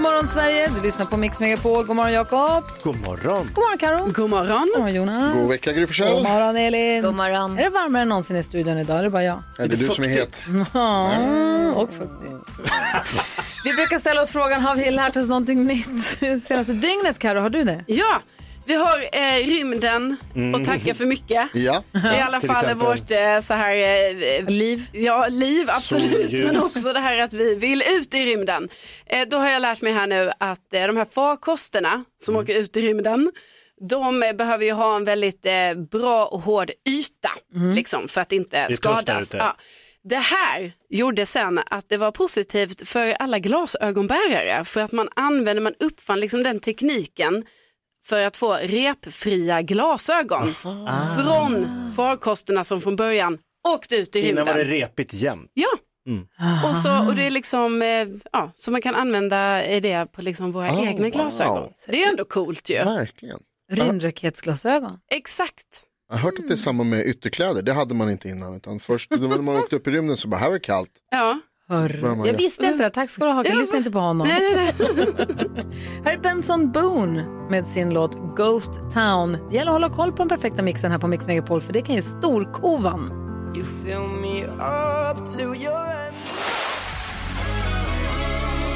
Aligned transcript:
morgon 0.00 0.28
Sverige, 0.28 0.68
du 0.76 0.82
lyssnar 0.82 1.06
på 1.06 1.16
Mix 1.16 1.40
Megapol. 1.40 1.86
God 1.86 1.96
morgon 1.96 2.12
Jakob. 2.12 2.64
God 2.82 3.00
morgon. 3.06 3.50
God 3.54 3.64
morgon 3.64 3.78
Karo. 3.78 4.12
God 4.12 4.30
morgon. 4.30 4.60
God 4.60 4.78
morgon 4.78 4.94
Jonas. 4.94 5.34
God 5.34 5.48
vecka 5.48 5.72
Gry 5.72 5.86
God 5.86 6.22
morgon 6.22 6.56
Elin. 6.56 7.02
God 7.02 7.14
morgon. 7.14 7.58
Är 7.58 7.62
det 7.62 7.70
varmare 7.70 8.02
än 8.02 8.08
någonsin 8.08 8.36
i 8.36 8.42
studion 8.42 8.78
idag? 8.78 8.98
Är 8.98 9.02
det 9.02 9.10
bara 9.10 9.22
jag? 9.24 9.42
Är 9.58 9.68
det 9.68 9.76
du 9.76 9.84
som 9.86 10.04
är 10.04 10.08
het? 10.08 10.46
Mm, 10.74 11.74
och 11.74 11.90
fuktigt. 11.92 12.32
Vi 13.64 13.72
brukar 13.74 13.98
ställa 13.98 14.22
oss 14.22 14.32
frågan, 14.32 14.60
har 14.60 14.76
vi 14.76 14.90
lärt 14.90 15.16
oss 15.16 15.28
någonting 15.28 15.64
nytt 15.66 16.00
senaste 16.42 16.72
dygnet? 16.72 17.18
Karo, 17.18 17.40
har 17.40 17.48
du 17.48 17.64
det? 17.64 17.84
Ja, 17.86 18.20
vi 18.66 18.74
har 18.74 18.98
eh, 19.12 19.46
rymden 19.46 20.16
och 20.54 20.64
tacka 20.66 20.94
för 20.94 21.06
mycket. 21.06 21.48
Ja. 21.54 21.82
I 21.94 22.20
alla 22.20 22.40
till 22.40 22.48
fall 22.48 22.64
exempel. 22.64 22.86
vårt 22.88 23.10
eh, 23.10 23.40
så 23.40 23.54
här, 23.54 23.76
eh, 23.76 24.44
Liv? 24.48 24.82
Ja, 24.92 25.26
liv 25.28 25.66
absolut, 25.70 26.12
Solljus. 26.30 26.46
men 26.52 26.56
också 26.56 26.92
det 26.92 27.00
här 27.00 27.18
att 27.20 27.32
vi 27.32 27.54
vill 27.54 27.82
ut 27.96 28.14
i 28.14 28.26
rymden. 28.26 28.68
Eh, 29.06 29.28
då 29.28 29.36
har 29.36 29.48
jag 29.50 29.62
lärt 29.62 29.80
mig 29.82 29.92
här 29.92 30.06
nu 30.06 30.30
att 30.38 30.74
eh, 30.74 30.86
de 30.86 30.96
här 30.96 31.04
farkosterna 31.04 32.04
som 32.18 32.34
Mm. 32.34 32.44
åker 32.44 32.54
ut 32.56 32.76
i 32.76 32.80
rymden, 32.80 33.32
de 33.90 34.22
eh, 34.22 34.32
behöver 34.32 34.64
ju 34.64 34.72
ha 34.72 34.96
en 34.96 35.04
väldigt 35.04 35.46
eh, 35.46 35.74
bra 35.90 36.26
och 36.26 36.40
hård 36.40 36.70
yta 36.88 37.30
liksom, 37.74 38.08
för 38.08 38.20
att 38.20 38.32
inte 38.32 38.66
tufft 38.68 38.82
där 38.82 38.90
skadas. 39.02 39.22
ute. 39.28 39.36
Ja. 39.36 39.56
Det 40.08 40.16
här 40.16 40.72
gjorde 40.90 41.26
sen 41.26 41.60
att 41.66 41.88
det 41.88 41.96
var 41.96 42.10
positivt 42.10 42.88
för 42.88 43.08
alla 43.08 43.38
glasögonbärare 43.38 44.64
för 44.64 44.80
att 44.80 44.92
man 44.92 45.08
använde, 45.16 45.62
man 45.62 45.74
uppfann 45.80 46.20
liksom 46.20 46.42
den 46.42 46.60
tekniken 46.60 47.44
för 48.08 48.22
att 48.26 48.36
få 48.36 48.54
repfria 48.54 49.62
glasögon 49.62 50.54
från 51.16 51.66
farkosterna 51.96 52.64
som 52.64 52.80
från 52.80 52.96
början 52.96 53.38
åkte 53.68 53.96
ut 53.96 54.16
i 54.16 54.18
rymden. 54.22 54.32
Innan 54.32 54.46
var 54.46 54.64
det 54.64 54.70
repigt 54.70 55.12
jämt. 55.12 55.50
Ja. 55.54 55.68
Och, 56.68 56.76
så, 56.76 57.06
och 57.06 57.14
det 57.14 57.22
är 57.26 57.30
liksom, 57.30 57.82
eh, 57.82 58.06
ja, 58.32 58.52
så 58.54 58.70
man 58.70 58.82
kan 58.82 58.94
använda 58.94 59.64
eh, 59.64 59.82
det 59.82 60.12
på 60.12 60.22
liksom 60.22 60.52
våra 60.52 60.70
Oh, 60.70 60.88
egna 60.88 61.08
glasögon. 61.10 61.62
wow. 61.62 61.72
Det 61.88 62.02
är 62.02 62.08
ändå 62.10 62.24
coolt 62.24 62.70
ju. 62.70 62.76
Verkligen. 62.76 63.38
Rymdraketsglasögon? 63.72 64.98
Exakt. 65.10 65.66
Jag 66.08 66.16
har 66.16 66.22
hört 66.22 66.38
att 66.38 66.48
det 66.48 66.54
är 66.54 66.56
samma 66.56 66.84
med 66.84 67.06
ytterkläder. 67.06 67.62
Det 67.62 67.72
hade 67.72 67.94
man 67.94 68.10
inte 68.10 68.28
innan. 68.28 68.56
Utan 68.56 68.80
först 68.80 69.10
när 69.10 69.42
man 69.42 69.56
åkte 69.56 69.76
upp 69.76 69.86
i 69.86 69.90
rymden 69.90 70.16
så 70.16 70.28
bara, 70.28 70.36
här 70.40 70.46
var 70.46 70.54
det 70.54 70.60
kallt. 70.60 70.90
Ja. 71.10 71.40
Jag 71.68 72.32
visste 72.36 72.66
inte 72.66 72.84
det. 72.84 72.90
Tack 72.90 73.10
ska 73.10 73.24
du 73.24 73.30
ha. 73.30 73.44
Jag 73.44 73.56
lyssnade 73.56 73.78
inte 73.78 73.90
på 73.90 73.98
honom. 73.98 74.28
Nej, 74.28 74.52
nej, 74.54 74.74
nej. 74.78 75.14
Här 76.04 76.12
är 76.12 76.18
Benson 76.18 76.72
Boone 76.72 77.22
med 77.50 77.68
sin 77.68 77.94
låt 77.94 78.36
Ghost 78.36 78.70
Town. 78.94 79.32
Det 79.50 79.56
gäller 79.56 79.70
att 79.70 79.74
hålla 79.74 79.90
koll 79.90 80.12
på 80.12 80.16
den 80.16 80.28
perfekta 80.28 80.62
mixen 80.62 80.90
här 80.90 80.98
på 80.98 81.06
Mix 81.08 81.26
Megapol 81.26 81.60
för 81.60 81.72
det 81.72 81.82
kan 81.82 81.94
ge 81.94 82.02
storkovan. 82.02 83.12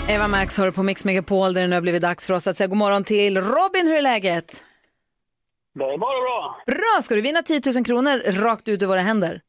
Eva 0.09 0.29
Max 0.29 0.59
hör 0.59 0.71
på 0.71 0.83
Mix 0.83 1.05
Megapol 1.05 1.53
där 1.53 1.61
det 1.61 1.67
nu 1.67 1.77
har 1.77 1.81
blivit 1.81 2.03
dags 2.03 2.27
för 2.27 2.35
oss 2.35 2.47
att 2.47 2.57
säga 2.57 2.67
god 2.67 2.79
morgon 2.79 3.05
till 3.05 3.37
Robin. 3.41 3.87
Hur 3.87 3.97
är 3.97 4.03
läget? 4.03 4.65
Det 5.75 5.85
är 5.85 5.99
bara 5.99 6.21
bra. 6.21 6.57
Bra! 6.67 7.03
Ska 7.03 7.15
du 7.15 7.21
vinna 7.21 7.43
10 7.43 7.61
000 7.75 7.85
kronor 7.85 8.33
rakt 8.33 8.69
ut 8.69 8.83
ur 8.83 8.87
våra 8.87 9.01
händer? 9.01 9.41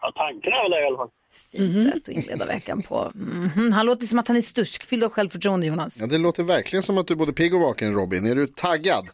Ja, 0.00 0.12
tanken 0.16 0.52
är 0.52 0.62
väl 0.62 0.70
det 0.70 0.82
i 0.82 0.86
alla 0.86 0.96
fall. 0.96 1.08
Fint 1.32 1.82
sätt 1.82 1.94
att 1.96 2.08
inleda 2.08 2.46
veckan 2.46 2.82
på. 2.82 3.12
Mhm. 3.14 3.72
Han 3.72 3.86
låter 3.86 4.06
som 4.06 4.18
att 4.18 4.28
han 4.28 4.36
är 4.36 4.40
stursk, 4.40 4.84
fylld 4.84 5.04
av 5.04 5.10
självförtroende 5.10 5.66
Jonas. 5.66 6.00
Ja, 6.00 6.06
det 6.06 6.18
låter 6.18 6.42
verkligen 6.42 6.82
som 6.82 6.98
att 6.98 7.06
du 7.06 7.14
är 7.14 7.18
både 7.18 7.32
pigg 7.32 7.54
och 7.54 7.60
vaken 7.60 7.94
Robin. 7.94 8.26
Är 8.26 8.34
du 8.34 8.46
taggad? 8.46 9.08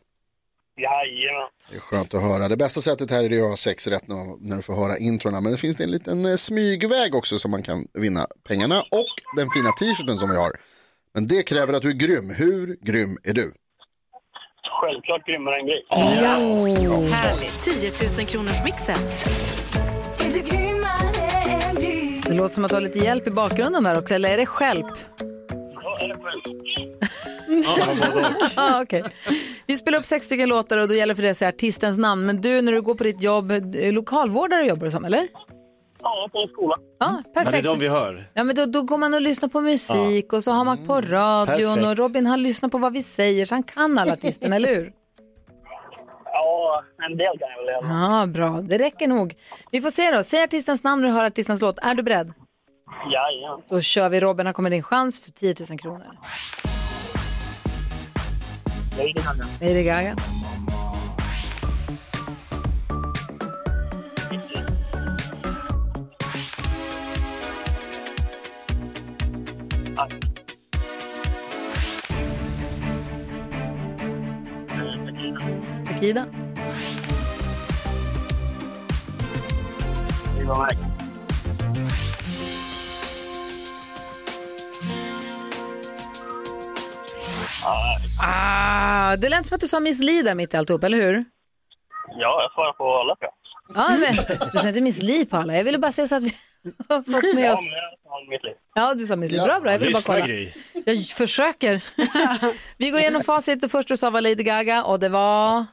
Jajamän. 0.77 1.49
Det 1.71 1.77
är 1.77 1.81
skönt 1.81 2.15
att 2.15 2.23
höra. 2.23 2.49
Det 2.49 2.57
bästa 2.57 2.81
sättet 2.81 3.11
här 3.11 3.33
är 3.33 3.43
att 3.43 3.49
ha 3.49 3.57
sex 3.57 3.87
rätt 3.87 4.09
när, 4.09 4.49
när 4.49 4.57
du 4.57 4.63
får 4.63 4.75
höra 4.75 4.99
introna. 4.99 5.41
Men 5.41 5.53
det 5.53 5.59
finns 5.59 5.81
en 5.81 5.91
liten 5.91 6.25
eh, 6.25 6.37
smygväg 6.37 7.15
också 7.15 7.39
som 7.39 7.51
man 7.51 7.63
kan 7.63 7.87
vinna 7.95 8.27
pengarna 8.49 8.81
och 8.81 9.07
den 9.37 9.51
fina 9.51 9.73
t-shirten 9.73 10.19
som 10.19 10.31
vi 10.31 10.37
har. 10.37 10.53
Men 11.15 11.27
det 11.27 11.43
kräver 11.43 11.73
att 11.73 11.83
du 11.83 11.89
är 11.89 11.93
grym. 11.93 12.31
Hur 12.31 12.77
grym 12.81 13.19
är 13.25 13.33
du? 13.33 13.53
Självklart 14.81 15.27
grymmare 15.27 15.57
än 15.61 15.67
grej. 15.67 15.87
Härligt. 15.91 17.65
10 17.65 18.09
000 18.19 18.27
kronors 18.27 18.65
mixen. 18.65 18.99
Det 22.35 22.41
låter 22.41 22.55
som 22.55 22.65
att 22.65 22.71
du 22.71 22.77
har 22.77 22.81
lite 22.81 22.99
hjälp 22.99 23.27
i 23.27 23.31
bakgrunden 23.31 23.83
där 23.85 23.99
också, 23.99 24.15
eller 24.15 24.29
är 24.29 24.37
det 24.37 24.47
själp? 24.47 24.87
Ja, 25.75 25.99
är 26.01 26.09
det 26.09 26.15
själv? 26.15 26.41
Ah, 28.57 28.83
okay. 28.83 29.03
Vi 29.67 29.77
spelar 29.77 29.99
upp 29.99 30.05
sex 30.05 30.27
stycken 30.27 30.49
låtar 30.49 30.79
och 30.79 30.89
då 30.89 30.95
gäller 30.95 31.15
för 31.15 31.23
det 31.23 31.31
att 31.31 31.37
säga 31.37 31.49
artistens 31.49 31.99
namn. 31.99 32.27
Men 32.27 32.41
du, 32.41 32.63
när 32.63 32.73
du 32.73 32.83
går 32.83 32.95
på 32.95 33.05
ditt 33.05 33.23
jobb, 33.23 33.51
eh, 33.51 33.93
lokalvårdare 33.93 34.67
jobbar 34.67 34.85
du 34.85 34.91
som, 34.91 35.05
eller? 35.05 35.29
Ja, 36.03 36.29
på 36.33 36.39
en 36.39 36.49
skola. 36.49 36.77
Ja, 36.99 37.11
Men 37.11 37.23
det 37.35 37.41
är 37.41 37.45
perfekt. 37.45 37.65
de 37.65 37.79
vi 37.79 37.89
hör. 37.89 38.25
Ja, 38.35 38.45
men 38.45 38.57
då, 38.57 38.67
då 38.67 38.83
går 38.83 38.99
man 38.99 39.15
och 39.15 39.23
lyssnar 39.23 39.49
på 39.49 39.61
musik 39.61 40.33
och 40.33 40.45
så 40.45 40.53
har 40.53 40.65
man 40.65 40.87
på 40.87 41.01
radion 41.01 41.47
Perfekt. 41.47 41.87
och 41.87 41.97
Robin 41.97 42.27
han 42.27 42.43
lyssnar 42.43 42.69
på 42.69 42.79
vad 42.79 42.93
vi 42.93 43.03
säger 43.03 43.45
så 43.45 43.55
han 43.55 43.63
kan 43.63 43.99
alla 43.99 44.13
artisterna, 44.13 44.57
eller 44.57 44.75
hur? 44.75 44.93
Ja, 46.37 46.83
en 47.07 47.17
del 47.17 47.39
kan 47.39 47.49
jag 47.57 47.65
väl 47.67 47.83
fall. 47.83 48.21
Ja, 48.21 48.27
bra. 48.27 48.61
Det 48.63 48.79
räcker 48.79 49.09
nog. 49.09 49.35
Vi 49.71 49.81
får 49.81 49.91
se 49.91 50.11
då. 50.11 50.25
Säg 50.25 50.43
artistens 50.43 50.83
namn 50.83 51.03
när 51.03 51.09
du 51.09 51.15
hör 51.15 51.25
artistens 51.25 51.63
låt. 51.63 51.79
Är 51.79 51.95
du 51.95 52.03
beredd? 52.03 52.33
Jajamän. 53.13 53.63
Då 53.69 53.81
kör 53.81 54.09
vi 54.09 54.21
Robin. 54.21 54.47
Här 54.47 54.53
kommer 54.53 54.71
din 54.71 54.83
chans 54.83 55.21
för 55.25 55.31
10 55.31 55.55
000 55.71 55.79
kronor. 55.79 56.07
Lady 58.99 59.13
Gaga. 59.13 59.47
Lady 59.61 59.83
Gaga. 59.85 60.17
Var 80.47 80.67
mig. 80.67 80.77
Ah, 88.21 89.17
det 89.17 89.29
lät 89.29 89.47
som 89.47 89.55
att 89.55 89.61
du 89.61 89.69
sa 89.69 89.81
Miss 89.81 90.01
Li 90.03 90.23
där 90.23 90.35
mitt 90.35 90.55
i 90.55 90.57
alltihop, 90.57 90.85
eller 90.85 90.99
hur? 90.99 91.25
Ja, 92.19 92.43
jag 92.43 92.53
svarar 92.53 92.73
på 92.73 92.99
alla 92.99 93.17
jag. 93.21 93.31
Ja, 93.75 93.89
men, 93.99 94.39
du 94.53 94.59
sa 94.59 94.69
inte 94.69 94.81
Miss 94.81 95.03
Li 95.03 95.27
på 95.27 95.37
alla. 95.37 95.57
Jag 95.57 95.65
ville 95.65 95.79
bara 95.79 95.93
säga 95.93 96.09
så 96.09 96.17
att 96.17 96.23
vi 96.23 96.33
har 96.89 97.03
fått 97.03 97.35
med 97.35 97.45
Ja, 97.45 97.55
oss. 97.55 97.61
Ja, 98.75 98.95
du 98.95 99.07
sa 99.07 99.17
Miss 99.17 99.33
Li. 99.33 99.39
Bra, 99.39 99.61
bra. 99.61 99.73
Jag 99.73 99.79
ville 99.79 99.93
bara 99.93 100.03
kolla. 100.03 100.27
Jag 100.85 101.07
försöker. 101.07 101.85
Vi 102.79 102.91
går 102.91 103.01
igenom 103.01 103.23
facit. 103.23 103.61
Det 103.61 103.69
första 103.69 103.95
du 103.95 103.99
sa 103.99 104.11
var 104.11 104.21
Lady 104.21 104.43
Gaga 104.43 104.85
och 104.85 105.01
det 105.01 105.09
var... 105.09 105.67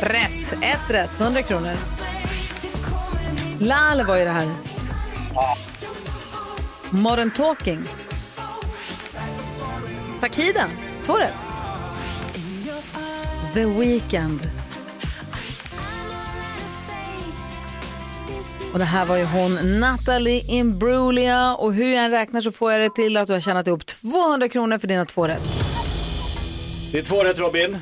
Rätt. 0.00 0.52
Ett 0.62 0.90
rätt. 0.90 1.20
100 1.20 1.42
kronor. 1.42 1.72
Lal 3.60 4.06
var 4.06 4.16
ju 4.16 4.24
det 4.24 4.30
här. 4.30 4.48
Modern 6.90 7.30
Talking. 7.30 7.84
Takida. 10.20 10.68
Två 11.04 11.18
rätt. 11.18 11.34
The 13.54 13.64
Weeknd. 13.66 14.40
Och 18.72 18.78
det 18.78 18.84
här 18.84 19.06
var 19.06 19.16
ju 19.16 19.24
hon, 19.24 19.80
Natalie 19.80 20.42
Imbruglia. 20.48 21.54
Och 21.54 21.74
hur 21.74 21.94
jag 21.94 22.04
än 22.04 22.10
räknar 22.10 22.40
så 22.40 22.52
får 22.52 22.72
jag 22.72 22.80
det 22.80 22.94
till 22.94 23.16
att 23.16 23.26
du 23.26 23.32
har 23.32 23.40
tjänat 23.40 23.66
ihop 23.66 23.86
200 23.86 24.48
kronor 24.48 24.78
för 24.78 24.88
dina 24.88 25.04
två 25.04 25.28
rätt. 25.28 25.42
Det 26.92 26.98
är 26.98 27.02
två 27.02 27.24
rätt 27.24 27.38
Robin. 27.38 27.78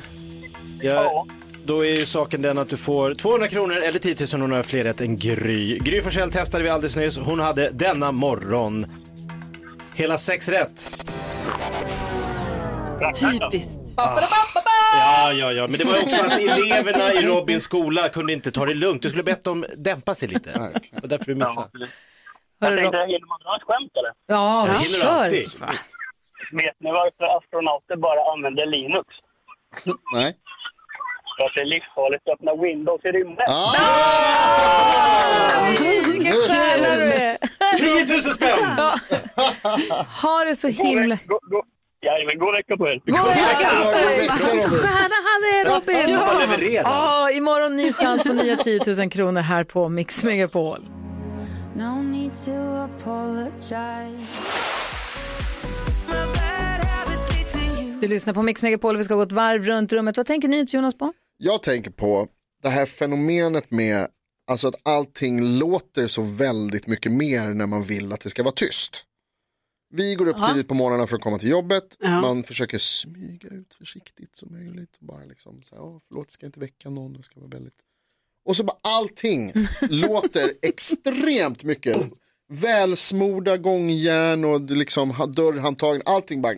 Ja, 0.83 1.25
då 1.65 1.85
är 1.85 1.99
ju 1.99 2.05
saken 2.05 2.41
den 2.41 2.57
att 2.57 2.69
du 2.69 2.77
får 2.77 3.13
200 3.13 3.47
kronor 3.47 3.75
eller 3.77 3.99
10 3.99 4.15
000 4.19 4.27
om 4.33 4.41
hon 4.41 4.51
har 4.51 4.63
fler 4.63 4.83
rätt 4.83 5.01
än 5.01 5.17
Gry. 5.17 5.77
Gry 5.79 6.01
Forssell 6.01 6.31
testade 6.31 6.63
vi 6.63 6.69
alldeles 6.69 6.95
nyss. 6.95 7.17
Hon 7.17 7.39
hade 7.39 7.69
denna 7.69 8.11
morgon 8.11 8.85
hela 9.95 10.17
sex 10.17 10.49
rätt. 10.49 11.03
Typiskt. 13.19 13.81
Ja, 13.95 15.31
ja, 15.33 15.51
ja, 15.51 15.67
men 15.67 15.77
det 15.79 15.83
var 15.85 16.01
också 16.03 16.21
att 16.21 16.31
eleverna 16.39 17.13
i 17.13 17.27
Robins 17.27 17.63
skola 17.63 18.09
kunde 18.09 18.33
inte 18.33 18.51
ta 18.51 18.65
det 18.65 18.73
lugnt. 18.73 19.01
Du 19.01 19.09
skulle 19.09 19.23
bett 19.23 19.43
dem 19.43 19.65
dämpa 19.77 20.15
sig 20.15 20.27
lite. 20.27 20.71
Och 21.01 21.07
därför 21.07 21.25
du 21.25 21.35
missade. 21.35 21.69
Jag 22.59 22.77
tänkte, 22.77 22.97
hinner 22.97 23.27
man 23.27 23.39
dra 23.43 23.55
ett 23.55 23.63
skämt 23.63 23.91
eller? 23.99 24.13
Ja, 24.27 24.69
kör. 25.01 25.07
alltid. 25.07 25.49
Vet 26.51 26.75
ni 26.79 26.91
varför 26.91 27.37
astronauter 27.37 27.95
bara 27.95 28.33
använder 28.33 28.65
Linux? 28.65 29.07
Nej. 30.13 30.37
För 31.37 31.45
att 31.45 31.53
det 31.55 31.61
är 31.61 31.65
livsfarligt 31.65 32.27
att 32.27 32.33
öppna 32.33 32.51
Windows 32.63 33.01
i 33.05 33.07
rymden. 33.07 33.45
Ah! 33.47 33.73
Vilken 36.11 36.33
stjärna 36.33 36.95
du 36.95 37.13
är! 37.13 37.37
10 37.77 38.13
000 38.13 38.21
spänn! 38.21 38.59
Ja. 38.77 38.99
Ha 40.21 40.43
det 40.45 40.55
så 40.55 40.67
himla... 40.67 41.17
Jajamän, 42.01 42.39
god 42.39 42.53
vecka 42.55 42.77
på 42.77 42.87
er. 42.87 43.01
God 43.05 43.27
vecka! 43.27 43.69
Stjärna 44.83 45.17
han 45.27 45.41
är 45.53 45.65
Robin! 45.75 46.09
Levererar. 46.39 46.83
Ja, 46.83 47.31
imorgon 47.31 47.77
ny 47.77 47.93
chans 47.93 48.23
på 48.23 48.33
nya 48.33 48.55
10 48.57 48.79
000 48.97 49.09
kronor 49.09 49.41
här 49.41 49.63
på 49.63 49.89
Mix 49.89 50.23
Megapol. 50.23 50.79
No 51.75 52.01
need 52.01 52.31
to 52.45 52.51
apologize. 52.77 54.27
Du 58.01 58.07
lyssnar 58.07 58.33
på 58.33 58.41
Mix 58.41 58.63
Megapol 58.63 58.97
vi 58.97 59.03
ska 59.03 59.15
gå 59.15 59.21
ett 59.21 59.31
varv 59.31 59.63
runt 59.63 59.93
rummet. 59.93 60.17
Vad 60.17 60.25
tänker 60.25 60.47
ni 60.47 60.65
Jonas 60.67 60.97
på? 60.97 61.13
Jag 61.45 61.63
tänker 61.63 61.91
på 61.91 62.27
det 62.61 62.69
här 62.69 62.85
fenomenet 62.85 63.71
med 63.71 64.07
alltså 64.51 64.67
att 64.67 64.75
allting 64.83 65.57
låter 65.57 66.07
så 66.07 66.21
väldigt 66.21 66.87
mycket 66.87 67.11
mer 67.11 67.53
när 67.53 67.65
man 67.65 67.83
vill 67.83 68.13
att 68.13 68.19
det 68.19 68.29
ska 68.29 68.43
vara 68.43 68.53
tyst. 68.55 69.05
Vi 69.93 70.15
går 70.15 70.27
upp 70.27 70.35
Ja. 70.39 70.47
tidigt 70.49 70.67
på 70.67 70.73
morgnarna 70.73 71.07
för 71.07 71.15
att 71.15 71.21
komma 71.21 71.39
till 71.39 71.49
jobbet. 71.49 71.97
Ja. 71.99 72.21
Man 72.21 72.43
försöker 72.43 72.77
smyga 72.77 73.49
ut 73.49 73.73
försiktigt 73.73 74.35
som 74.35 74.51
möjligt. 74.51 74.89
Och 74.99 75.05
bara 75.07 75.25
liksom, 75.25 75.63
så 75.63 75.75
här, 75.75 75.83
"Åh, 75.83 75.99
förlåt, 76.07 76.31
ska 76.31 76.45
jag 76.45 76.47
inte 76.47 76.59
väcka 76.59 76.89
någon. 76.89 77.13
Det 77.13 77.23
ska 77.23 77.39
vara 77.39 77.49
väldigt... 77.49 77.73
Och 78.45 78.55
så 78.57 78.63
bara 78.63 78.77
allting 78.81 79.53
låter 79.81 80.53
extremt 80.61 81.63
mycket. 81.63 81.97
Välsmorda 82.51 83.57
gångjärn 83.57 84.45
och 84.45 84.61
det 84.61 84.75
liksom 84.75 85.11
ha- 85.11 85.25
dörrhandtagen. 85.25 86.01
Allting 86.05 86.41
bara... 86.41 86.53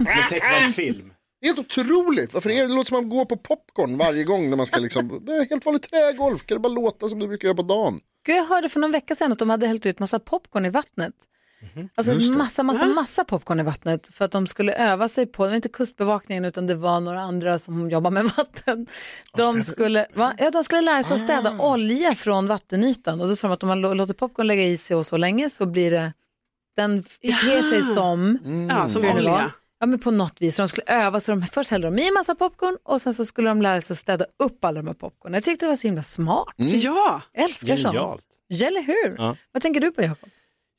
Med 0.00 0.28
tecknad 0.30 0.74
film. 0.74 1.12
Helt 1.42 1.58
otroligt. 1.58 2.34
Varför 2.34 2.50
är 2.50 2.60
det? 2.62 2.66
det 2.68 2.74
låter 2.74 2.88
som 2.88 2.96
att 2.98 3.02
man 3.02 3.10
går 3.10 3.24
på 3.24 3.36
popcorn 3.36 3.98
varje 3.98 4.24
gång 4.24 4.50
när 4.50 4.56
man 4.56 4.66
ska 4.66 4.80
liksom, 4.80 5.26
helt 5.50 5.66
vanligt 5.66 5.90
trägolf, 5.90 6.46
kan 6.46 6.54
det 6.56 6.60
bara 6.60 6.72
låta 6.72 7.08
som 7.08 7.18
det 7.18 7.28
brukar 7.28 7.48
göra 7.48 7.56
på 7.56 7.62
dagen? 7.62 8.00
Gud, 8.26 8.36
jag 8.36 8.44
hörde 8.44 8.68
för 8.68 8.80
någon 8.80 8.92
vecka 8.92 9.14
sedan 9.14 9.32
att 9.32 9.38
de 9.38 9.50
hade 9.50 9.66
hällt 9.66 9.86
ut 9.86 9.98
massa 9.98 10.18
popcorn 10.18 10.66
i 10.66 10.70
vattnet. 10.70 11.14
Alltså 11.94 12.12
Just 12.12 12.32
det. 12.32 12.38
massa, 12.38 12.62
massa, 12.62 12.86
massa 12.86 13.24
popcorn 13.24 13.60
i 13.60 13.62
vattnet 13.62 14.08
för 14.14 14.24
att 14.24 14.30
de 14.32 14.46
skulle 14.46 14.72
öva 14.74 15.08
sig 15.08 15.26
på, 15.26 15.44
det 15.44 15.48
var 15.48 15.56
inte 15.56 15.68
kustbevakningen 15.68 16.44
utan 16.44 16.66
det 16.66 16.74
var 16.74 17.00
några 17.00 17.20
andra 17.20 17.58
som 17.58 17.90
jobbar 17.90 18.10
med 18.10 18.24
vatten. 18.36 18.86
De 19.36 19.62
skulle, 19.62 20.06
va? 20.14 20.34
Ja, 20.38 20.50
de 20.50 20.64
skulle 20.64 20.80
lära 20.80 21.02
sig 21.02 21.14
att 21.14 21.20
städa 21.20 21.58
olja 21.60 22.14
från 22.14 22.46
vattenytan 22.46 23.20
och 23.20 23.28
då 23.28 23.36
sa 23.36 23.46
de 23.48 23.54
att 23.54 23.62
om 23.62 23.68
man 23.68 23.84
lå- 23.84 23.94
låter 23.94 24.14
popcorn 24.14 24.46
lägga 24.46 24.62
i 24.62 24.76
sig 24.76 24.96
och 24.96 25.06
så 25.06 25.16
länge 25.16 25.50
så 25.50 25.66
blir 25.66 25.90
det, 25.90 26.12
den 26.76 27.00
beter 27.22 27.62
sig 27.62 27.82
som, 27.94 28.38
Ja, 28.70 28.88
som 28.88 29.04
olja. 29.04 29.52
Ja, 29.80 29.86
men 29.86 29.98
på 29.98 30.10
något 30.10 30.42
vis. 30.42 30.56
Så 30.56 30.62
de 30.62 30.68
skulle 30.68 30.86
öva, 30.86 31.20
så 31.20 31.32
de 31.32 31.42
först 31.42 31.70
hällde 31.70 31.86
de 31.86 31.98
i 31.98 32.08
en 32.08 32.14
massa 32.14 32.34
popcorn 32.34 32.76
och 32.84 33.00
sen 33.02 33.14
så 33.14 33.24
skulle 33.24 33.48
de 33.48 33.62
lära 33.62 33.80
sig 33.80 33.94
att 33.94 33.98
städa 33.98 34.24
upp 34.38 34.64
alla 34.64 34.76
de 34.82 34.86
här 34.86 34.94
popcorn. 34.94 35.34
Jag 35.34 35.44
tyckte 35.44 35.64
det 35.64 35.68
var 35.68 35.76
så 35.76 35.88
himla 35.88 36.02
smart. 36.02 36.54
Ja, 36.56 37.22
Jag 37.32 37.44
älskar 37.44 37.76
sånt. 37.76 38.20
Eller 38.50 38.82
hur? 38.82 39.14
Ja. 39.18 39.36
Vad 39.52 39.62
tänker 39.62 39.80
du 39.80 39.90
på 39.90 40.02
Jakob? 40.02 40.28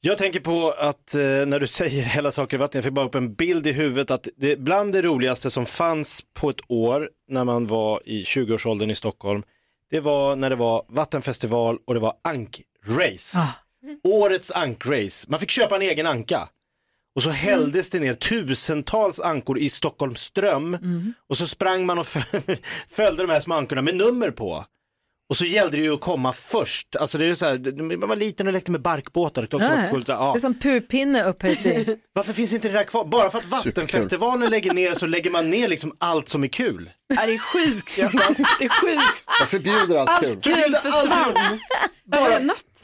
Jag 0.02 0.18
tänker 0.18 0.40
på 0.40 0.74
att 0.78 1.16
eh, 1.16 1.22
när 1.22 1.60
du 1.60 1.68
säger 1.80 2.04
hela 2.04 2.32
saker 2.32 2.58
i 2.58 2.60
vatten, 2.60 2.80
jag 2.80 2.84
fick 2.84 2.94
bara 2.94 3.06
upp 3.06 3.16
en 3.16 3.34
bild 3.34 3.68
i 3.68 3.72
huvudet 3.72 4.12
att 4.12 4.28
det, 4.38 4.60
bland 4.60 4.94
det 4.94 5.02
roligaste 5.02 5.52
som 5.52 5.66
fanns 5.66 6.24
på 6.34 6.50
ett 6.50 6.62
år 6.68 7.10
när 7.30 7.44
man 7.44 7.68
var 7.68 8.02
i 8.06 8.24
20-årsåldern 8.24 8.90
i 8.92 8.96
Stockholm, 8.96 9.44
det 9.92 10.00
var 10.00 10.36
när 10.36 10.50
det 10.50 10.56
var 10.56 10.86
vattenfestival 10.90 11.78
och 11.88 11.94
det 11.94 12.00
var 12.00 12.14
ankrace. 12.24 13.38
Ah. 13.38 13.54
Årets 14.04 14.52
ankrace. 14.52 15.26
Man 15.30 15.40
fick 15.40 15.50
köpa 15.50 15.76
en 15.76 15.82
egen 15.82 16.06
anka. 16.08 16.50
Och 17.16 17.24
så 17.24 17.30
hälldes 17.30 17.90
det 17.90 18.00
ner 18.00 18.14
tusentals 18.14 19.20
ankor 19.20 19.58
i 19.60 19.70
Stockholms 19.70 20.22
ström 20.22 20.78
och 21.30 21.38
så 21.38 21.48
sprang 21.48 21.86
man 21.86 22.00
och 22.00 22.08
föl- 22.08 22.58
följde 22.90 23.24
de 23.24 23.30
här 23.34 23.40
små 23.40 23.56
ankorna 23.56 23.82
med 23.82 23.96
nummer 23.96 24.32
på. 24.32 24.66
Och 25.30 25.38
så 25.38 25.46
gällde 25.46 25.78
det 25.78 25.84
ju 25.84 25.94
att 25.94 26.02
komma 26.02 26.34
först. 26.34 26.96
Alltså 26.96 27.18
det 27.18 27.26
är 27.26 27.34
så 27.34 27.46
här, 27.46 27.98
man 27.98 28.10
var 28.10 28.16
liten 28.16 28.48
och 28.48 28.54
lekte 28.54 28.72
med 28.72 28.82
barkbåtar. 28.82 29.42
Det, 29.42 29.54
också 29.58 29.72
ja. 29.72 29.88
coolt. 29.90 30.08
Ja. 30.08 30.32
Det 30.34 30.38
är 30.38 30.42
som 30.42 30.60
purpinne 30.60 31.24
upphöjt 31.24 31.66
i. 31.66 31.98
Varför 32.14 32.34
finns 32.34 32.54
inte 32.54 32.68
det 32.68 32.74
där 32.74 32.84
kvar? 32.84 33.06
Bara 33.06 33.30
för 33.30 33.38
att 33.38 33.46
Vattenfestivalen 33.46 34.50
lägger 34.50 34.74
ner 34.74 34.94
så 34.94 35.06
lägger 35.08 35.32
man 35.32 35.50
ner 35.50 35.68
liksom 35.68 35.96
allt 35.98 36.30
som 36.30 36.44
är 36.44 36.48
kul. 36.48 36.90
Ja, 37.08 37.26
det 37.26 37.34
är 37.34 37.38
sjukt. 37.38 37.96
Det 38.60 38.66
är 38.66 38.70
sjukt. 38.82 39.24
Jag 39.40 39.50
förbjuder 39.50 39.98
allt 39.98 40.22
kul. 40.22 40.30
Allt 40.30 40.44
kul 40.44 40.74
försvann. 40.74 41.60
Bara. 42.06 42.40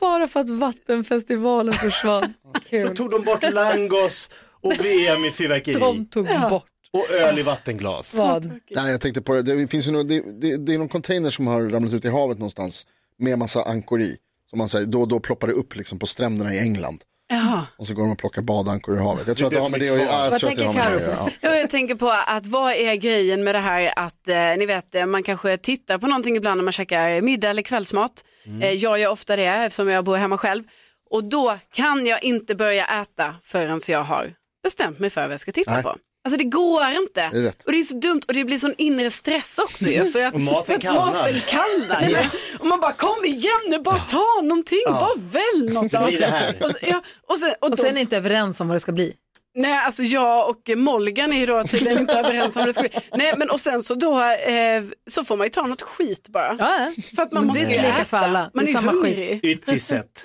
Bara 0.06 0.28
för 0.28 0.40
att 0.40 0.50
Vattenfestivalen 0.50 1.74
försvann. 1.74 2.34
Så 2.81 2.90
tog 2.96 3.12
de 3.12 3.22
bort 3.24 3.54
Langos 3.54 4.30
och 4.62 4.74
VM 4.86 5.25
i 5.25 5.31
fyrverkeri 5.31 5.80
De 5.80 6.06
tog 6.06 6.28
bort 6.50 6.66
och 6.92 7.12
öl 7.12 7.40
i 7.40 7.44
vattenglas. 7.44 8.16
vad? 8.16 8.46
Nej, 8.69 8.92
jag 8.92 9.02
tänkte 9.02 9.22
på 9.22 9.34
det, 9.34 9.42
det, 9.42 9.68
finns 9.68 9.88
ju 9.88 9.92
något, 9.92 10.07
det, 10.07 10.24
det, 10.42 10.57
det 10.57 10.74
är 10.74 10.78
någon 10.78 10.90
container 10.90 11.30
som 11.30 11.48
har 11.48 11.62
ramlat 11.62 11.94
ut 11.94 12.06
i 12.06 12.10
havet 12.10 12.38
någonstans 12.40 12.88
med 13.19 13.40
massa 13.40 13.63
ankor 13.63 14.02
i. 14.02 14.16
Som 14.50 14.57
man 14.60 14.69
säger, 14.69 14.86
då 14.86 15.02
och 15.02 15.07
då 15.07 15.19
ploppar 15.19 15.48
det 15.48 15.54
upp 15.54 15.75
liksom 15.75 16.00
på 16.00 16.06
stränderna 16.06 16.54
i 16.54 16.60
England. 16.60 17.01
Ja. 17.28 17.68
Och 17.78 17.88
så 17.88 17.94
går 17.94 18.04
de 18.04 18.12
och 18.12 18.18
plockar 18.18 18.42
badankor 18.42 18.96
i 18.96 19.00
havet. 19.00 19.28
Jag 19.28 19.38
tror 19.38 19.48
att 19.48 19.54
Det 19.54 19.60
har 19.60 19.69
med 19.69 19.80
det 19.80 19.90
att 19.90 19.96
är 19.96 20.04
göra. 20.04 20.12
Ja, 20.12 20.24
jag 20.24 20.31
Vad 20.31 20.42
tänker. 20.42 21.10
Ja. 21.10 21.30
Ja, 21.42 21.56
Jag 21.56 21.69
tänker 21.69 21.96
på 21.96 22.12
att 22.28 22.46
vad 22.46 22.74
är 22.74 22.96
grejen 22.96 23.44
med 23.44 23.56
det 23.56 23.60
här 23.60 23.94
att 23.96 24.28
eh, 24.28 24.36
ni 24.36 24.66
vet 24.66 24.96
eh, 24.96 25.06
man 25.06 25.24
kanske 25.24 25.58
tittar 25.58 25.98
på 25.98 26.08
någonting 26.08 26.36
ibland 26.36 26.58
när 26.58 26.63
man 26.63 26.74
käkar 26.74 27.22
middag 27.22 27.50
eller 27.50 27.62
kvällsmat. 27.62 28.24
Eh, 28.62 28.72
jag 28.72 29.00
gör 29.00 29.10
ofta 29.10 29.36
det 29.36 29.46
eftersom 29.46 29.88
jag 29.90 30.04
bor 30.06 30.16
hemma 30.16 30.38
själv. 30.38 30.64
Och 31.10 31.24
då 31.24 31.58
kan 31.74 32.06
jag 32.06 32.24
inte 32.24 32.56
börja 32.56 32.86
äta 33.02 33.36
förrän 33.44 33.82
jag 33.88 34.04
har 34.04 34.34
bestämt 34.64 35.00
mig 35.00 35.10
för 35.10 35.22
vad 35.22 35.34
jag 35.34 35.40
ska 35.40 35.52
titta 35.52 35.74
Nej. 35.74 35.84
på. 35.84 35.96
Alltså 36.26 36.38
det 36.38 36.44
går 36.44 36.84
inte. 36.92 37.30
Det. 37.34 37.66
Och 37.66 37.72
det 37.72 37.80
är 37.80 37.84
så 37.84 37.96
dumt 37.96 38.22
och 38.28 38.34
det 38.34 38.44
blir 38.46 38.58
sån 38.58 38.74
inre 38.78 39.12
stress 39.12 39.60
också 39.60 39.86
ju. 39.86 40.06
För 40.06 40.26
att, 40.26 40.34
Och 40.34 40.40
maten 40.40 40.66
för 40.66 40.74
att 40.74 40.82
kallnar. 40.82 41.14
maten 41.14 41.42
kallnar. 41.48 42.02
ju. 42.02 42.18
Och 42.60 42.66
man 42.66 42.80
bara 42.80 42.92
kom 42.92 43.26
igen 43.26 43.62
nu, 43.70 43.80
bara 43.80 43.98
ta 43.98 44.42
någonting, 44.44 44.84
bara 44.86 45.16
välj 45.16 45.74
något. 45.74 45.92
Det 45.92 46.04
blir 46.08 46.20
det 46.20 46.26
här. 46.26 46.56
Och, 46.64 46.72
så, 46.72 46.78
ja, 46.82 47.02
och, 47.28 47.38
sen, 47.38 47.50
och, 47.50 47.64
Och 47.64 47.72
då, 47.72 47.78
sen 47.78 47.98
är 47.98 48.02
inte 48.02 48.18
överens 48.18 48.62
om 48.62 48.68
vad 48.68 48.76
det 48.76 48.80
ska 48.80 48.92
bli. 48.92 49.14
Nej, 49.57 49.78
alltså 49.86 50.04
jag 50.04 50.50
och 50.50 50.69
Molgan 50.78 51.34
är 51.34 51.38
ju 51.40 51.46
då 51.46 51.63
tydligen 51.63 52.00
inte 52.00 52.13
överens 52.19 52.57
om 52.57 52.66
det 52.66 52.74
ska 52.74 52.81
bli. 52.81 52.90
Nej, 53.16 53.34
men 53.38 53.50
och 53.50 53.60
sen 53.60 53.81
så 53.81 53.96
då 53.96 54.22
eh, 54.24 54.84
så 55.07 55.24
får 55.25 55.38
man 55.38 55.46
ju 55.48 55.50
ta 55.52 55.62
något 55.62 55.81
skit 55.81 56.30
bara. 56.30 56.56
Ja, 56.60 56.92
För 57.16 57.24
att 57.24 57.31
man 57.31 57.44
Det 57.44 57.48
måste 57.48 57.66
är 57.66 57.69
ju 57.69 57.75
lika 57.75 57.88
äta. 57.96 58.06
för 58.06 58.18
alla. 58.18 58.50
Man 58.54 58.66
Det 58.66 58.72
är, 58.72 58.75
är 58.75 58.81
samma 58.81 58.92
hungrig. 58.92 59.40
Ytterst 59.46 59.88
sett. 59.88 60.24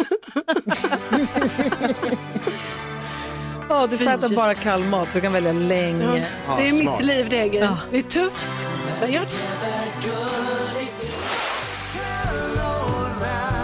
Ja, 3.68 3.86
du 3.90 3.96
får 3.98 4.04
Fy. 4.04 4.10
äta 4.10 4.34
bara 4.36 4.54
kall 4.54 4.84
mat 4.84 5.08
du 5.12 5.20
kan 5.20 5.32
välja 5.32 5.52
länge. 5.52 6.28
Ja, 6.46 6.56
det 6.56 6.68
är 6.68 6.72
mitt 6.90 7.04
liv 7.04 7.26
det 7.30 7.38
är. 7.38 7.54
Ja. 7.54 7.78
Det 7.90 7.98
är 7.98 8.02
tufft. 8.02 8.68
Men 9.00 9.12
jag... 9.12 9.22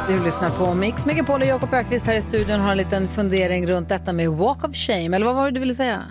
Du 0.08 0.24
lyssnar 0.24 0.50
på 0.50 0.74
Mix 0.74 1.06
Megapol 1.06 1.40
och 1.40 1.46
Jakob 1.46 1.74
Ökvist 1.74 2.06
här 2.06 2.14
i 2.14 2.22
studion 2.22 2.60
har 2.60 2.70
en 2.70 2.76
liten 2.76 3.08
fundering 3.08 3.66
runt 3.66 3.88
detta 3.88 4.12
med 4.12 4.30
walk 4.30 4.64
of 4.64 4.76
shame. 4.76 5.16
Eller 5.16 5.26
vad 5.26 5.34
var 5.34 5.44
det 5.44 5.50
du 5.50 5.60
ville 5.60 5.74
säga? 5.74 6.02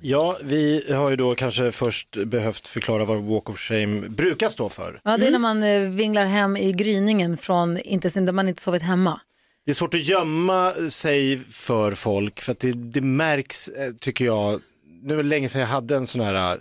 Ja, 0.00 0.36
vi 0.42 0.92
har 0.92 1.10
ju 1.10 1.16
då 1.16 1.34
kanske 1.34 1.72
först 1.72 2.16
behövt 2.26 2.68
förklara 2.68 3.04
vad 3.04 3.22
walk 3.22 3.50
of 3.50 3.58
shame 3.58 4.08
brukar 4.08 4.48
stå 4.48 4.68
för. 4.68 5.00
Ja, 5.04 5.16
det 5.16 5.26
är 5.26 5.30
när 5.30 5.38
man 5.38 5.62
eh, 5.62 5.80
vinglar 5.80 6.26
hem 6.26 6.56
i 6.56 6.72
gryningen 6.72 7.36
från 7.36 7.78
inte 7.78 8.10
sin, 8.10 8.26
där 8.26 8.32
man 8.32 8.48
inte 8.48 8.62
sovit 8.62 8.82
hemma. 8.82 9.20
Det 9.64 9.70
är 9.70 9.74
svårt 9.74 9.94
att 9.94 10.04
gömma 10.04 10.72
sig 10.90 11.38
för 11.50 11.92
folk 11.92 12.40
för 12.40 12.52
att 12.52 12.60
det, 12.60 12.72
det 12.72 13.00
märks, 13.00 13.68
eh, 13.68 13.92
tycker 14.00 14.24
jag, 14.24 14.60
nu 15.02 15.16
var 15.16 15.22
det 15.22 15.28
länge 15.28 15.48
sedan 15.48 15.60
jag 15.60 15.68
hade 15.68 15.96
en 15.96 16.06
sån 16.06 16.20
här 16.20 16.52
eh, 16.52 16.58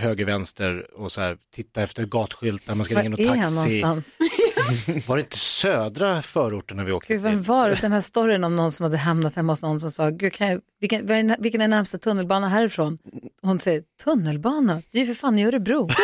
höger-vänster 0.00 0.86
och 0.96 1.12
så 1.12 1.20
här 1.20 1.36
titta 1.54 1.82
efter 1.82 2.02
gatskylt 2.02 2.68
när 2.68 2.74
man 2.74 2.84
ska 2.84 2.94
ringa 2.94 3.04
är 3.04 3.08
någon 3.08 3.38
taxi. 3.38 3.80
någonstans? 3.80 4.06
Var 5.08 5.16
det 5.16 5.22
inte 5.22 5.38
södra 5.38 6.22
förorten 6.22 6.76
när 6.76 6.84
vi 6.84 6.92
åkte 6.92 7.12
Gud, 7.12 7.22
vem 7.22 7.32
till? 7.32 7.48
var 7.48 7.68
det? 7.68 7.80
Den 7.80 7.92
här 7.92 8.00
storyn 8.00 8.44
om 8.44 8.56
någon 8.56 8.72
som 8.72 8.84
hade 8.84 8.96
hamnat 8.96 9.36
hemma 9.36 9.52
hos 9.52 9.62
någon 9.62 9.80
som 9.80 9.90
sa, 9.90 10.10
Gud, 10.10 10.32
kan 10.32 10.48
jag, 10.48 10.60
vilken, 10.80 11.06
den- 11.06 11.36
vilken 11.38 11.60
är 11.60 11.68
närmsta 11.68 11.98
tunnelbana 11.98 12.48
härifrån? 12.48 12.98
Hon 13.42 13.60
säger, 13.60 13.82
tunnelbana? 14.04 14.82
Det 14.92 14.98
är 14.98 15.04
ju 15.04 15.14
för 15.14 15.20
fan 15.20 15.38
i 15.38 15.46
Örebro. 15.46 15.88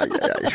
Aj, 0.00 0.10
aj, 0.22 0.30
aj. 0.46 0.52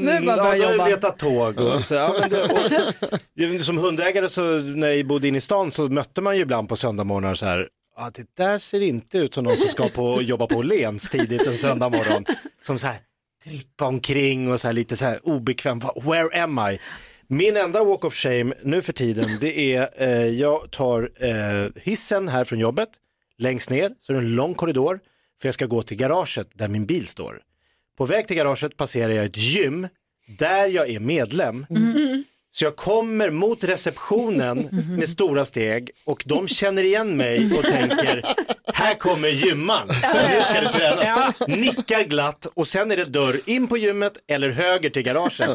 Nu 0.00 0.10
är 0.10 0.20
det 0.20 0.26
bara 0.26 0.34
att 0.36 0.42
börja 0.42 0.56
ja, 0.56 0.72
jobba. 0.72 0.88
jag 0.88 0.94
letat 0.94 1.18
tåg. 1.18 1.58
Och, 1.60 1.84
så, 1.84 1.94
ja, 1.94 2.14
men 2.20 2.30
det, 2.30 3.54
och, 3.58 3.62
som 3.62 3.78
hundägare 3.78 4.28
så 4.28 4.42
när 4.58 4.88
jag 4.88 5.06
bodde 5.06 5.28
inne 5.28 5.38
i 5.38 5.40
stan 5.40 5.70
så 5.70 5.88
mötte 5.88 6.20
man 6.20 6.36
ju 6.36 6.42
ibland 6.42 6.68
på 6.68 6.76
söndagmorgnar 6.76 7.34
så 7.34 7.46
här, 7.46 7.68
ja, 7.96 8.10
det 8.14 8.26
där 8.36 8.58
ser 8.58 8.80
inte 8.80 9.18
ut 9.18 9.34
som 9.34 9.44
någon 9.44 9.56
som 9.56 9.68
ska 9.68 9.88
på, 9.88 10.22
jobba 10.22 10.46
på 10.46 10.54
Åhléns 10.56 11.08
tidigt 11.08 11.46
en 11.46 11.56
söndag 11.56 11.88
morgon. 11.88 12.24
Som 12.62 12.78
så 12.78 12.86
här 12.86 12.96
trippa 13.44 13.86
omkring 13.86 14.52
och 14.52 14.60
så 14.60 14.66
här 14.68 14.72
lite 14.72 14.96
så 14.96 15.04
här 15.04 15.28
obekväm, 15.28 15.80
where 16.04 16.42
am 16.42 16.58
I? 16.58 16.78
Min 17.26 17.56
enda 17.56 17.84
walk 17.84 18.04
of 18.04 18.14
shame 18.14 18.54
nu 18.62 18.82
för 18.82 18.92
tiden 18.92 19.38
det 19.40 19.74
är, 19.74 19.88
eh, 19.96 20.26
jag 20.26 20.70
tar 20.70 21.10
eh, 21.16 21.82
hissen 21.82 22.28
här 22.28 22.44
från 22.44 22.58
jobbet, 22.58 22.88
längst 23.38 23.70
ner 23.70 23.94
så 23.98 24.12
är 24.12 24.16
det 24.16 24.22
en 24.22 24.34
lång 24.34 24.54
korridor 24.54 25.00
för 25.40 25.48
jag 25.48 25.54
ska 25.54 25.66
gå 25.66 25.82
till 25.82 25.96
garaget 25.96 26.48
där 26.54 26.68
min 26.68 26.86
bil 26.86 27.06
står. 27.06 27.40
På 27.96 28.06
väg 28.06 28.26
till 28.26 28.36
garaget 28.36 28.76
passerar 28.76 29.12
jag 29.12 29.24
ett 29.24 29.36
gym 29.36 29.88
där 30.38 30.66
jag 30.66 30.90
är 30.90 31.00
medlem. 31.00 31.66
Mm. 31.70 32.24
Så 32.54 32.64
jag 32.64 32.76
kommer 32.76 33.30
mot 33.30 33.64
receptionen 33.64 34.68
med 34.98 35.08
stora 35.08 35.44
steg 35.44 35.90
och 36.06 36.22
de 36.26 36.48
känner 36.48 36.84
igen 36.84 37.16
mig 37.16 37.50
och 37.58 37.64
tänker, 37.64 38.22
här 38.74 38.94
kommer 38.94 39.28
gymman, 39.28 39.88
nu 40.28 40.40
ska 40.44 40.60
du 40.60 40.66
träna. 40.66 41.32
Nickar 41.46 42.02
glatt 42.02 42.46
och 42.54 42.66
sen 42.68 42.90
är 42.90 42.96
det 42.96 43.04
dörr 43.04 43.40
in 43.44 43.66
på 43.66 43.76
gymmet 43.76 44.12
eller 44.28 44.50
höger 44.50 44.90
till 44.90 45.02
garaget. 45.02 45.48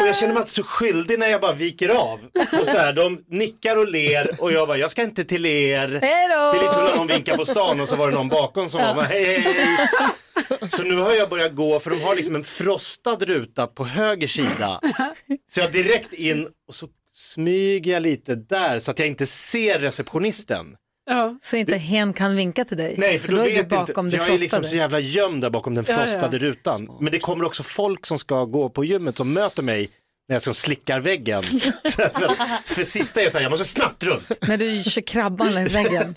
Och 0.00 0.06
jag 0.06 0.16
känner 0.16 0.34
mig 0.34 0.40
inte 0.40 0.52
så 0.52 0.62
skyldig 0.62 1.18
när 1.18 1.26
jag 1.28 1.40
bara 1.40 1.52
viker 1.52 1.88
av. 1.88 2.20
Och 2.60 2.66
så 2.66 2.78
här, 2.78 2.92
de 2.92 3.24
nickar 3.30 3.76
och 3.76 3.88
ler 3.88 4.30
och 4.38 4.52
jag 4.52 4.68
bara, 4.68 4.78
jag 4.78 4.90
ska 4.90 5.02
inte 5.02 5.24
till 5.24 5.46
er. 5.46 5.88
Det 5.88 6.58
är 6.58 6.62
lite 6.62 6.74
som 6.74 6.84
när 6.84 6.96
någon 6.96 7.06
vinkar 7.06 7.36
på 7.36 7.44
stan 7.44 7.80
och 7.80 7.88
så 7.88 7.96
var 7.96 8.10
det 8.10 8.14
någon 8.14 8.28
bakom 8.28 8.68
som 8.68 8.96
var 8.96 9.02
hej 9.02 9.24
hej 9.24 9.54
hej. 9.54 9.88
Så 10.68 10.82
nu 10.82 10.96
har 10.96 11.12
jag 11.12 11.28
börjat 11.28 11.54
gå, 11.54 11.80
för 11.80 11.90
de 11.90 12.02
har 12.02 12.14
liksom 12.14 12.34
en 12.36 12.44
frostad 12.44 13.22
ruta 13.22 13.66
på 13.66 13.84
höger 13.84 14.28
sida. 14.28 14.80
Så 15.50 15.60
jag 15.60 15.72
direkt 15.82 16.12
in 16.12 16.48
och 16.68 16.74
så 16.74 16.88
smyger 17.14 17.92
jag 17.92 18.02
lite 18.02 18.34
där 18.34 18.80
så 18.80 18.90
att 18.90 18.98
jag 18.98 19.08
inte 19.08 19.26
ser 19.26 19.78
receptionisten. 19.78 20.76
Ja. 21.06 21.38
Så 21.42 21.56
inte 21.56 21.76
hen 21.76 22.12
kan 22.12 22.36
vinka 22.36 22.64
till 22.64 22.76
dig. 22.76 22.94
Nej, 22.98 23.18
för, 23.18 23.28
då, 23.32 23.36
då 23.36 23.42
är 23.42 23.46
vet 23.46 23.54
du 23.54 23.60
inte, 23.60 23.74
bakom 23.76 24.10
för 24.10 24.18
det 24.18 24.24
jag 24.24 24.34
är 24.34 24.38
liksom 24.38 24.56
frostade. 24.56 24.68
så 24.68 24.76
jävla 24.76 25.00
gömd 25.00 25.42
där 25.42 25.50
bakom 25.50 25.74
den 25.74 25.84
Ja, 25.88 25.94
ja. 25.94 26.06
frostade 26.06 26.38
rutan. 26.38 26.88
Men 27.00 27.12
det 27.12 27.18
kommer 27.18 27.44
också 27.44 27.62
folk 27.62 28.06
som 28.06 28.18
ska 28.18 28.44
gå 28.44 28.68
på 28.68 28.84
gymmet 28.84 29.16
som 29.16 29.32
möter 29.32 29.62
mig 29.62 29.88
när 30.28 30.36
jag 30.36 30.42
som 30.42 30.54
slickar 30.54 31.00
väggen. 31.00 31.42
för, 31.84 32.74
för 32.74 32.84
sista 32.84 33.22
är 33.22 33.30
så 33.30 33.38
här, 33.38 33.42
jag 33.42 33.50
måste 33.50 33.66
snabbt 33.66 34.04
runt. 34.04 34.48
När 34.48 34.56
du 34.56 34.82
kör 34.82 35.02
krabban 35.02 35.54
längs 35.54 35.74
väggen. 35.74 36.14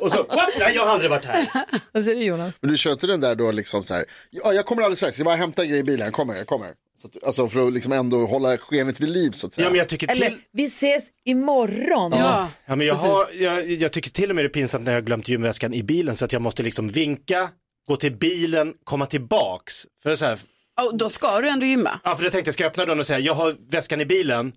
Och 0.00 0.12
så, 0.12 0.16
what? 0.22 0.48
Nej, 0.58 0.72
jag 0.74 0.84
har 0.84 0.92
aldrig 0.92 1.10
varit 1.10 1.24
här. 1.24 1.46
Och 1.94 2.04
så 2.04 2.10
är 2.10 2.14
det 2.14 2.24
Jonas. 2.24 2.54
Men 2.60 2.70
du 2.70 2.76
kör 2.78 2.92
inte 2.92 3.06
den 3.06 3.20
där 3.20 3.34
då 3.34 3.50
liksom 3.52 3.82
så 3.82 3.94
här, 3.94 4.04
ja 4.30 4.52
jag 4.52 4.66
kommer 4.66 4.82
alldeles 4.82 4.98
strax, 4.98 5.18
jag 5.18 5.24
bara 5.24 5.36
hämtar 5.36 5.64
grejer 5.64 5.80
i 5.80 5.84
bilen, 5.84 6.04
jag 6.04 6.14
kommer, 6.14 6.36
jag 6.36 6.46
kommer. 6.46 6.68
Så 7.00 7.06
att, 7.06 7.24
alltså 7.24 7.48
för 7.48 7.66
att 7.68 7.72
liksom 7.72 7.92
ändå 7.92 8.26
hålla 8.26 8.58
skenet 8.58 9.00
vid 9.00 9.08
liv 9.08 9.30
så 9.30 9.46
att 9.46 9.54
säga. 9.54 9.66
Ja, 9.66 9.70
men 9.70 9.78
jag 9.78 9.88
tycker 9.88 10.06
till... 10.06 10.22
Eller, 10.22 10.38
vi 10.52 10.64
ses 10.64 11.08
imorgon. 11.24 12.12
Ja. 12.12 12.48
Ja, 12.66 12.76
men 12.76 12.86
jag, 12.86 12.94
har, 12.94 13.26
jag, 13.32 13.70
jag 13.70 13.92
tycker 13.92 14.10
till 14.10 14.30
och 14.30 14.36
med 14.36 14.44
det 14.44 14.48
är 14.48 14.52
pinsamt 14.52 14.84
när 14.84 14.92
jag 14.92 15.00
har 15.00 15.06
glömt 15.06 15.28
gymväskan 15.28 15.74
i 15.74 15.82
bilen 15.82 16.16
så 16.16 16.24
att 16.24 16.32
jag 16.32 16.42
måste 16.42 16.62
liksom 16.62 16.88
vinka, 16.88 17.48
gå 17.88 17.96
till 17.96 18.16
bilen, 18.16 18.74
komma 18.84 19.06
tillbaks. 19.06 19.74
För, 20.02 20.16
så 20.16 20.24
här, 20.24 20.38
Och 20.86 20.96
då 20.96 21.08
ska 21.10 21.40
du 21.40 21.48
ändå 21.48 21.66
gymma. 21.66 22.00
ja, 22.04 22.16
för 22.16 22.24
jag 22.24 22.32
tänkte 22.32 22.48
jag 22.48 22.54
ska 22.54 22.66
öppna 22.66 22.86
dörren 22.86 23.00
och 23.00 23.06
säga 23.06 23.18
jag 23.18 23.34
har 23.34 23.56
väskan 23.70 24.00
i 24.00 24.06
bilen, 24.06 24.52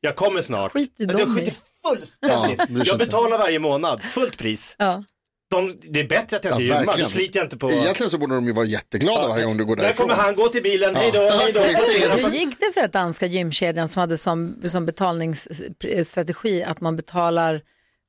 jag 0.00 0.16
kommer 0.16 0.42
snart. 0.42 0.72
Skit 0.72 0.94
i 0.98 1.04
jag 1.04 1.16
dem 1.18 1.36
skiter 1.36 1.52
i. 1.52 1.54
fullständigt. 1.88 2.60
Ja, 2.68 2.82
jag 2.84 2.98
betalar 2.98 3.38
varje 3.38 3.58
månad, 3.58 4.02
fullt 4.02 4.38
pris. 4.38 4.76
Ja. 4.78 5.04
De, 5.50 5.78
det 5.82 6.00
är 6.00 6.08
bättre 6.08 6.36
att 6.36 6.44
jag 6.44 6.52
Ja, 6.52 6.56
inte 6.60 6.64
gymmar, 6.66 6.98
då 6.98 7.06
sliter 7.06 7.38
jag 7.38 7.46
inte 7.46 7.56
på... 7.56 7.70
Egentligen 7.70 8.10
så 8.10 8.18
borde 8.18 8.34
de 8.34 8.46
ju 8.46 8.52
vara 8.52 8.66
jätteglada 8.66 9.28
varje 9.28 9.44
gång 9.44 9.56
du 9.56 9.64
går 9.64 9.76
Där 9.76 9.82
därifrån. 9.84 10.08
kommer 10.08 10.22
han, 10.22 10.34
gå 10.34 10.48
till 10.48 10.62
bilen, 10.62 10.96
hej 10.96 11.10
då, 11.12 11.20
hej 11.20 11.52
då. 11.52 11.60
Hur 11.60 12.30
gick 12.30 12.60
det 12.60 12.72
för 12.74 12.80
att 12.80 12.92
danska 12.92 13.26
gymkedjan 13.26 13.88
som 13.88 14.00
hade 14.00 14.18
som, 14.18 14.56
som 14.64 14.86
betalningsstrategi 14.86 16.62
att 16.64 16.80
man 16.80 16.96
betalar 16.96 17.60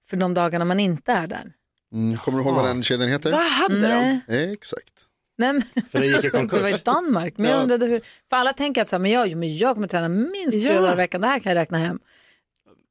för 0.09 0.17
de 0.17 0.33
dagarna 0.33 0.65
man 0.65 0.79
inte 0.79 1.11
är 1.11 1.27
där? 1.27 1.43
Mm, 1.93 2.17
kommer 2.17 2.37
du 2.39 2.43
ihåg 2.45 2.55
vad 2.55 2.65
den 2.65 2.83
kedjan 2.83 3.09
heter? 3.09 3.31
Vad 3.31 3.41
hade 3.51 3.81
de? 3.87 4.19
Nej, 4.27 4.53
Exakt. 4.53 4.93
nej 5.37 5.53
men 5.53 5.63
För 5.91 5.99
det 5.99 6.05
gick 6.07 6.17
i 6.17 6.21
det 6.27 6.33
var 6.33 6.39
konkurs. 6.47 6.75
i 6.75 6.81
Danmark. 6.83 7.33
Men 7.37 7.45
jag 7.51 7.57
Ja. 7.59 7.61
undrade 7.63 7.85
hur, 7.85 8.01
för 8.29 8.35
alla 8.37 8.53
tänker 8.53 8.81
att 8.81 8.89
så 8.89 8.95
här, 8.95 9.01
men 9.01 9.11
jag, 9.11 9.37
men 9.37 9.57
jag 9.57 9.73
kommer 9.75 9.87
träna 9.87 10.07
minst 10.09 10.51
fyra 10.63 10.73
Ja. 10.73 10.81
dagar 10.81 10.93
i 10.93 10.95
veckan, 10.95 11.21
det 11.21 11.27
här 11.27 11.39
kan 11.39 11.49
jag 11.51 11.61
räkna 11.61 11.77
hem 11.77 11.99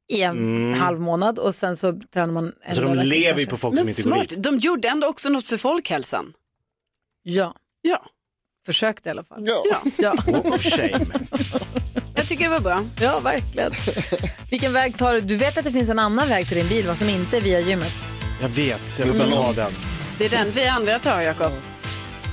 i 0.08 0.23
en 0.23 0.75
halv 0.75 1.00
månad 1.00 1.38
och 1.38 1.54
sen 1.54 1.76
så 1.76 2.00
tränar 2.14 2.32
man 2.32 2.52
en 2.62 2.75
Så 2.75 2.80
de 2.80 2.94
lever 2.94 3.40
ju 3.40 3.46
på 3.46 3.56
folk 3.56 3.76
som 3.78 3.87
Men 3.87 3.88
inte 3.88 4.02
går 4.02 4.11
smart. 4.16 4.28
dit. 4.28 4.42
De 4.42 4.58
gjorde 4.58 4.88
ändå 4.88 5.06
också 5.06 5.28
något 5.28 5.46
för 5.46 5.56
folkhälsan. 5.56 6.32
Ja, 7.23 7.54
Ja, 7.82 8.04
försökte 8.66 9.08
i 9.08 9.11
alla 9.11 9.25
fall. 9.25 9.42
Ja. 9.46 9.62
ja. 9.70 9.78
Ja, 9.99 10.12
Oh, 10.26 10.58
shame. 10.58 11.06
jag 12.16 12.26
tycker 12.28 12.44
det 12.44 12.50
var 12.50 12.61
bra. 12.61 12.84
ja 13.00 13.20
verkligen. 13.20 13.70
Vilken 14.50 14.73
väg 14.73 14.99
tar 14.99 15.14
du? 15.14 15.20
Du 15.20 15.37
vet 15.37 15.58
att 15.58 15.64
det 15.64 15.73
finns 15.73 15.88
en 15.90 15.99
annan 15.99 16.28
väg 16.28 16.49
till 16.49 16.56
din 16.56 16.68
bil 16.68 16.87
va, 16.87 16.96
som 16.96 17.08
inte 17.08 17.37
är 17.37 17.40
via 17.40 17.61
gymmet. 17.61 18.08
Jag 18.40 18.49
vet, 18.49 18.90
så 18.90 19.02
jag 19.02 19.06
vill 19.06 19.30
bara 19.30 19.30
ta 19.46 19.52
den. 19.52 19.73
Det 20.18 20.25
är 20.25 20.30
den 20.30 20.50
vi 20.50 20.66
andra 20.66 20.99
tar, 20.99 21.20
Jakob. 21.20 21.52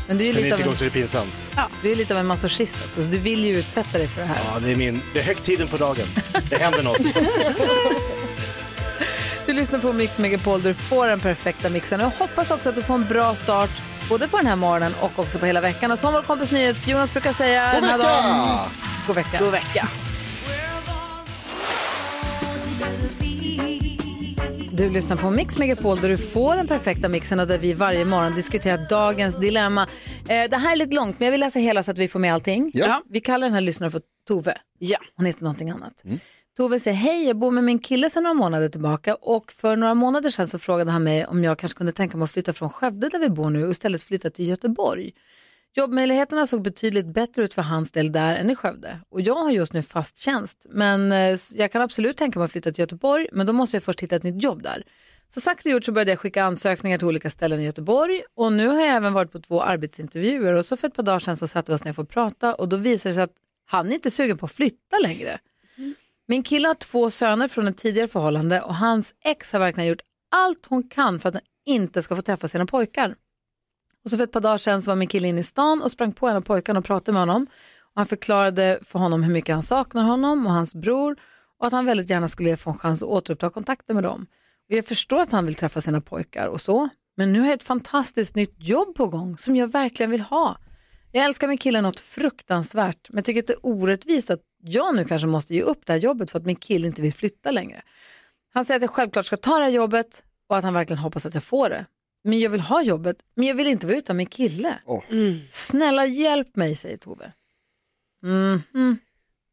Men 0.07 0.17
du 0.17 0.23
är 0.23 0.27
ju 0.27 0.33
lite, 0.33 0.55
av 0.55 0.61
en, 0.61 0.75
det 0.79 0.85
är 0.85 0.89
pinsamt. 0.89 1.43
du 1.81 1.91
är 1.91 1.95
lite 1.95 2.13
av 2.13 2.19
en 2.19 2.25
masochist 2.25 2.77
också, 2.85 3.03
så 3.03 3.09
du 3.09 3.17
vill 3.17 3.45
ju 3.45 3.59
utsätta 3.59 3.97
dig 3.97 4.07
för 4.07 4.21
det 4.21 4.27
här. 4.27 4.37
Ja, 4.53 4.59
det 4.59 4.71
är 4.71 4.75
min, 4.75 5.01
det 5.13 5.19
är 5.19 5.23
högtiden 5.23 5.67
på 5.67 5.77
dagen. 5.77 6.05
Det 6.49 6.57
händer 6.57 6.83
något. 6.83 6.97
Du 9.45 9.53
lyssnar 9.53 9.79
på 9.79 9.93
Mix 9.93 10.19
Megapol, 10.19 10.61
du 10.61 10.73
får 10.73 11.07
den 11.07 11.19
perfekta 11.19 11.69
mixen. 11.69 11.99
Och 12.01 12.05
jag 12.05 12.11
hoppas 12.27 12.51
också 12.51 12.69
att 12.69 12.75
du 12.75 12.83
får 12.83 12.93
en 12.93 13.05
bra 13.05 13.35
start 13.35 13.69
både 14.09 14.27
på 14.27 14.37
den 14.37 14.47
här 14.47 14.55
morgonen 14.55 14.93
och 15.01 15.19
också 15.19 15.39
på 15.39 15.45
hela 15.45 15.61
veckan. 15.61 15.91
Och 15.91 15.99
som 15.99 16.13
vår 16.13 16.21
kompis 16.21 16.51
Nyhets 16.51 16.87
Jonas 16.87 17.11
brukar 17.11 17.33
säga 17.33 17.73
God 17.73 17.83
vecka! 17.83 18.59
God 19.07 19.15
vecka! 19.15 19.37
God 19.39 19.51
vecka. 19.51 19.87
Du 24.81 24.89
lyssnar 24.89 25.17
på 25.17 25.31
Mix 25.31 25.57
Megapol 25.57 25.97
där 25.97 26.09
du 26.09 26.17
får 26.17 26.55
den 26.55 26.67
perfekta 26.67 27.09
mixen 27.09 27.39
och 27.39 27.47
där 27.47 27.57
vi 27.57 27.73
varje 27.73 28.05
morgon 28.05 28.35
diskuterar 28.35 28.89
dagens 28.89 29.35
dilemma. 29.35 29.87
Eh, 30.29 30.49
det 30.49 30.57
här 30.57 30.71
är 30.71 30.75
lite 30.75 30.95
långt 30.95 31.19
men 31.19 31.25
jag 31.25 31.31
vill 31.31 31.39
läsa 31.39 31.59
hela 31.59 31.83
så 31.83 31.91
att 31.91 31.97
vi 31.97 32.07
får 32.07 32.19
med 32.19 32.33
allting. 32.33 32.71
Ja. 32.73 33.03
Vi 33.09 33.19
kallar 33.19 33.47
den 33.47 33.53
här 33.53 33.61
lyssnaren 33.61 33.91
för 33.91 34.01
Tove. 34.27 34.57
Ja. 34.79 34.97
Hon 35.15 35.25
heter 35.25 35.43
någonting 35.43 35.69
annat. 35.69 36.03
Tove 36.57 36.79
säger, 36.79 36.97
hej 36.97 37.27
jag 37.27 37.37
bor 37.37 37.51
med 37.51 37.63
min 37.63 37.79
kille 37.79 38.09
sedan 38.09 38.23
några 38.23 38.33
månader 38.33 38.69
tillbaka 38.69 39.15
och 39.15 39.51
för 39.51 39.75
några 39.75 39.93
månader 39.93 40.29
sedan 40.29 40.47
så 40.47 40.59
frågade 40.59 40.91
han 40.91 41.03
mig 41.03 41.25
om 41.25 41.43
jag 41.43 41.57
kanske 41.57 41.77
kunde 41.77 41.91
tänka 41.91 42.17
mig 42.17 42.23
att 42.23 42.31
flytta 42.31 42.53
från 42.53 42.69
Skövde 42.69 43.09
där 43.09 43.19
vi 43.19 43.29
bor 43.29 43.49
nu 43.49 43.65
och 43.65 43.71
istället 43.71 44.03
flytta 44.03 44.29
till 44.29 44.47
Göteborg. 44.47 45.11
Jobbmöjligheterna 45.73 46.47
såg 46.47 46.61
betydligt 46.61 47.13
bättre 47.13 47.43
ut 47.43 47.53
för 47.53 47.61
hans 47.61 47.91
del 47.91 48.11
där 48.11 48.35
än 48.35 48.49
i 48.49 48.55
Skövde. 48.55 48.99
Och 49.09 49.21
jag 49.21 49.35
har 49.35 49.51
just 49.51 49.73
nu 49.73 49.81
fast 49.81 50.17
tjänst, 50.17 50.65
men 50.69 51.11
eh, 51.11 51.37
jag 51.53 51.71
kan 51.71 51.81
absolut 51.81 52.17
tänka 52.17 52.39
mig 52.39 52.45
att 52.45 52.51
flytta 52.51 52.71
till 52.71 52.81
Göteborg, 52.81 53.27
men 53.31 53.47
då 53.47 53.53
måste 53.53 53.75
jag 53.75 53.83
först 53.83 54.01
hitta 54.01 54.15
ett 54.15 54.23
nytt 54.23 54.43
jobb 54.43 54.63
där. 54.63 54.83
Så 55.29 55.41
sagt 55.41 55.65
och 55.65 55.71
gjort 55.71 55.85
så 55.85 55.91
började 55.91 56.11
jag 56.11 56.19
skicka 56.19 56.43
ansökningar 56.43 56.97
till 56.97 57.07
olika 57.07 57.29
ställen 57.29 57.59
i 57.59 57.63
Göteborg 57.63 58.21
och 58.35 58.53
nu 58.53 58.67
har 58.67 58.79
jag 58.79 58.95
även 58.95 59.13
varit 59.13 59.31
på 59.31 59.39
två 59.39 59.61
arbetsintervjuer 59.61 60.53
och 60.53 60.65
så 60.65 60.77
för 60.77 60.87
ett 60.87 60.93
par 60.93 61.03
dagar 61.03 61.19
sedan 61.19 61.37
så 61.37 61.47
satte 61.47 61.71
vi 61.71 61.75
oss 61.75 61.85
ner 61.85 61.93
för 61.93 62.03
att 62.03 62.09
prata 62.09 62.55
och 62.55 62.69
då 62.69 62.77
visade 62.77 63.09
det 63.09 63.13
sig 63.15 63.23
att 63.23 63.35
han 63.65 63.87
är 63.87 63.93
inte 63.93 64.11
sugen 64.11 64.37
på 64.37 64.45
att 64.45 64.51
flytta 64.51 64.99
längre. 65.03 65.39
Min 66.27 66.43
kille 66.43 66.67
har 66.67 66.75
två 66.75 67.09
söner 67.09 67.47
från 67.47 67.67
ett 67.67 67.77
tidigare 67.77 68.07
förhållande 68.07 68.61
och 68.61 68.75
hans 68.75 69.15
ex 69.25 69.53
har 69.53 69.59
verkligen 69.59 69.89
gjort 69.89 70.01
allt 70.31 70.65
hon 70.65 70.89
kan 70.89 71.19
för 71.19 71.29
att 71.29 71.35
han 71.35 71.43
inte 71.65 72.01
ska 72.01 72.15
få 72.15 72.21
träffa 72.21 72.47
sina 72.47 72.65
pojkar. 72.65 73.15
Och 74.03 74.09
så 74.09 74.17
för 74.17 74.23
ett 74.23 74.31
par 74.31 74.41
dagar 74.41 74.57
sedan 74.57 74.81
så 74.81 74.91
var 74.91 74.95
min 74.95 75.07
kille 75.07 75.27
inne 75.27 75.39
i 75.39 75.43
stan 75.43 75.81
och 75.81 75.91
sprang 75.91 76.13
på 76.13 76.27
en 76.27 76.35
av 76.35 76.41
pojkarna 76.41 76.79
och 76.79 76.85
pratade 76.85 77.11
med 77.13 77.21
honom. 77.21 77.47
Och 77.79 77.95
han 77.95 78.05
förklarade 78.05 78.79
för 78.83 78.99
honom 78.99 79.23
hur 79.23 79.33
mycket 79.33 79.55
han 79.55 79.63
saknar 79.63 80.03
honom 80.03 80.45
och 80.45 80.53
hans 80.53 80.75
bror 80.75 81.15
och 81.59 81.67
att 81.67 81.73
han 81.73 81.85
väldigt 81.85 82.09
gärna 82.09 82.27
skulle 82.27 82.57
få 82.57 82.69
en 82.69 82.77
chans 82.77 83.03
att 83.03 83.09
återuppta 83.09 83.49
kontakten 83.49 83.95
med 83.95 84.03
dem. 84.03 84.25
Och 84.69 84.75
jag 84.75 84.85
förstår 84.85 85.21
att 85.21 85.31
han 85.31 85.45
vill 85.45 85.55
träffa 85.55 85.81
sina 85.81 86.01
pojkar 86.01 86.47
och 86.47 86.61
så, 86.61 86.89
men 87.17 87.33
nu 87.33 87.39
har 87.39 87.47
jag 87.47 87.53
ett 87.53 87.63
fantastiskt 87.63 88.35
nytt 88.35 88.55
jobb 88.57 88.95
på 88.95 89.07
gång 89.07 89.37
som 89.37 89.55
jag 89.55 89.67
verkligen 89.67 90.11
vill 90.11 90.21
ha. 90.21 90.57
Jag 91.11 91.25
älskar 91.25 91.47
min 91.47 91.57
kille 91.57 91.81
något 91.81 91.99
fruktansvärt, 91.99 93.09
men 93.09 93.17
jag 93.17 93.25
tycker 93.25 93.39
att 93.39 93.47
det 93.47 93.53
är 93.53 93.65
orättvist 93.65 94.29
att 94.29 94.41
jag 94.63 94.95
nu 94.95 95.05
kanske 95.05 95.27
måste 95.27 95.53
ge 95.53 95.61
upp 95.61 95.85
det 95.85 95.93
här 95.93 95.99
jobbet 95.99 96.31
för 96.31 96.39
att 96.39 96.45
min 96.45 96.55
kille 96.55 96.87
inte 96.87 97.01
vill 97.01 97.13
flytta 97.13 97.51
längre. 97.51 97.81
Han 98.53 98.65
säger 98.65 98.75
att 98.75 98.81
jag 98.81 98.91
självklart 98.91 99.25
ska 99.25 99.37
ta 99.37 99.57
det 99.57 99.63
här 99.63 99.71
jobbet 99.71 100.23
och 100.47 100.57
att 100.57 100.63
han 100.63 100.73
verkligen 100.73 100.99
hoppas 100.99 101.25
att 101.25 101.33
jag 101.33 101.43
får 101.43 101.69
det. 101.69 101.85
Men 102.23 102.39
jag 102.39 102.49
vill 102.49 102.61
ha 102.61 102.83
jobbet, 102.83 103.17
men 103.35 103.47
jag 103.47 103.55
vill 103.55 103.67
inte 103.67 103.87
vara 103.87 103.97
utan 103.97 104.17
min 104.17 104.25
kille. 104.27 104.79
Åh. 104.85 105.03
Snälla 105.49 106.05
hjälp 106.05 106.55
mig, 106.55 106.75
säger 106.75 106.97
Tove. 106.97 107.31
Mhm. 108.23 108.97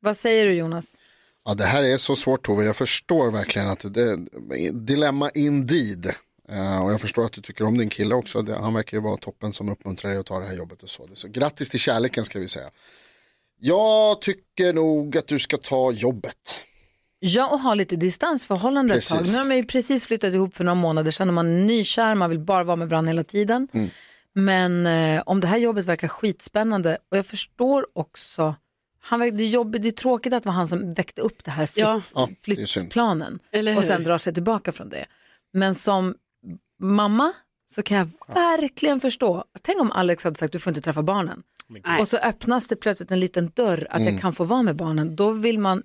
Vad 0.00 0.16
säger 0.16 0.46
du 0.46 0.52
Jonas? 0.54 0.98
Ja, 1.44 1.54
det 1.54 1.64
här 1.64 1.82
är 1.82 1.96
så 1.96 2.16
svårt 2.16 2.46
Tove, 2.46 2.64
jag 2.64 2.76
förstår 2.76 3.30
verkligen 3.30 3.68
att 3.68 3.94
det 3.94 4.02
är 4.02 4.72
dilemma 4.72 5.30
indeed. 5.34 6.06
Eh, 6.48 6.84
och 6.84 6.92
jag 6.92 7.00
förstår 7.00 7.24
att 7.24 7.32
du 7.32 7.40
tycker 7.40 7.64
om 7.64 7.78
din 7.78 7.88
kille 7.88 8.14
också, 8.14 8.42
det, 8.42 8.54
han 8.54 8.74
verkar 8.74 8.96
ju 8.96 9.02
vara 9.02 9.16
toppen 9.16 9.52
som 9.52 9.68
uppmuntrar 9.68 10.10
dig 10.10 10.20
att 10.20 10.26
ta 10.26 10.38
det 10.40 10.46
här 10.46 10.54
jobbet 10.56 10.82
och 10.82 10.90
så. 10.90 11.06
Det 11.06 11.12
är 11.12 11.16
så 11.16 11.28
grattis 11.28 11.70
till 11.70 11.80
kärleken 11.80 12.24
ska 12.24 12.38
vi 12.38 12.48
säga. 12.48 12.70
Jag 13.60 14.20
tycker 14.20 14.72
nog 14.72 15.16
att 15.16 15.26
du 15.26 15.38
ska 15.38 15.56
ta 15.56 15.92
jobbet. 15.92 16.54
Ja, 17.20 17.48
och 17.48 17.60
ha 17.60 17.74
lite 17.74 17.96
distansförhållande 17.96 18.94
ett 18.94 19.08
tag. 19.08 19.18
Precis. 19.18 19.32
Nu 19.34 19.38
har 19.40 19.46
man 19.48 19.56
ju 19.56 19.64
precis 19.64 20.06
flyttat 20.06 20.34
ihop 20.34 20.54
för 20.56 20.64
några 20.64 20.74
månader 20.74 21.10
sedan 21.10 21.28
och 21.28 21.34
man 21.34 21.46
är 21.46 21.64
nykär, 21.64 22.14
man 22.14 22.30
vill 22.30 22.38
bara 22.38 22.64
vara 22.64 22.76
med 22.76 22.88
varandra 22.88 23.10
hela 23.10 23.24
tiden. 23.24 23.68
Mm. 23.72 23.88
Men 24.34 24.86
eh, 24.86 25.22
om 25.26 25.40
det 25.40 25.46
här 25.46 25.56
jobbet 25.58 25.84
verkar 25.86 26.08
skitspännande 26.08 26.98
och 27.10 27.16
jag 27.16 27.26
förstår 27.26 27.86
också, 27.92 28.54
han, 29.00 29.20
verkar- 29.20 29.36
det, 29.36 29.44
är 29.44 29.48
jobbigt, 29.48 29.82
det 29.82 29.88
är 29.88 29.92
tråkigt 29.92 30.32
att 30.32 30.42
det 30.42 30.46
var 30.48 30.54
han 30.54 30.68
som 30.68 30.90
väckte 30.90 31.20
upp 31.22 31.44
det 31.44 31.50
här 31.50 31.66
flytt, 31.66 31.84
Ja. 31.86 32.00
Ja, 32.14 32.28
flyttplanen 32.40 33.38
och 33.78 33.84
sen 33.84 34.04
drar 34.04 34.18
sig 34.18 34.34
tillbaka 34.34 34.72
från 34.72 34.88
det. 34.88 35.06
Men 35.52 35.74
som 35.74 36.14
mamma 36.82 37.32
så 37.74 37.82
kan 37.82 37.96
jag 37.96 38.08
verkligen 38.34 39.00
förstå. 39.00 39.44
Tänk 39.62 39.80
om 39.80 39.90
Alex 39.92 40.24
hade 40.24 40.38
sagt 40.38 40.52
du 40.52 40.58
får 40.58 40.70
inte 40.70 40.80
träffa 40.80 41.02
barnen. 41.02 41.42
Och 42.00 42.08
så 42.08 42.16
öppnas 42.16 42.66
det 42.66 42.76
plötsligt 42.76 43.10
en 43.10 43.20
liten 43.20 43.50
dörr 43.54 43.86
att 43.90 44.00
Mm. 44.00 44.12
jag 44.12 44.22
kan 44.22 44.32
få 44.32 44.44
vara 44.44 44.62
med 44.62 44.76
barnen. 44.76 45.16
Då 45.16 45.30
vill 45.30 45.58
man 45.58 45.82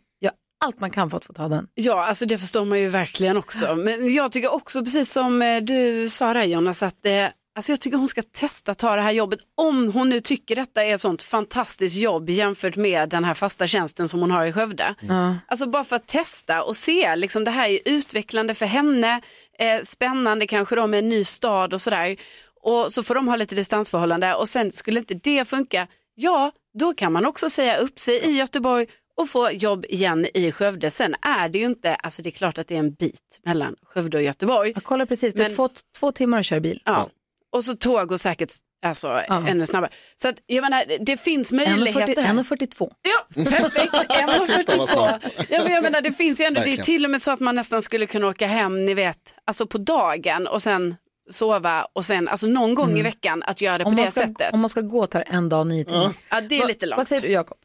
allt 0.64 0.80
man 0.80 0.92
kan 0.92 1.10
för 1.10 1.18
att 1.18 1.26
få 1.26 1.34
ta 1.34 1.48
den. 1.48 1.68
Ja, 1.76 2.06
alltså 2.06 2.26
det 2.26 2.38
förstår 2.38 2.66
man 2.66 2.80
ju 2.80 2.90
verkligen 2.90 3.38
också. 3.38 3.76
Men 3.76 4.14
jag 4.14 4.32
tycker 4.32 4.54
också, 4.54 4.84
precis 4.84 5.12
som 5.12 5.42
eh, 5.42 5.62
du 5.62 6.10
sa 6.10 6.34
där 6.34 6.44
Jonas, 6.44 6.84
att 6.84 7.04
det 7.04 7.34
Alltså 7.56 7.72
jag 7.72 7.82
tycker 7.82 7.98
hon 7.98 8.08
ska 8.08 8.22
testa 8.22 8.74
ta 8.74 8.96
det 8.96 9.02
här 9.02 9.12
jobbet 9.12 9.40
om 9.58 9.92
hon 9.92 10.10
nu 10.10 10.20
tycker 10.20 10.56
detta 10.56 10.84
är 10.84 10.94
ett 10.94 11.02
sånt 11.02 11.22
fantastiskt 11.22 11.96
jobb 11.96 12.30
jämfört 12.30 12.76
med 12.76 13.10
den 13.10 13.24
här 13.24 13.34
fasta 13.34 13.68
tjänsten 13.68 14.10
som 14.10 14.20
hon 14.20 14.32
har 14.32 14.46
i 14.46 14.54
Skövde. 14.54 14.96
Ja. 15.00 15.36
Alltså 15.48 15.70
bara 15.70 15.84
för 15.84 15.96
att 15.96 16.08
testa 16.08 16.64
och 16.64 16.76
se, 16.76 17.16
liksom 17.16 17.44
det 17.44 17.52
här 17.52 17.70
är 17.70 17.80
utvecklande 17.86 18.56
för 18.56 18.66
henne, 18.66 19.22
eh, 19.60 19.82
spännande 19.84 20.48
kanske 20.48 20.76
då 20.76 20.88
med 20.88 21.00
en 21.00 21.10
ny 21.10 21.24
stad 21.26 21.74
och 21.74 21.82
sådär. 21.82 22.18
Och 22.62 22.94
så 22.94 23.04
får 23.04 23.16
de 23.16 23.28
ha 23.28 23.36
lite 23.36 23.56
distansförhållande 23.56 24.36
och 24.36 24.50
sen 24.50 24.72
skulle 24.72 25.00
inte 25.00 25.14
det 25.14 25.46
funka, 25.46 25.88
ja 26.16 26.52
då 26.80 26.94
kan 26.94 27.14
man 27.14 27.26
också 27.26 27.50
säga 27.50 27.78
upp 27.78 28.00
sig 28.00 28.16
i 28.16 28.32
Göteborg 28.32 28.88
och 29.22 29.30
få 29.30 29.52
jobb 29.52 29.86
igen 29.90 30.28
i 30.34 30.52
Skövde. 30.52 30.92
Sen 30.92 31.16
är 31.22 31.50
det 31.50 31.60
ju 31.60 31.66
inte, 31.66 31.96
alltså 31.96 32.22
det 32.22 32.30
är 32.30 32.32
klart 32.32 32.58
att 32.58 32.68
det 32.68 32.76
är 32.76 32.80
en 32.80 32.94
bit 32.94 33.40
mellan 33.46 33.76
Skövde 33.84 34.18
och 34.18 34.24
Göteborg. 34.24 34.72
Jag 34.76 34.84
kollar 34.84 35.06
precis, 35.06 35.34
det 35.34 35.44
är 35.44 35.48
Men- 35.50 35.56
två, 35.56 35.70
två 36.00 36.12
timmar 36.12 36.40
att 36.40 36.46
köra 36.46 36.60
bil. 36.60 36.82
Ja. 36.86 37.10
Och 37.52 37.64
så 37.64 37.74
tåg 37.74 38.12
och 38.12 38.20
säkert 38.22 38.52
alltså, 38.86 39.08
ännu 39.48 39.66
snabbare. 39.66 39.92
Så 40.16 40.28
att, 40.28 40.36
jag 40.46 40.62
menar, 40.62 40.84
det 41.06 41.18
finns 41.18 41.52
möjligheter. 41.52 42.24
1.42. 42.24 42.92
Ja, 43.02 43.44
perfekt. 43.44 43.92
Titta 43.92 44.26
vad 44.28 44.50
1.42. 44.50 44.86
snabbt. 44.86 45.28
Ja, 45.50 45.64
men 45.64 45.72
jag 45.74 45.84
menar, 45.84 46.02
det 46.02 46.12
finns 46.14 46.42
ju 46.42 46.46
ändå, 46.46 46.62
det 46.62 46.74
är 46.74 46.78
till 46.78 47.06
och 47.06 47.12
med 47.12 47.22
så 47.22 47.32
att 47.32 47.40
man 47.40 47.56
nästan 47.56 47.82
skulle 47.82 48.06
kunna 48.06 48.28
åka 48.28 48.48
hem, 48.48 48.86
ni 48.86 48.94
vet, 48.94 49.36
alltså 49.46 49.66
på 49.68 49.78
dagen 49.78 50.48
och 50.48 50.62
sen 50.62 50.96
sova 51.32 51.88
och 51.94 52.06
sen, 52.06 52.28
alltså 52.28 52.48
någon 52.48 52.76
gång 52.76 53.00
i 53.00 53.02
veckan 53.02 53.44
att 53.44 53.62
göra 53.62 53.78
det 53.78 53.84
på 53.84 53.90
Om 53.90 53.96
man, 53.96 54.06
det 54.06 54.12
ska, 54.12 54.22
sättet. 54.28 54.54
om 54.54 54.60
man 54.60 54.70
ska 54.70 54.82
gå 54.82 55.08
tar 55.08 55.24
en 55.28 55.50
dag 55.50 55.68
nio 55.68 55.84
timmar. 55.86 56.12
Ja, 56.30 56.42
det 56.42 56.60
är 56.60 56.68
lite 56.68 56.86
långt. 56.86 56.98
Vad 56.98 57.08
säger 57.08 57.22
du 57.22 57.28
Jakob? 57.28 57.58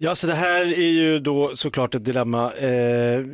Ja, 0.00 0.14
så 0.14 0.26
det 0.26 0.34
här 0.34 0.60
är 0.62 0.90
ju 0.90 1.18
då 1.18 1.56
såklart 1.56 1.94
ett 1.94 2.04
dilemma. 2.04 2.52
Eh, 2.52 3.24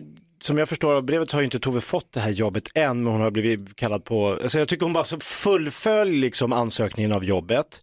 som 0.40 0.58
jag 0.58 0.68
förstår 0.68 0.94
av 0.94 1.02
brevet 1.02 1.32
har 1.32 1.40
ju 1.40 1.44
inte 1.44 1.58
Tove 1.58 1.80
fått 1.80 2.12
det 2.12 2.20
här 2.20 2.30
jobbet 2.30 2.68
än, 2.74 3.02
men 3.02 3.12
hon 3.12 3.20
har 3.20 3.30
blivit 3.30 3.76
kallad 3.76 4.04
på, 4.04 4.38
alltså 4.42 4.58
jag 4.58 4.68
tycker 4.68 4.86
hon 4.86 4.92
bara 4.92 5.04
så 5.04 5.20
fullfölj 5.20 6.16
liksom 6.16 6.52
ansökningen 6.52 7.12
av 7.12 7.24
jobbet. 7.24 7.80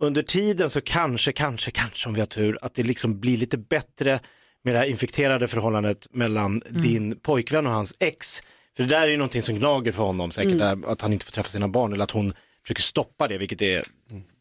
Under 0.00 0.22
tiden 0.22 0.70
så 0.70 0.80
kanske, 0.80 1.32
kanske, 1.32 1.70
kanske 1.70 2.08
om 2.08 2.14
vi 2.14 2.20
har 2.20 2.26
tur, 2.26 2.58
att 2.62 2.74
det 2.74 2.82
liksom 2.82 3.20
blir 3.20 3.36
lite 3.36 3.58
bättre 3.58 4.20
med 4.64 4.74
det 4.74 4.78
här 4.78 4.86
infekterade 4.86 5.48
förhållandet 5.48 6.06
mellan 6.10 6.62
din 6.68 7.20
pojkvän 7.20 7.66
och 7.66 7.72
hans 7.72 7.94
ex. 8.00 8.42
För 8.76 8.82
det 8.82 8.88
där 8.88 9.02
är 9.02 9.08
ju 9.08 9.16
någonting 9.16 9.42
som 9.42 9.54
gnager 9.54 9.92
för 9.92 10.02
honom 10.02 10.30
säkert, 10.30 10.58
där, 10.58 10.78
att 10.92 11.00
han 11.00 11.12
inte 11.12 11.24
får 11.24 11.32
träffa 11.32 11.48
sina 11.48 11.68
barn 11.68 11.92
eller 11.92 12.04
att 12.04 12.10
hon 12.10 12.32
försöker 12.62 12.82
stoppa 12.82 13.28
det, 13.28 13.38
vilket 13.38 13.62
är 13.62 13.84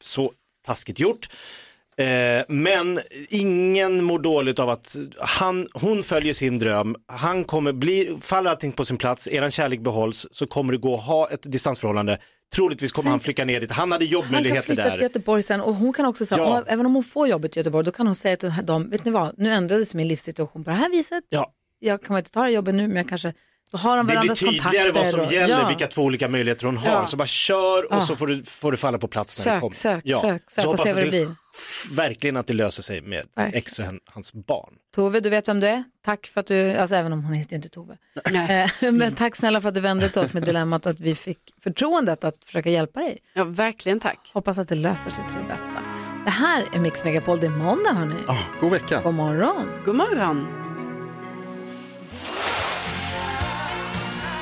så 0.01 0.31
taskigt 0.65 0.99
gjort. 0.99 1.29
Eh, 2.01 2.45
men 2.47 2.99
ingen 3.29 4.03
mår 4.03 4.19
dåligt 4.19 4.59
av 4.59 4.69
att 4.69 4.95
han, 5.19 5.67
hon 5.73 6.03
följer 6.03 6.33
sin 6.33 6.59
dröm, 6.59 6.95
han 7.07 7.43
kommer 7.43 7.73
bli, 7.73 8.17
faller 8.21 8.49
allting 8.51 8.71
på 8.71 8.85
sin 8.85 8.97
plats, 8.97 9.27
eran 9.27 9.51
kärlek 9.51 9.79
behålls 9.81 10.27
så 10.31 10.47
kommer 10.47 10.73
det 10.73 10.79
gå 10.79 10.95
att 10.95 11.03
ha 11.05 11.29
ett 11.29 11.51
distansförhållande. 11.51 12.17
Troligtvis 12.55 12.91
kommer 12.91 13.03
Sen- 13.03 13.11
han 13.11 13.19
flytta 13.19 13.43
ner 13.43 13.59
dit, 13.61 13.71
han 13.71 13.91
hade 13.91 14.05
Han 14.05 14.09
kan 14.09 14.13
jobbmöjligheter 14.13 14.65
flytta 14.65 14.83
där. 14.83 14.91
till 14.91 15.01
Göteborg 15.01 15.43
sen 15.43 15.61
och 15.61 15.75
hon 15.75 15.93
kan 15.93 16.05
också 16.05 16.25
säga, 16.25 16.41
Ja. 16.41 16.57
om, 16.57 16.63
även 16.67 16.85
om 16.85 16.93
hon 16.93 17.03
får 17.03 17.27
jobbet 17.27 17.55
i 17.57 17.59
Göteborg, 17.59 17.85
då 17.85 17.91
kan 17.91 18.05
hon 18.07 18.15
säga 18.15 18.37
till 18.37 18.51
dem, 18.63 18.89
vet 18.89 19.05
ni 19.05 19.11
vad, 19.11 19.33
nu 19.37 19.49
ändrades 19.53 19.93
min 19.93 20.07
livssituation 20.07 20.63
på 20.63 20.69
det 20.69 20.75
här 20.75 20.89
viset. 20.89 21.23
Ja. 21.29 21.53
Jag 21.79 22.03
kan 22.03 22.17
inte 22.17 22.31
ta 22.31 22.39
det 22.39 22.45
här 22.45 22.51
jobbet 22.53 22.75
nu, 22.75 22.87
men 22.87 22.95
jag 22.97 23.09
kanske, 23.09 23.33
då 23.71 23.77
har 23.77 23.97
de 23.97 24.07
Det 24.07 24.19
blir 24.19 24.35
tydligare 24.35 24.61
kontakter. 24.61 24.91
vad 24.91 25.07
som 25.07 25.19
och- 25.19 25.31
gäller, 25.33 25.59
ja. 25.61 25.67
vilka 25.67 25.87
två 25.87 26.01
olika 26.01 26.27
möjligheter 26.27 26.65
hon 26.65 26.77
har. 26.77 26.89
Ja. 26.91 27.07
Så 27.07 27.17
bara 27.17 27.27
kör 27.27 27.83
och 27.91 27.95
Ja. 27.95 28.01
så 28.01 28.15
får 28.15 28.27
du, 28.27 28.43
får 28.43 28.71
du 28.71 28.77
falla 28.77 28.97
på 28.97 29.07
plats 29.07 29.45
när 29.45 29.51
det 29.53 29.55
Sök, 29.55 29.61
kommer. 29.61 29.75
sök, 29.75 30.03
sök, 30.21 30.51
sök 30.51 30.63
så 30.63 30.71
och 30.71 30.79
se 30.79 30.93
vad 30.93 31.03
det 31.03 31.09
blir. 31.09 31.27
Verkligen 31.91 32.37
att 32.37 32.47
det 32.47 32.53
löser 32.53 32.83
sig 32.83 33.01
med 33.01 33.25
Verkligen. 33.35 33.57
ex 33.57 33.79
och 33.79 33.85
hans 34.05 34.33
barn. 34.33 34.73
Tove, 34.95 35.19
du 35.19 35.29
vet 35.29 35.47
vem 35.47 35.59
du 35.59 35.67
är. 35.67 35.83
Tack 36.05 36.27
för 36.27 36.39
att 36.41 36.47
du, 36.47 36.75
alltså 36.75 36.95
även 36.95 37.13
om 37.13 37.23
hon 37.23 37.33
heter 37.33 37.51
ju 37.51 37.55
inte 37.55 37.69
Tove. 37.69 37.97
Eh, 38.33 38.91
Men 38.91 39.15
tack 39.15 39.35
snälla 39.35 39.61
för 39.61 39.69
att 39.69 39.75
du 39.75 39.81
vände 39.81 40.03
dig 40.03 40.11
till 40.11 40.21
oss 40.21 40.33
med 40.33 40.43
dilemmat 40.43 40.85
att 40.85 40.99
vi 40.99 41.15
fick 41.15 41.39
förtroendet 41.63 42.23
att 42.23 42.45
försöka 42.45 42.69
hjälpa 42.69 42.99
dig. 42.99 43.17
Ja, 43.33 43.43
verkligen 43.43 43.99
tack. 43.99 44.31
Hoppas 44.33 44.57
att 44.57 44.67
det 44.67 44.75
löser 44.75 45.09
sig 45.09 45.23
till 45.29 45.37
det 45.37 45.47
bästa. 45.53 45.83
Det 46.25 46.31
här 46.31 46.65
är 46.73 46.79
Mix 46.79 47.03
Megapol, 47.03 47.39
det 47.39 47.47
är 47.47 47.51
måndag 47.51 47.93
hörni. 47.93 48.15
Ah, 48.27 48.43
god 48.61 48.71
vecka. 48.71 49.01
God 49.03 49.13
morgon. 49.13 49.69
God 49.85 49.95
morgon. 49.95 50.64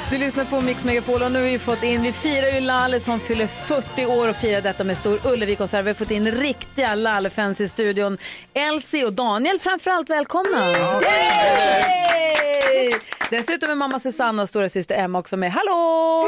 Du 0.10 0.18
lyssnar 0.18 0.46
på 0.46 0.62
Mix 0.62 0.86
Megapol 0.86 1.22
och 1.24 1.32
nu 1.32 1.40
har 1.40 1.46
vi 1.50 1.60
fått 1.60 1.84
in, 1.84 2.02
vi 2.02 2.12
firar 2.14 2.48
ju 2.56 2.60
Lalle 2.60 3.00
som 3.00 3.20
fyller 3.20 3.48
40 3.48 4.06
år 4.06 4.30
och 4.30 4.36
firar 4.36 4.62
detta 4.62 4.84
med 4.84 4.98
stor 4.98 5.20
Ullevi-konsert. 5.28 5.86
Vi 5.86 5.90
har 5.90 5.94
fått 5.96 6.12
in 6.12 6.32
riktiga 6.32 6.96
Lalle-fans 6.96 7.62
i 7.62 7.68
studion. 7.68 8.18
Elsie 8.54 9.06
och 9.06 9.14
Daniel 9.14 9.60
framförallt, 9.60 10.10
välkomna! 10.10 10.72
Yay! 11.02 12.94
Dessutom 13.30 13.70
är 13.70 13.76
mamma 13.76 14.00
Susanna 14.00 14.42
och 14.42 14.50
stora 14.50 14.70
syster 14.70 14.96
Emma 14.96 15.20
också 15.20 15.38
med. 15.38 15.52
Hallå! 15.52 16.26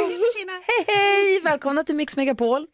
Hej, 0.67 0.85
hej! 0.87 1.41
Välkomna 1.43 1.83
till 1.83 1.95
Mix 1.95 2.15
Megapol. 2.15 2.67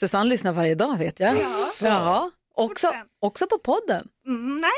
Susanne 0.00 0.30
lyssnar 0.30 0.52
varje 0.52 0.74
dag 0.74 0.98
vet 0.98 1.20
jag. 1.20 1.36
Ja, 1.82 2.30
också, 2.54 2.92
också 3.20 3.46
på 3.46 3.58
podden. 3.58 4.08
Mm, 4.26 4.56
nej, 4.56 4.70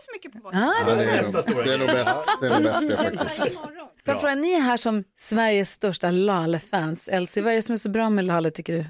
så 0.00 0.12
mycket 0.12 0.32
på 0.32 0.38
podden. 0.40 0.62
Ah, 0.62 0.72
Ja, 0.80 0.94
det 0.94 0.94
det, 0.94 1.10
är 1.10 1.18
är 1.18 1.54
nog, 1.54 1.64
det 1.64 1.74
är 1.74 1.78
nog 1.78 1.86
bäst. 1.86 2.36
Det 2.40 2.46
är 2.46 2.50
nog 2.50 2.62
bäst 2.62 2.88
det 2.88 2.96
faktiskt. 2.96 3.60
Jag 4.04 4.20
fråga, 4.20 4.34
ni 4.34 4.52
är 4.52 4.60
här 4.60 4.76
som 4.76 5.04
Sveriges 5.16 5.70
största 5.70 6.10
Lalle-fans. 6.10 7.08
Elsie, 7.08 7.42
vad 7.42 7.52
är 7.52 7.56
det 7.56 7.62
som 7.62 7.72
är 7.72 7.76
så 7.76 7.88
bra 7.88 8.10
med 8.10 8.24
Lalle 8.24 8.50
tycker 8.50 8.72
du? 8.72 8.84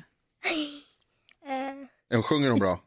En 2.10 2.22
sjunger 2.22 2.50
hon 2.50 2.58
bra? 2.58 2.80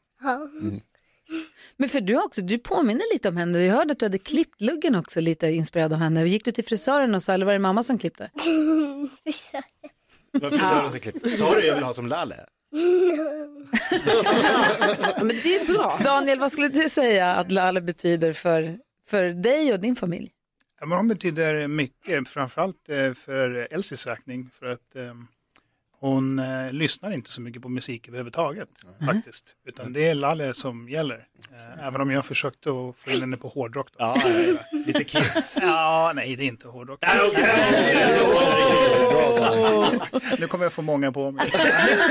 Men 1.78 1.90
för 1.90 2.02
du 2.02 2.24
också, 2.24 2.42
du 2.42 2.60
påminner 2.60 3.14
lite 3.14 3.30
om 3.30 3.38
henne. 3.38 3.58
Vi 3.58 3.70
hörde 3.70 3.92
att 3.92 4.00
du 4.00 4.06
hade 4.06 4.18
klippt 4.18 4.62
luggen 4.62 4.96
också 4.96 5.20
lite 5.20 5.48
inspirerad 5.48 5.94
av 5.94 6.00
henne. 6.00 6.26
Gick 6.28 6.46
du 6.46 6.52
till 6.52 6.66
frisören 6.66 7.16
och 7.16 7.24
sa, 7.24 7.34
eller 7.34 7.46
var 7.46 7.54
det 7.54 7.60
mamma 7.60 7.84
som 7.84 7.98
klippte? 7.98 8.30
Det 10.34 10.40
var 10.44 10.50
frisören 10.50 10.92
som 10.92 11.00
klippte. 11.00 11.30
Sa 11.30 11.56
du 11.56 11.66
jag 11.66 11.76
vill 11.76 11.84
ha 11.84 11.94
som 11.94 12.08
Lalle? 12.08 12.46
Ja, 15.18 15.24
men 15.24 15.36
det 15.44 15.56
är 15.56 15.74
bra. 15.74 16.00
Daniel, 16.04 16.40
vad 16.40 16.52
skulle 16.52 16.68
du 16.68 16.90
säga 16.90 17.34
att 17.34 17.52
Lalle 17.52 17.82
betyder 17.82 18.34
för, 18.34 18.78
för 19.08 19.24
dig 19.24 19.74
och 19.74 19.80
din 19.80 19.96
familj? 19.96 20.32
Ja, 20.80 20.86
men 20.86 20.98
hon 20.98 21.08
betyder 21.08 21.68
mycket, 21.68 22.28
framförallt 22.28 22.90
eh, 22.90 23.14
för 23.14 23.68
Elsies 23.72 24.08
räkning. 24.08 24.50
För 24.54 24.66
att 24.66 24.96
eh, 24.96 25.14
hon 26.04 26.40
eh, 26.40 26.72
lyssnar 26.72 27.12
inte 27.12 27.32
så 27.32 27.42
mycket 27.42 27.62
på 27.62 27.70
musik 27.70 28.08
överhuvudtaget 28.08 28.70
faktiskt. 29.06 29.56
Utan 29.66 29.94
det 29.94 30.08
är 30.08 30.16
Lalle 30.16 30.54
som 30.54 30.90
gäller. 30.90 31.26
Eh, 31.52 31.88
även 31.88 32.02
om 32.02 32.12
jag 32.12 32.26
försökte 32.26 32.70
att 32.70 32.98
få 32.98 33.12
in 33.12 33.20
henne 33.20 33.38
på 33.38 33.48
hårdrock. 33.48 33.88
Då. 33.92 33.96
Ja, 34.00 34.16
ja, 34.26 34.30
ja. 34.72 34.78
lite 34.86 35.04
Kiss. 35.04 35.58
Ja, 35.62 36.12
nej 36.16 36.36
det 36.36 36.44
är 36.44 36.48
inte 36.48 36.68
hårdrock. 36.68 37.00
Nu 40.40 40.48
kommer 40.48 40.66
jag 40.66 40.74
få 40.74 40.82
många 40.82 41.12
på 41.12 41.32
mig. 41.32 41.52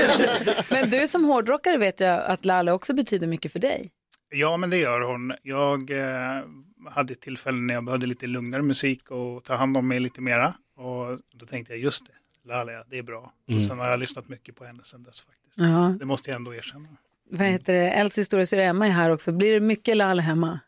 Men 0.71 0.89
du 0.89 1.07
som 1.07 1.23
hårdrockare 1.23 1.77
vet 1.77 1.99
jag 1.99 2.23
att 2.23 2.45
Lalle 2.45 2.71
också 2.71 2.93
betyder 2.93 3.27
mycket 3.27 3.51
för 3.51 3.59
dig. 3.59 3.91
Ja, 4.29 4.57
men 4.57 4.69
det 4.69 4.77
gör 4.77 5.01
hon. 5.01 5.33
Jag 5.43 5.91
eh, 5.91 6.43
hade 6.89 7.15
tillfällen 7.15 7.67
när 7.67 7.73
jag 7.73 7.85
behövde 7.85 8.05
lite 8.05 8.27
lugnare 8.27 8.61
musik 8.61 9.11
och 9.11 9.43
ta 9.43 9.55
hand 9.55 9.77
om 9.77 9.87
mig 9.87 9.99
lite 9.99 10.21
mera. 10.21 10.53
Och 10.77 11.19
då 11.33 11.45
tänkte 11.45 11.73
jag, 11.73 11.79
just 11.79 12.05
det, 12.05 12.11
Lalia, 12.45 12.83
det 12.89 12.97
är 12.97 13.03
bra. 13.03 13.31
Mm. 13.47 13.59
Och 13.59 13.67
sen 13.67 13.79
har 13.79 13.89
jag 13.89 13.99
lyssnat 13.99 14.29
mycket 14.29 14.55
på 14.55 14.65
henne 14.65 14.83
sen 14.83 15.03
dess 15.03 15.21
faktiskt. 15.21 15.57
Ja. 15.57 15.95
Det 15.99 16.05
måste 16.05 16.29
jag 16.29 16.35
ändå 16.35 16.55
erkänna. 16.55 16.87
Vad 17.29 17.47
heter 17.47 17.73
det? 17.73 17.89
Elsies 17.89 18.27
stora 18.27 18.41
syster 18.41 18.57
Emma 18.57 18.87
är 18.87 18.91
här 18.91 19.09
också. 19.09 19.31
Blir 19.31 19.53
det 19.53 19.59
mycket 19.59 19.97
Lalle 19.97 20.21
hemma? 20.21 20.59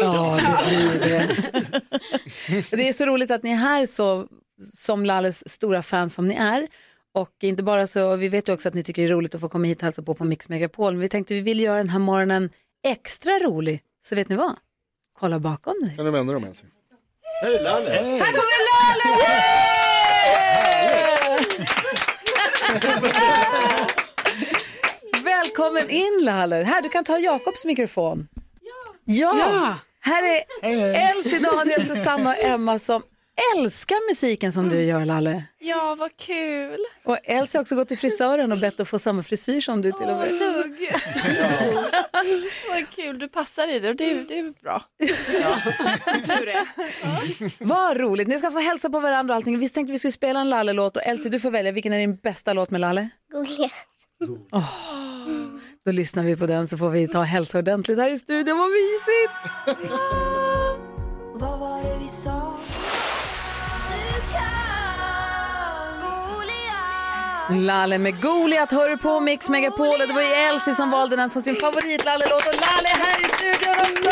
Ja, 0.00 0.40
det 0.70 0.98
blir 0.98 1.10
det. 1.10 1.26
det 2.76 2.88
är 2.88 2.92
så 2.92 3.06
roligt 3.06 3.30
att 3.30 3.42
ni 3.42 3.50
är 3.50 3.56
här 3.56 3.86
så, 3.86 4.28
som 4.74 5.06
Lalles 5.06 5.48
stora 5.48 5.82
fans 5.82 6.14
som 6.14 6.28
ni 6.28 6.34
är. 6.34 6.68
Och 7.12 7.30
inte 7.40 7.62
bara 7.62 7.86
så, 7.86 8.16
vi 8.16 8.28
vet 8.28 8.48
ju 8.48 8.52
också 8.52 8.68
att 8.68 8.74
ni 8.74 8.82
tycker 8.82 9.02
det 9.02 9.08
är 9.08 9.12
roligt 9.12 9.34
att 9.34 9.40
få 9.40 9.48
komma 9.48 9.66
hit 9.66 9.78
och 9.78 9.84
hälsa 9.84 10.02
på 10.02 10.14
på 10.14 10.24
Mix 10.24 10.48
Megapol. 10.48 10.92
Men 10.92 11.00
vi 11.00 11.08
tänkte 11.08 11.34
vi 11.34 11.40
vill 11.40 11.60
göra 11.60 11.78
den 11.78 11.88
här 11.88 11.98
morgonen 11.98 12.50
extra 12.84 13.32
rolig. 13.32 13.80
Så 14.04 14.14
vet 14.14 14.28
ni 14.28 14.36
vad? 14.36 14.56
Kolla 15.18 15.38
bakom 15.38 15.74
dig. 15.82 15.96
Kan 15.96 16.04
du 16.04 16.10
vända 16.10 16.32
dem 16.32 16.42
ens? 16.42 16.64
Här 17.42 17.50
är 17.50 17.64
Lalle. 17.64 17.90
Här 17.90 18.18
kommer 18.18 18.34
Lalle! 18.70 19.44
Välkommen 25.24 25.90
in 25.90 26.20
Lalle. 26.22 26.56
Här, 26.56 26.82
du 26.82 26.88
kan 26.88 27.04
ta 27.04 27.18
Jakobs 27.18 27.64
mikrofon. 27.64 28.28
Ja. 29.04 29.36
Ja. 29.38 29.76
Här 30.00 30.22
är 30.22 31.10
Elsie, 31.10 31.38
Daniel, 31.38 31.86
Susanna 31.86 32.30
och 32.30 32.44
Emma 32.44 32.78
som 32.78 33.02
älskar 33.56 34.08
musiken 34.10 34.52
som 34.52 34.68
du 34.68 34.82
gör 34.82 35.04
Lalle. 35.04 35.44
Ja, 35.58 35.96
vad 35.98 36.16
kul. 36.16 36.78
Och 37.04 37.18
Elsie 37.24 37.58
har 37.58 37.62
också 37.62 37.74
gått 37.76 37.88
till 37.88 37.98
frisören 37.98 38.52
och 38.52 38.58
bett 38.58 38.80
att 38.80 38.88
få 38.88 38.98
samma 38.98 39.22
frisyr 39.22 39.60
som 39.60 39.82
du 39.82 39.92
till 39.92 40.08
och 40.08 40.16
med. 40.18 40.32
Lugg. 40.32 40.90
vad 42.70 42.90
kul, 42.90 43.18
du 43.18 43.28
passar 43.28 43.68
i 43.68 43.78
det 43.80 43.88
och 43.88 43.96
det, 43.96 44.10
är- 44.10 44.24
det 44.28 44.38
är 44.38 44.52
bra. 44.62 44.84
Som 46.04 46.22
tur 46.22 46.48
är. 46.48 46.66
Vad 47.64 47.96
roligt. 47.96 48.28
Ni 48.28 48.38
ska 48.38 48.50
få 48.50 48.58
hälsa 48.58 48.90
på 48.90 49.00
varandra 49.00 49.34
och 49.34 49.36
allting. 49.36 49.58
Vi 49.58 49.68
tänkte 49.68 49.92
vi 49.92 49.98
skulle 49.98 50.12
spela 50.12 50.40
en 50.40 50.50
Lalle-låt 50.50 50.96
och 50.96 51.02
Elsie 51.02 51.30
du 51.30 51.40
får 51.40 51.50
välja 51.50 51.72
vilken 51.72 51.92
är 51.92 51.98
din 51.98 52.16
bästa 52.16 52.52
låt 52.52 52.70
med 52.70 52.80
Lalle? 52.80 53.08
Då 55.84 55.92
lyssnar 55.92 56.24
vi 56.24 56.36
på 56.36 56.46
den 56.46 56.68
så 56.68 56.78
får 56.78 56.90
vi 56.90 57.08
ta 57.08 57.18
och 57.18 57.26
hälsa 57.26 57.58
ordentligt 57.58 57.98
här 57.98 58.10
i 58.10 58.18
studion. 58.18 58.58
Vad 58.58 58.68
mysigt! 58.70 59.32
Lalle 67.50 67.98
med 67.98 68.20
Goliat 68.22 68.72
hör 68.72 68.88
du 68.88 68.96
på 68.96 69.20
Mix 69.20 69.48
Megapol 69.48 70.00
och 70.00 70.08
det 70.08 70.14
var 70.14 70.22
ju 70.22 70.28
Elsie 70.28 70.74
som 70.74 70.90
valde 70.90 71.16
den 71.16 71.30
som 71.30 71.42
sin 71.42 71.54
favorit 71.54 72.04
Lalle-låt 72.04 72.46
och 72.46 72.54
Lalle 72.54 72.88
är 72.88 72.98
här 73.04 73.20
i 73.20 73.24
studion 73.24 73.76
också! 73.80 74.10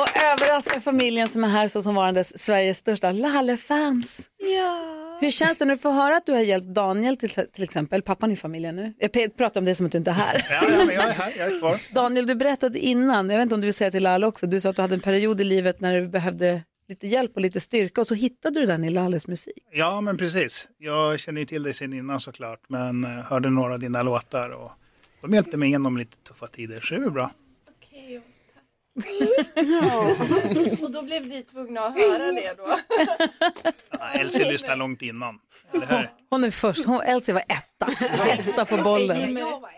Och 0.00 0.22
överraskar 0.24 0.80
familjen 0.80 1.28
som 1.28 1.44
är 1.44 1.48
här 1.48 1.68
så 1.68 1.82
som 1.82 1.94
varandes 1.94 2.38
Sveriges 2.38 2.78
största 2.78 3.12
Lalle-fans. 3.12 4.30
Ja. 4.38 5.18
Hur 5.20 5.30
känns 5.30 5.58
det 5.58 5.64
när 5.64 5.74
du 5.74 5.78
får 5.78 5.90
höra 5.90 6.16
att 6.16 6.26
du 6.26 6.32
har 6.32 6.40
hjälpt 6.40 6.66
Daniel 6.66 7.16
till, 7.16 7.30
till 7.30 7.64
exempel, 7.64 8.02
pappan 8.02 8.32
i 8.32 8.36
familjen 8.36 8.76
nu? 8.76 8.94
Jag 8.98 9.36
pratar 9.36 9.60
om 9.60 9.64
det 9.64 9.74
som 9.74 9.86
att 9.86 9.92
du 9.92 9.98
inte 9.98 10.10
är 10.10 10.14
här. 10.14 10.46
Ja, 10.50 10.68
ja, 10.78 10.84
men 10.84 10.94
jag 10.94 11.04
är 11.04 11.12
här, 11.12 11.32
jag 11.38 11.52
är 11.52 11.58
kvar. 11.58 11.94
Daniel, 11.94 12.26
du 12.26 12.34
berättade 12.34 12.78
innan, 12.78 13.30
jag 13.30 13.36
vet 13.36 13.42
inte 13.42 13.54
om 13.54 13.60
du 13.60 13.66
vill 13.66 13.74
säga 13.74 13.90
till 13.90 14.02
Lalle 14.02 14.26
också, 14.26 14.46
du 14.46 14.60
sa 14.60 14.70
att 14.70 14.76
du 14.76 14.82
hade 14.82 14.94
en 14.94 15.00
period 15.00 15.40
i 15.40 15.44
livet 15.44 15.80
när 15.80 16.00
du 16.00 16.08
behövde 16.08 16.62
lite 16.88 17.06
hjälp 17.06 17.32
och 17.34 17.40
lite 17.40 17.60
styrka 17.60 18.00
och 18.00 18.06
så 18.06 18.14
hittade 18.14 18.60
du 18.60 18.66
den 18.66 18.84
i 18.84 18.90
Lalles 18.90 19.26
musik. 19.26 19.64
Ja, 19.72 20.00
men 20.00 20.16
precis. 20.16 20.68
Jag 20.78 21.18
känner 21.20 21.40
ju 21.40 21.44
till 21.46 21.62
dig 21.62 21.74
sedan 21.74 21.92
innan 21.92 22.20
såklart, 22.20 22.60
men 22.68 23.04
eh, 23.04 23.10
hörde 23.10 23.50
några 23.50 23.72
av 23.74 23.80
dina 23.80 24.02
låtar 24.02 24.50
och 24.50 24.70
de 25.20 25.34
hjälpte 25.34 25.56
mig 25.56 25.68
igenom 25.68 25.96
lite 25.96 26.16
tuffa 26.16 26.46
tider, 26.46 26.80
så 26.80 26.94
det 26.94 27.04
är 27.04 27.10
bra. 27.10 27.30
Ja. 27.90 28.20
Och 30.82 30.90
då 30.90 31.02
blev 31.02 31.22
vi 31.22 31.44
tvungna 31.44 31.80
att 31.80 31.98
höra 31.98 32.32
det 32.32 32.54
då. 32.56 32.78
Ja, 33.90 34.10
Elsie 34.10 34.50
lyssnade 34.52 34.74
långt 34.74 35.02
innan. 35.02 35.38
Eller 35.72 35.86
hur? 35.86 36.10
Hon 36.30 36.44
är 36.44 36.50
först, 36.50 36.84
hon, 36.84 37.00
Elsie 37.00 37.34
var 37.34 37.42
etta, 37.48 37.86
etta 38.38 38.64
på 38.64 38.76
bollen. 38.76 39.36
Jag 39.36 39.60
var 39.60 39.70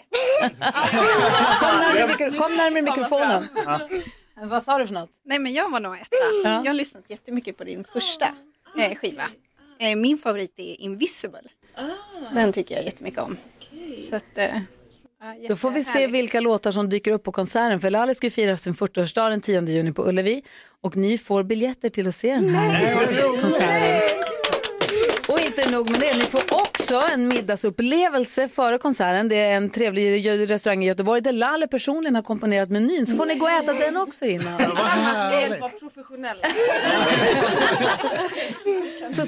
Kom 1.61 1.79
närmare, 1.79 2.07
mikro, 2.07 2.39
kom 2.39 2.57
närmare 2.57 2.83
mikrofonen. 2.83 3.49
Vad 4.43 4.63
sa 4.63 4.79
du 4.79 4.87
för 4.87 4.95
något? 4.95 5.11
Nej 5.25 5.39
men 5.39 5.53
jag 5.53 5.71
var 5.71 5.81
nog 5.81 5.95
etta. 5.95 6.07
Ja. 6.45 6.51
Jag 6.51 6.65
har 6.71 6.75
lyssnat 6.75 7.05
jättemycket 7.09 7.57
på 7.57 7.65
din 7.65 7.85
första 7.93 8.25
eh, 8.79 8.95
skiva. 8.95 9.23
Eh, 9.79 9.97
min 9.97 10.19
favorit 10.19 10.55
är 10.57 10.81
Invisible. 10.81 11.41
Den 12.35 12.53
tycker 12.53 12.75
jag 12.75 12.85
jättemycket 12.85 13.21
om. 13.21 13.37
Så 14.11 14.17
att, 14.17 14.25
eh, 14.39 14.47
ja, 15.21 15.49
Då 15.49 15.57
får 15.57 15.71
vi 15.71 15.85
se 15.85 15.89
jättehärligt. 15.89 16.15
vilka 16.15 16.41
låtar 16.41 16.71
som 16.71 16.89
dyker 16.89 17.13
upp 17.13 17.23
på 17.25 17.33
konserten. 17.33 17.81
För 17.81 17.91
Laleh 17.91 18.15
ska 18.15 18.27
ju 18.27 18.31
fira 18.31 18.57
sin 18.57 18.75
40-årsdag 18.75 19.31
den 19.31 19.41
10 19.41 19.61
juni 19.67 19.93
på 19.93 20.09
Ullevi. 20.09 20.43
Och 20.81 20.97
ni 20.97 21.19
får 21.19 21.43
biljetter 21.43 21.89
till 21.89 22.09
att 22.09 22.15
se 22.15 22.35
den 22.35 22.49
här 22.49 23.41
konserten. 23.41 24.01
Och 25.29 25.41
inte 25.41 25.71
nog 25.71 25.91
med 25.91 26.01
det, 26.01 26.17
ni 26.17 26.25
får 26.25 26.41
också 26.97 27.13
en 27.15 27.29
middagsupplevelse 27.29 28.49
före 28.49 28.79
konserten. 28.79 29.29
Det 29.29 29.37
är 29.37 29.57
en 29.57 29.71
trevlig 29.71 30.51
restaurang 30.51 30.85
i 30.85 30.87
Göteborg 30.87 31.21
där 31.21 31.33
Laleh 31.33 31.69
personligen 31.69 32.15
har 32.15 32.23
komponerat 32.23 32.71
menyn. 32.71 33.07
Så 33.07 33.17
får 33.17 33.27
ni 33.27 33.35
gå 33.35 33.45
och 33.47 33.51
äta 33.53 33.73
den 33.73 33.97
också 33.97 34.25
innan. 34.25 34.59
Tillsammans 34.59 35.19
med 35.33 35.41
hjälp 35.41 35.63
av 35.63 35.69
professionella. 35.69 36.41
Så 39.09 39.27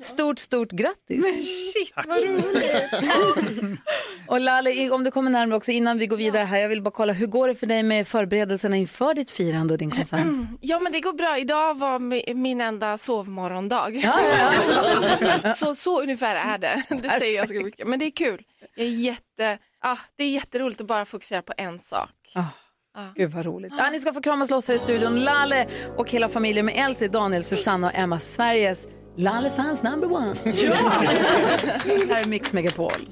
stort, 0.00 0.38
stort 0.38 0.70
grattis. 0.70 1.24
Shit 1.72 1.92
vad 2.06 2.16
roligt. 2.16 3.80
Och 4.28 4.40
Laleh, 4.40 4.92
om 4.92 5.04
du 5.04 5.10
kommer 5.10 5.30
närmare 5.30 5.56
också 5.56 5.70
innan 5.70 5.98
vi 5.98 6.06
går 6.06 6.16
vidare 6.16 6.44
här. 6.44 6.58
Jag 6.60 6.68
vill 6.68 6.82
bara 6.82 6.90
kolla, 6.90 7.12
hur 7.12 7.26
går 7.26 7.48
det 7.48 7.54
för 7.54 7.66
dig 7.66 7.82
med 7.82 8.08
förberedelserna 8.08 8.76
inför 8.76 9.14
ditt 9.14 9.30
firande 9.30 9.74
och 9.74 9.78
din 9.78 9.90
konsert? 9.90 10.20
Ja 10.60 10.80
men 10.80 10.92
det 10.92 11.00
går 11.00 11.12
bra. 11.12 11.38
Idag 11.38 11.78
var 11.78 11.98
mi- 11.98 12.34
min 12.34 12.60
enda 12.60 12.98
sovmorgondag. 12.98 13.90
Ja, 13.90 14.18
ja, 15.42 15.52
Så, 15.54 15.74
så 15.74 16.02
ungefär 16.02 16.36
är 16.36 16.58
det. 16.58 16.82
Det 17.02 17.10
säger 17.10 17.36
jag 17.36 17.48
ganska 17.48 17.64
mycket. 17.64 17.88
Men 17.88 17.98
det 17.98 18.04
är 18.04 18.10
kul. 18.10 18.44
Jag 18.74 18.86
är 18.86 18.90
jätte, 18.90 19.58
ah, 19.80 19.96
det 20.16 20.24
är 20.24 20.30
jätteroligt 20.30 20.80
att 20.80 20.86
bara 20.86 21.04
fokusera 21.04 21.42
på 21.42 21.52
en 21.56 21.78
sak. 21.78 22.10
Gud 23.14 23.30
vad 23.30 23.46
roligt. 23.46 23.72
Ja, 23.78 23.90
ni 23.90 24.00
ska 24.00 24.12
få 24.12 24.20
kramas 24.20 24.50
loss 24.50 24.68
här 24.68 24.74
i 24.74 24.78
studion. 24.78 25.20
Lalle 25.20 25.66
och 25.96 26.10
hela 26.10 26.28
familjen 26.28 26.66
med 26.66 26.74
Elsie, 26.76 27.08
Daniel, 27.08 27.44
Susanna 27.44 27.86
och 27.86 27.94
Emma, 27.94 28.20
Sveriges 28.20 28.88
Lalle-fans 29.16 29.82
number 29.82 30.12
one. 30.12 30.34
Ja! 30.44 30.74
här 32.08 32.22
är 32.22 32.28
Mix 32.28 32.52
Megapol. 32.52 33.08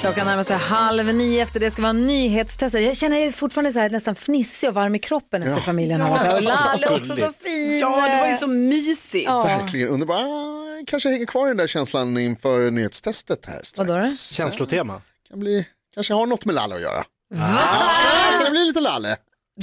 Klockan 0.00 0.26
närmar 0.26 0.42
sig 0.44 0.56
halv 0.56 1.14
nio 1.14 1.42
efter 1.42 1.60
det 1.60 1.70
ska 1.70 1.82
vara 1.82 1.92
nyhetstest. 1.92 2.74
Jag 2.74 2.96
känner 2.96 3.16
jag 3.18 3.26
är 3.26 3.32
fortfarande 3.32 3.72
så 3.72 3.78
här 3.78 3.90
nästan 3.90 4.14
fnissig 4.14 4.68
och 4.68 4.74
varm 4.74 4.94
i 4.94 4.98
kroppen 4.98 5.42
efter 5.42 5.60
familjen 5.62 6.00
har 6.00 6.10
varit 6.10 6.22
här. 6.22 6.36
Och 6.36 6.42
Lalle 6.42 6.88
också 6.88 7.16
så 7.16 7.32
fin. 7.32 7.78
Ja, 7.78 8.08
det 8.08 8.20
var 8.20 8.26
ju 8.28 8.34
så 8.34 8.46
mysigt. 8.46 9.24
Ja. 9.26 9.42
Verkligen 9.42 9.88
underbart. 9.88 10.20
Ah, 10.20 10.82
Kanske 10.86 11.08
hänger 11.08 11.26
kvar 11.26 11.48
den 11.48 11.56
där 11.56 11.66
känslan 11.66 12.18
inför 12.18 12.70
nyhetstestet 12.70 13.46
här 13.46 13.60
strax. 13.62 13.78
Vadå 13.88 14.00
då? 14.00 14.06
Känslotema. 14.36 15.00
Kan 15.28 15.40
bli, 15.40 15.66
kanske 15.94 16.14
har 16.14 16.26
något 16.26 16.44
med 16.44 16.54
Lalle 16.54 16.74
att 16.74 16.80
göra. 16.82 17.04
Ah, 17.38 18.32
kan 18.36 18.44
det 18.44 18.50
bli 18.50 18.64
lite 18.64 18.80
Lalle? 18.80 19.16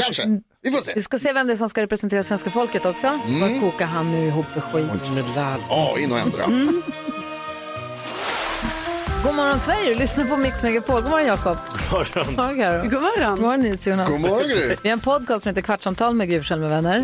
Kanske. 0.03 0.23
Vi 0.61 0.71
får 0.71 0.81
se. 0.81 0.91
Vi 0.95 1.01
ska 1.01 1.19
se 1.19 1.33
vem 1.33 1.47
det 1.47 1.53
är 1.53 1.57
som 1.57 1.69
ska 1.69 1.81
representera 1.81 2.23
svenska 2.23 2.49
folket 2.49 2.85
också. 2.85 3.07
Mm. 3.07 3.41
Vad 3.41 3.59
kokar 3.71 3.85
han 3.85 4.11
nu 4.11 4.27
ihop 4.27 4.45
för 4.53 4.61
skit? 4.61 4.85
Ja, 5.69 5.99
in 5.99 6.11
och 6.11 6.19
ändra. 6.19 6.43
Mm. 6.43 6.81
God 9.25 9.35
morgon 9.35 9.59
Sverige, 9.59 9.93
du 9.93 9.99
lyssnar 9.99 10.25
på 10.25 10.37
Mix 10.37 10.63
Megapol. 10.63 11.01
God 11.01 11.09
morgon 11.09 11.27
Jakob. 11.27 11.57
God 11.91 12.35
morgon 12.37 12.57
Karo. 12.57 12.83
God 12.83 13.01
morgon. 13.01 13.31
God 13.35 13.41
morgon 13.41 13.59
Nils-Jonas. 13.61 14.09
God 14.09 14.19
morgon 14.21 14.39
Gry. 14.49 14.75
Vi 14.83 14.89
har 14.89 14.93
en 14.93 14.99
podcast 14.99 15.43
som 15.43 15.49
heter 15.49 15.61
Kvartsamtal 15.61 16.13
med 16.13 16.29
Gry 16.29 16.41
med 16.49 16.69
vänner. 16.69 17.03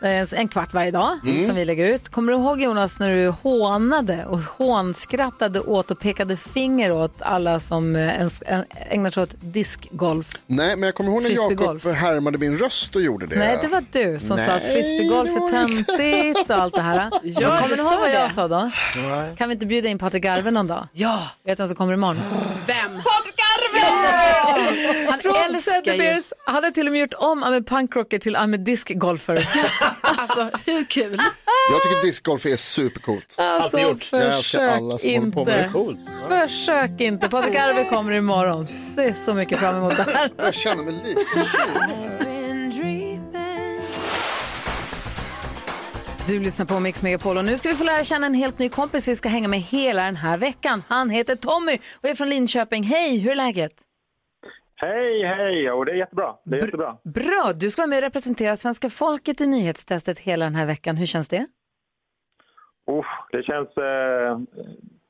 Ja. 0.00 0.08
Eh, 0.08 0.40
En 0.40 0.48
kvart 0.48 0.74
varje 0.74 0.90
dag 0.90 1.18
Mm. 1.24 1.46
som 1.46 1.54
vi 1.56 1.64
lägger 1.64 1.84
ut. 1.84 2.08
Kommer 2.08 2.32
du 2.32 2.38
ihåg 2.38 2.60
Jonas 2.62 2.98
när 2.98 3.14
du 3.14 3.28
hånade 3.28 4.24
och 4.26 4.38
hånskrattade 4.40 5.60
åt 5.60 5.90
och 5.90 5.98
pekade 5.98 6.36
finger 6.36 6.92
åt 6.92 7.14
alla 7.22 7.60
som 7.60 7.96
eh, 7.96 8.20
ägnar 8.90 9.10
sig 9.10 9.22
åt 9.22 9.34
diskgolf? 9.40 10.32
Nej, 10.46 10.76
men 10.76 10.82
jag 10.82 10.94
kommer 10.94 11.10
ihåg 11.10 11.22
när. 11.22 11.30
Jakob 11.30 11.86
härmade 11.94 12.38
min 12.38 12.58
röst 12.58 12.96
och 12.96 13.02
gjorde 13.02 13.26
det. 13.26 13.38
Nej, 13.38 13.58
det 13.62 13.68
var 13.68 13.84
du 13.92 14.18
som 14.18 14.36
sa 14.38 14.44
att 14.52 14.62
Nej, 14.62 14.72
frisbeegolf 14.72 15.30
är 15.30 15.50
töntigt 15.50 16.50
och 16.50 16.56
allt 16.56 16.74
det 16.74 16.80
här. 16.82 17.10
Ja, 17.22 17.58
kommer 17.58 17.76
du 17.76 17.82
ihåg 17.82 17.98
vad 18.00 18.10
jag 18.10 18.32
sa 18.34 18.48
då? 18.48 18.70
Kan 19.38 19.48
vi 19.48 19.52
inte 19.54 19.66
bjuda 19.66 19.88
in 19.88 19.98
Patrik 19.98 20.24
Arve 20.24 20.50
någon 20.50 20.66
dag? 20.66 20.88
Ja. 20.92 21.20
Vet 21.54 21.58
du 21.58 21.62
vem 21.62 21.68
som 21.68 21.76
kommer 21.76 21.94
imorgon? 21.94 22.16
Vem? 22.66 22.76
Han 25.10 25.18
Från 25.18 25.36
älskar 25.54 25.94
ju. 25.94 26.20
Han 26.46 26.54
hade 26.54 26.70
till 26.70 26.86
och 26.86 26.92
med 26.92 27.00
gjort 27.00 27.14
om 27.14 27.44
I'm 27.44 27.60
a 27.60 27.64
punkrocker 27.66 28.18
till 28.18 28.36
I'm 28.36 28.54
a 28.54 28.56
discgolfer. 28.56 29.48
Alltså 30.00 30.50
hur 30.66 30.84
kul? 30.84 31.20
Jag 31.72 31.82
tycker 31.82 32.02
discgolf 32.02 32.46
är 32.46 32.56
supercoolt. 32.56 33.34
Alltså, 33.38 33.78
gjort. 33.78 34.08
Jag 34.10 34.36
försök 34.36 34.60
alla 34.60 34.98
som 34.98 35.10
håller 35.10 35.30
på 35.30 35.44
med 35.44 35.54
inte. 35.54 35.62
det. 35.62 35.72
Coolt. 35.72 35.98
Försök 36.28 37.00
inte. 37.00 37.28
Patrik 37.28 37.56
Arve 37.56 37.84
kommer 37.84 38.12
imorgon. 38.12 38.68
Se 38.96 39.14
så 39.14 39.34
mycket 39.34 39.58
fram 39.58 39.76
emot 39.76 39.96
det 39.96 40.06
här. 40.14 40.30
Jag 40.36 40.54
känner 40.54 40.82
mig 40.82 40.94
lite 41.04 42.33
Du 46.26 46.40
lyssnar 46.40 46.66
på 46.66 46.80
Mix 46.80 47.02
Megapol 47.02 47.38
och 47.38 47.44
nu 47.44 47.56
ska 47.56 47.68
vi 47.68 47.74
få 47.74 47.84
lära 47.84 48.04
känna 48.04 48.26
en 48.26 48.34
helt 48.34 48.58
ny 48.58 48.68
kompis 48.68 49.08
vi 49.08 49.16
ska 49.16 49.28
hänga 49.28 49.48
med 49.48 49.60
hela 49.60 50.04
den 50.04 50.16
här 50.16 50.38
veckan. 50.38 50.82
Han 50.88 51.10
heter 51.10 51.36
Tommy 51.36 51.78
och 52.02 52.08
är 52.08 52.14
från 52.14 52.28
Linköping. 52.28 52.82
Hej, 52.82 53.18
hur 53.18 53.30
är 53.30 53.34
läget? 53.34 53.72
Hej, 54.76 55.26
hej! 55.26 55.70
Och 55.70 55.86
det 55.86 55.92
är 55.92 55.96
jättebra. 55.96 56.34
Det 56.44 56.56
är 56.56 56.62
jättebra. 56.62 56.96
Bra, 57.04 57.52
du 57.54 57.70
ska 57.70 57.82
vara 57.82 57.88
med 57.88 57.96
och 57.96 58.02
representera 58.02 58.56
svenska 58.56 58.90
folket 58.90 59.40
i 59.40 59.46
nyhetstestet 59.46 60.18
hela 60.18 60.44
den 60.44 60.54
här 60.54 60.66
veckan. 60.66 60.96
Hur 60.96 61.06
känns 61.06 61.28
det? 61.28 61.46
Uff, 62.90 63.06
det 63.32 63.42
känns 63.42 63.68
eh, 63.76 64.38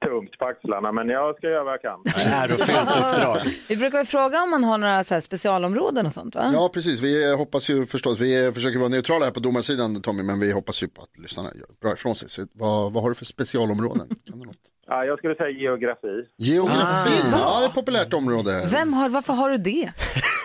tungt 0.05 0.39
på 0.39 0.45
axlarna, 0.45 0.93
men 0.93 1.09
jag 1.09 1.37
ska 1.37 1.47
göra 1.47 1.65
vad 1.65 1.73
jag 1.73 1.83
kan. 1.83 2.01
Ärofyllt 2.33 2.81
uppdrag. 2.81 3.39
Vi 3.69 3.77
brukar 3.77 3.99
ju 3.99 4.05
fråga 4.05 4.43
om 4.43 4.51
man 4.51 4.65
har 4.65 4.79
några 4.79 5.05
så 5.05 5.15
här 5.15 5.21
specialområden 5.21 6.07
och 6.07 6.13
sånt 6.13 6.35
va? 6.35 6.51
Ja, 6.53 6.71
precis. 6.75 7.01
Vi 7.01 7.35
hoppas 7.37 7.71
ju 7.71 7.87
förstås, 7.87 8.21
vi 8.21 8.53
försöker 8.53 8.79
vara 8.79 8.89
neutrala 8.89 9.25
här 9.25 9.33
på 9.33 9.41
domarsidan 9.41 10.03
Tommy, 10.03 10.23
men 10.23 10.41
vi 10.41 10.53
hoppas 10.53 10.83
ju 10.83 10.89
på 10.89 11.03
att 11.03 11.19
lyssnarna 11.19 11.49
gör 11.55 11.67
bra 11.83 11.93
ifrån 11.93 12.15
sig. 12.15 12.29
Så 12.29 12.43
vad, 12.53 12.93
vad 12.93 13.03
har 13.03 13.11
du 13.11 13.15
för 13.15 13.25
specialområden? 13.25 14.09
Kan 14.31 14.41
du 14.41 14.47
något? 14.47 14.57
Ja, 14.87 15.05
jag 15.05 15.19
skulle 15.19 15.35
säga 15.35 15.51
geografi. 15.51 16.25
Geografi, 16.39 17.11
ja 17.33 17.59
det 17.59 17.65
är 17.65 17.69
ett 17.69 17.75
populärt 17.75 18.13
område. 18.13 18.69
Vem 18.71 18.93
har, 18.93 19.09
varför 19.09 19.33
har 19.33 19.51
du 19.51 19.57
det? 19.57 19.93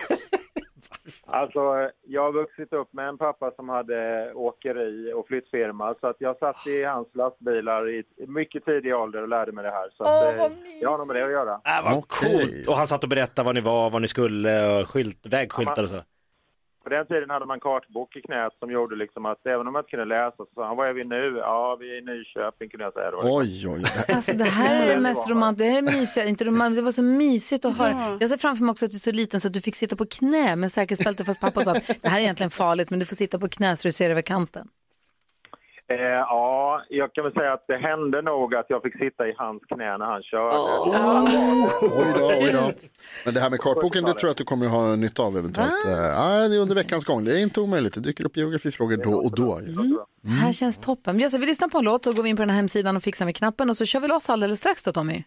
Alltså, 1.26 1.90
jag 2.06 2.22
har 2.22 2.32
vuxit 2.32 2.72
upp 2.72 2.92
med 2.92 3.08
en 3.08 3.18
pappa 3.18 3.50
som 3.56 3.68
hade 3.68 4.32
åkeri 4.34 5.12
och 5.12 5.26
flyttfirma, 5.26 5.94
så 6.00 6.06
att 6.06 6.16
jag 6.18 6.38
satt 6.38 6.66
i 6.66 6.84
hans 6.84 7.08
lastbilar 7.14 7.90
i 7.90 8.04
mycket 8.28 8.64
tidig 8.64 8.94
ålder 8.94 9.22
och 9.22 9.28
lärde 9.28 9.52
mig 9.52 9.64
det 9.64 9.70
här. 9.70 9.90
Så 9.96 10.02
att, 10.04 10.34
eh, 10.34 10.52
jag 10.80 10.90
har 10.90 10.98
nog 10.98 11.06
med 11.06 11.16
det 11.16 11.24
att 11.24 11.30
göra. 11.30 11.52
Äh, 11.52 11.84
vad 11.84 11.98
Okej. 11.98 12.38
coolt. 12.38 12.68
Och 12.68 12.76
han 12.76 12.86
satt 12.86 13.02
och 13.02 13.08
berättade 13.08 13.46
var 13.46 13.52
ni 13.52 13.60
var, 13.60 13.90
var 13.90 14.00
ni 14.00 14.08
skulle, 14.08 14.80
och 14.80 14.88
skylt, 14.88 15.26
vägskyltar 15.26 15.82
och 15.82 15.88
så. 15.88 16.00
På 16.84 16.88
den 16.88 17.06
tiden 17.06 17.30
hade 17.30 17.46
man 17.46 17.60
kartbok 17.60 18.16
i 18.16 18.20
knät 18.22 18.52
som 18.58 18.70
gjorde 18.70 18.96
liksom 18.96 19.26
att 19.26 19.46
även 19.46 19.66
om 19.66 19.72
man 19.72 19.80
inte 19.80 19.90
kunde 19.90 20.04
läsa 20.04 20.36
så 20.36 20.46
sa 20.54 20.66
han, 20.66 20.76
var 20.76 20.86
är 20.86 20.92
vi 20.92 21.04
nu? 21.04 21.36
Ja, 21.38 21.76
vi 21.80 21.86
är 21.94 21.98
i 21.98 22.04
Nyköping 22.04 22.68
kunde 22.70 22.84
jag 22.84 22.92
säga 22.92 23.10
då. 23.10 23.18
Oj, 23.22 23.68
oj, 23.68 23.68
oj. 23.68 23.84
Alltså 24.14 24.32
det 24.32 24.44
här 24.44 24.86
är 24.86 24.94
det 24.94 25.00
mest 25.00 25.30
romantiska, 25.30 25.64
det 25.64 25.70
här 25.70 25.78
är 25.78 25.82
det 25.82 25.92
mysiga, 26.00 26.24
inte 26.24 26.44
romantiskt, 26.44 26.80
det 26.80 26.84
var 26.84 26.92
så 26.92 27.02
mysigt 27.02 27.64
att 27.64 27.78
höra. 27.78 28.16
Jag 28.20 28.28
ser 28.28 28.36
framför 28.36 28.64
mig 28.64 28.70
också 28.72 28.84
att 28.84 28.90
du 28.90 28.96
är 28.96 29.00
så 29.00 29.12
liten 29.12 29.40
så 29.40 29.46
att 29.48 29.54
du 29.54 29.60
fick 29.60 29.76
sitta 29.76 29.96
på 29.96 30.06
knä 30.06 30.56
med 30.56 30.72
säkerhetsbälte 30.72 31.24
fast 31.24 31.40
pappa 31.40 31.60
sa 31.60 31.70
att 31.70 32.02
det 32.02 32.08
här 32.08 32.18
är 32.18 32.22
egentligen 32.22 32.50
farligt 32.50 32.90
men 32.90 32.98
du 32.98 33.06
får 33.06 33.16
sitta 33.16 33.38
på 33.38 33.48
knä 33.48 33.76
så 33.76 33.88
du 33.88 33.92
ser 33.92 34.10
över 34.10 34.22
kanten. 34.22 34.68
Eh, 35.90 35.96
ja, 36.36 36.82
jag 36.88 37.12
kan 37.12 37.24
väl 37.24 37.32
säga 37.32 37.52
att 37.52 37.64
det 37.66 37.76
hände 37.76 38.22
nog 38.22 38.54
att 38.54 38.66
jag 38.68 38.82
fick 38.82 38.98
sitta 38.98 39.28
i 39.28 39.34
hans 39.36 39.62
knä 39.62 39.98
när 39.98 40.06
han 40.06 40.22
körde. 40.22 40.56
Oj 42.02 42.12
då, 42.18 42.26
oj 42.44 42.52
då. 42.52 42.72
Men 43.24 43.34
det 43.34 43.40
här 43.40 43.50
med 43.50 43.60
kartboken, 43.60 44.04
det 44.04 44.12
tror 44.12 44.28
jag 44.28 44.30
att 44.30 44.36
du 44.36 44.44
kommer 44.44 44.66
att 44.66 44.72
ha 44.72 44.96
nytta 44.96 45.22
av 45.22 45.36
eventuellt. 45.36 45.72
Ah. 45.86 45.90
Eh, 45.90 46.10
Ja, 46.42 46.48
det 46.48 46.56
är 46.56 46.60
under 46.60 46.74
veckans 46.74 47.04
gång. 47.04 47.24
Det 47.24 47.32
är 47.38 47.42
inte 47.42 47.60
omöjligt. 47.60 47.94
Det 47.94 48.00
dyker 48.00 48.24
upp 48.24 48.36
geografifrågor 48.36 48.96
då 48.96 49.14
och 49.14 49.34
då. 49.34 49.58
Mm. 49.58 49.98
Det 50.22 50.30
här 50.30 50.52
känns 50.52 50.78
toppen. 50.78 51.16
Vi, 51.16 51.22
alltså, 51.24 51.38
vi 51.38 51.46
lyssnar 51.46 51.68
på 51.68 51.78
en 51.78 51.84
låt 51.84 52.06
och 52.06 52.14
går 52.14 52.26
in 52.26 52.36
på 52.36 52.42
den 52.42 52.50
här 52.50 52.56
hemsidan 52.56 52.96
och 52.96 53.02
fixar 53.02 53.24
med 53.24 53.36
knappen 53.36 53.70
och 53.70 53.76
så 53.76 53.84
kör 53.84 54.00
vi 54.00 54.08
loss 54.08 54.30
alldeles 54.30 54.58
strax 54.58 54.82
då 54.82 54.92
Tommy. 54.92 55.24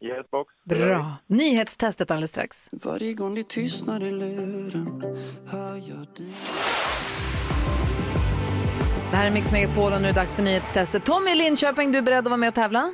Yes, 0.00 0.30
box. 0.30 0.54
Bra. 0.64 1.12
Nyhetstestet 1.26 2.10
alldeles 2.10 2.30
strax. 2.30 2.68
Varje 2.72 3.14
gång 3.14 3.34
det 3.34 3.48
tystnar 3.48 4.02
i 4.02 4.10
luren 4.10 5.02
hör 5.46 5.76
jag 5.76 6.06
dig 6.16 6.32
Det 9.10 9.16
här 9.16 9.26
är 9.26 9.30
Mix 9.30 9.52
Megapol 9.52 9.92
och 9.92 10.00
nu 10.02 10.08
är 10.08 10.12
det 10.12 10.20
dags 10.20 10.36
för 10.36 10.42
nyhetstestet. 10.42 11.04
Tommy 11.04 11.30
i 11.30 11.34
Linköping, 11.34 11.92
du 11.92 11.98
är 11.98 12.02
beredd 12.02 12.18
att 12.18 12.24
vara 12.24 12.36
med 12.36 12.48
och 12.48 12.54
tävla? 12.54 12.92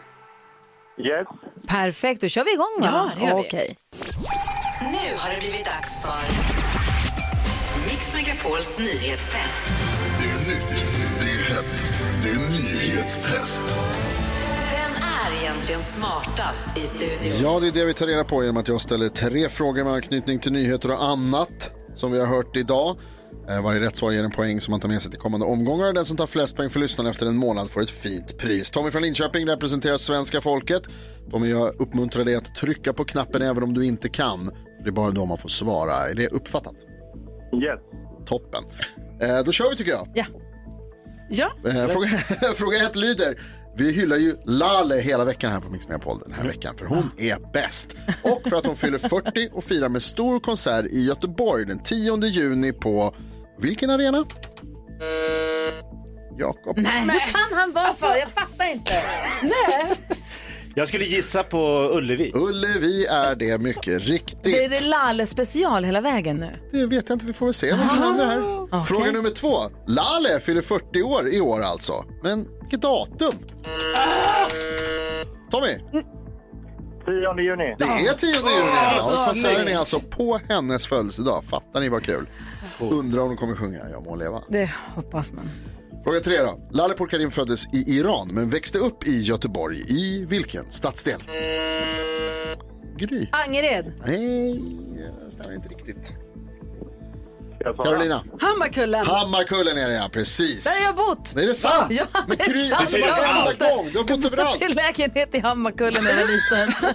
Yes. 0.99 1.29
Perfekt, 1.69 2.21
då 2.21 2.29
kör 2.29 2.45
vi 2.45 2.53
igång 2.53 2.79
va? 2.81 3.11
Ja, 3.17 3.21
det 3.21 3.27
gör 3.27 3.37
vi. 3.37 3.49
Okej. 3.49 3.77
Nu 4.81 5.17
har 5.17 5.31
det 5.35 5.39
blivit 5.41 5.65
dags 5.65 6.03
för 6.03 6.23
Mix 7.89 8.15
Megapols 8.15 8.79
nyhetstest. 8.79 9.63
Det 10.21 10.29
är 10.29 10.39
nytt, 10.49 10.87
det 11.21 11.31
är 11.31 11.55
hett, 11.55 11.85
det 12.23 12.29
är 12.31 12.39
nyhetstest. 12.51 13.65
Vem 14.73 14.93
är 15.03 15.43
egentligen 15.43 15.81
smartast 15.81 16.79
i 16.79 16.87
studion? 16.87 17.33
Ja, 17.43 17.61
det 17.61 17.69
är 17.69 17.73
det 17.73 17.85
vi 17.85 17.95
tar 17.95 18.07
reda 18.07 18.25
på 18.25 18.43
genom 18.43 18.57
att 18.57 18.69
jag 18.69 18.81
ställer 18.81 19.09
tre 19.09 19.49
frågor 19.49 19.85
med 19.85 19.93
anknytning 19.93 20.39
till 20.39 20.53
nyheter 20.53 20.91
och 20.91 21.05
annat 21.05 21.71
som 21.95 22.13
vi 22.13 22.21
har 22.21 22.27
hört 22.27 22.57
idag. 22.57 22.97
Eh, 23.49 23.63
Varje 23.63 23.81
rätt 23.81 23.97
svar 23.97 24.11
ger 24.13 24.25
en 24.25 24.31
poäng 24.31 24.61
som 24.61 24.71
man 24.73 24.81
tar 24.81 24.89
med 24.89 25.03
sig 25.03 25.11
till 25.11 25.21
kommande 25.21 25.47
omgångar. 25.47 25.93
Den 25.93 26.05
som 26.05 26.17
tar 26.17 26.27
flest 26.27 26.57
poäng 26.57 26.71
för 26.71 26.81
lyssnarna 26.81 27.11
efter 27.11 27.27
en 27.27 27.37
månad 27.37 27.71
får 27.71 27.83
ett 27.83 27.91
fint 27.91 28.39
pris. 28.39 28.71
Tommy 28.71 28.91
från 28.91 29.03
Linköping 29.03 29.47
representerar 29.49 29.97
svenska 29.97 30.41
folket. 30.41 30.83
Tommy, 31.31 31.51
jag 31.51 31.81
uppmuntrar 31.81 32.25
dig 32.25 32.35
att 32.37 32.55
trycka 32.55 32.93
på 32.93 33.05
knappen 33.05 33.43
även 33.43 33.63
om 33.63 33.75
du 33.75 33.85
inte 33.87 34.09
kan. 34.09 34.51
Det 34.83 34.89
är 34.89 34.93
bara 34.93 35.11
då 35.11 35.25
man 35.27 35.39
får 35.39 35.49
svara. 35.49 35.93
Är 36.11 36.15
det 36.15 36.29
uppfattat? 36.29 36.75
Yes. 37.55 37.81
Toppen. 38.27 38.65
Eh, 39.21 39.45
då 39.45 39.53
kör 39.53 39.71
vi 39.71 39.77
tycker 39.77 39.91
jag. 39.91 40.09
Ja. 40.15 40.27
Ja. 41.31 41.53
Eh, 41.67 41.87
fråga, 41.87 42.09
fråga 42.55 42.87
ett 42.87 42.97
lyder. 42.97 43.35
Vi 43.77 43.93
hyllar 43.93 44.17
ju 44.17 44.37
Lale 44.45 44.95
hela 44.95 45.25
veckan 45.25 45.53
här 45.53 45.61
på 45.61 45.71
Mix 45.71 45.89
Megapol 45.89 46.19
den 46.25 46.33
här 46.35 46.45
veckan 46.45 46.75
för 46.79 46.87
hon 46.87 47.11
är 47.19 47.53
bäst. 47.53 47.97
Och 48.23 48.43
för 48.49 48.57
att 48.57 48.67
hon 48.67 48.77
fyller 48.77 48.99
40 48.99 49.49
och 49.53 49.65
firar 49.65 49.89
med 49.89 50.03
stor 50.03 50.41
konsert 50.41 50.87
i 50.87 51.05
Göteborg 51.05 51.65
den 51.67 51.79
10 51.79 52.17
juni 52.27 52.73
på 52.73 53.15
vilken 53.63 53.91
arena? 53.91 54.25
Jakob. 56.39 56.77
Nej, 56.79 57.01
hur 57.01 57.33
kan 57.33 57.59
han 57.59 57.73
vara 57.73 57.93
så? 57.93 58.07
Jag 58.07 58.29
fattar 58.29 58.73
inte. 58.73 58.93
Nej. 59.43 59.97
Jag 60.75 60.89
skulle 60.89 61.05
gissa 61.05 61.43
på 61.43 61.91
Ullevi. 61.95 62.33
Ullevi 62.35 63.07
är 63.07 63.35
det 63.35 63.63
mycket 63.63 64.03
riktigt. 64.03 64.43
Det 64.43 64.65
är 64.65 64.69
det 64.69 64.81
Lalle 64.81 65.27
special 65.27 65.85
hela 65.85 66.01
vägen 66.01 66.37
nu. 66.37 66.53
Det 66.73 66.87
vet 66.87 67.09
jag 67.09 67.17
inte, 67.17 67.27
vi 67.27 67.33
får 67.33 67.47
väl 67.47 67.55
se 67.55 67.73
vad 67.75 67.89
som 67.89 67.99
händer 67.99 68.27
här. 68.27 68.63
Okej. 68.63 68.83
Fråga 68.83 69.13
nummer 69.13 69.31
två. 69.31 69.59
Lale 69.87 70.41
fyller 70.41 70.63
40 70.63 71.03
år 71.03 71.29
i 71.29 71.41
år 71.41 71.63
alltså. 71.63 72.05
Men 72.23 72.49
vilket 72.61 72.83
datum? 72.83 73.33
Tommy? 75.51 75.79
10 77.05 77.43
juni. 77.43 77.75
Det 77.79 77.85
är 77.85 78.15
10 78.15 78.31
juni. 78.31 78.51
Ja, 78.97 79.25
konserten 79.27 79.69
är 79.69 79.77
alltså 79.79 80.01
på 80.01 80.41
hennes 80.49 80.87
födelsedag. 80.87 81.45
Fattar 81.45 81.81
ni 81.81 81.89
vad 81.89 82.03
kul? 82.05 82.27
Undrar 82.81 83.23
om 83.23 83.29
de 83.29 83.37
kommer 83.37 83.55
sjunga 83.55 83.79
Jag 83.91 84.05
må 84.05 84.17
leva. 84.17 84.43
Det 84.49 84.71
hoppas 84.95 85.33
man. 85.33 85.51
Fråga 86.05 86.21
tre 86.21 86.39
då. 86.39 86.61
Laleh 86.71 86.97
Pourkarin 86.97 87.31
föddes 87.31 87.67
i 87.75 87.85
Iran 87.99 88.29
men 88.33 88.51
växte 88.51 88.79
upp 88.79 89.07
i 89.09 89.19
Göteborg. 89.21 89.79
I 89.89 90.25
vilken 90.29 90.71
stadsdel? 90.71 91.21
Gry. 92.97 93.27
Angered. 93.33 93.93
Nej, 94.07 94.61
det 95.25 95.31
stämmer 95.31 95.55
inte 95.57 95.69
riktigt. 95.69 96.13
Carolina. 97.85 98.23
Hammarkullen. 98.41 99.07
Hammarkullen 99.07 99.79
är 99.79 99.89
det 99.89 99.95
ja, 99.95 100.09
precis. 100.13 100.65
Där 100.65 100.71
har 100.81 100.87
jag 100.87 100.97
bott. 100.97 101.33
Det 101.37 101.43
är 101.43 101.47
det 101.47 101.55
sant? 101.55 101.87
Ja, 101.91 102.05
det 102.29 102.43
är 102.43 102.69
sant. 102.69 102.91
det 102.91 102.99
är 102.99 103.07
Jag 103.09 103.15
har 103.15 103.45
bott 103.45 103.59
där. 103.59 103.77
gång. 103.77 103.91
Du 103.93 103.99
har 103.99 104.05
bott 104.05 104.25
överallt. 104.25 104.59
Till 104.59 104.75
lägenhet 104.77 105.35
i 105.35 105.39
Hammarkullen 105.39 106.05
när 106.05 106.11
jag 106.11 106.17
var 106.17 106.27
liten. 106.27 106.95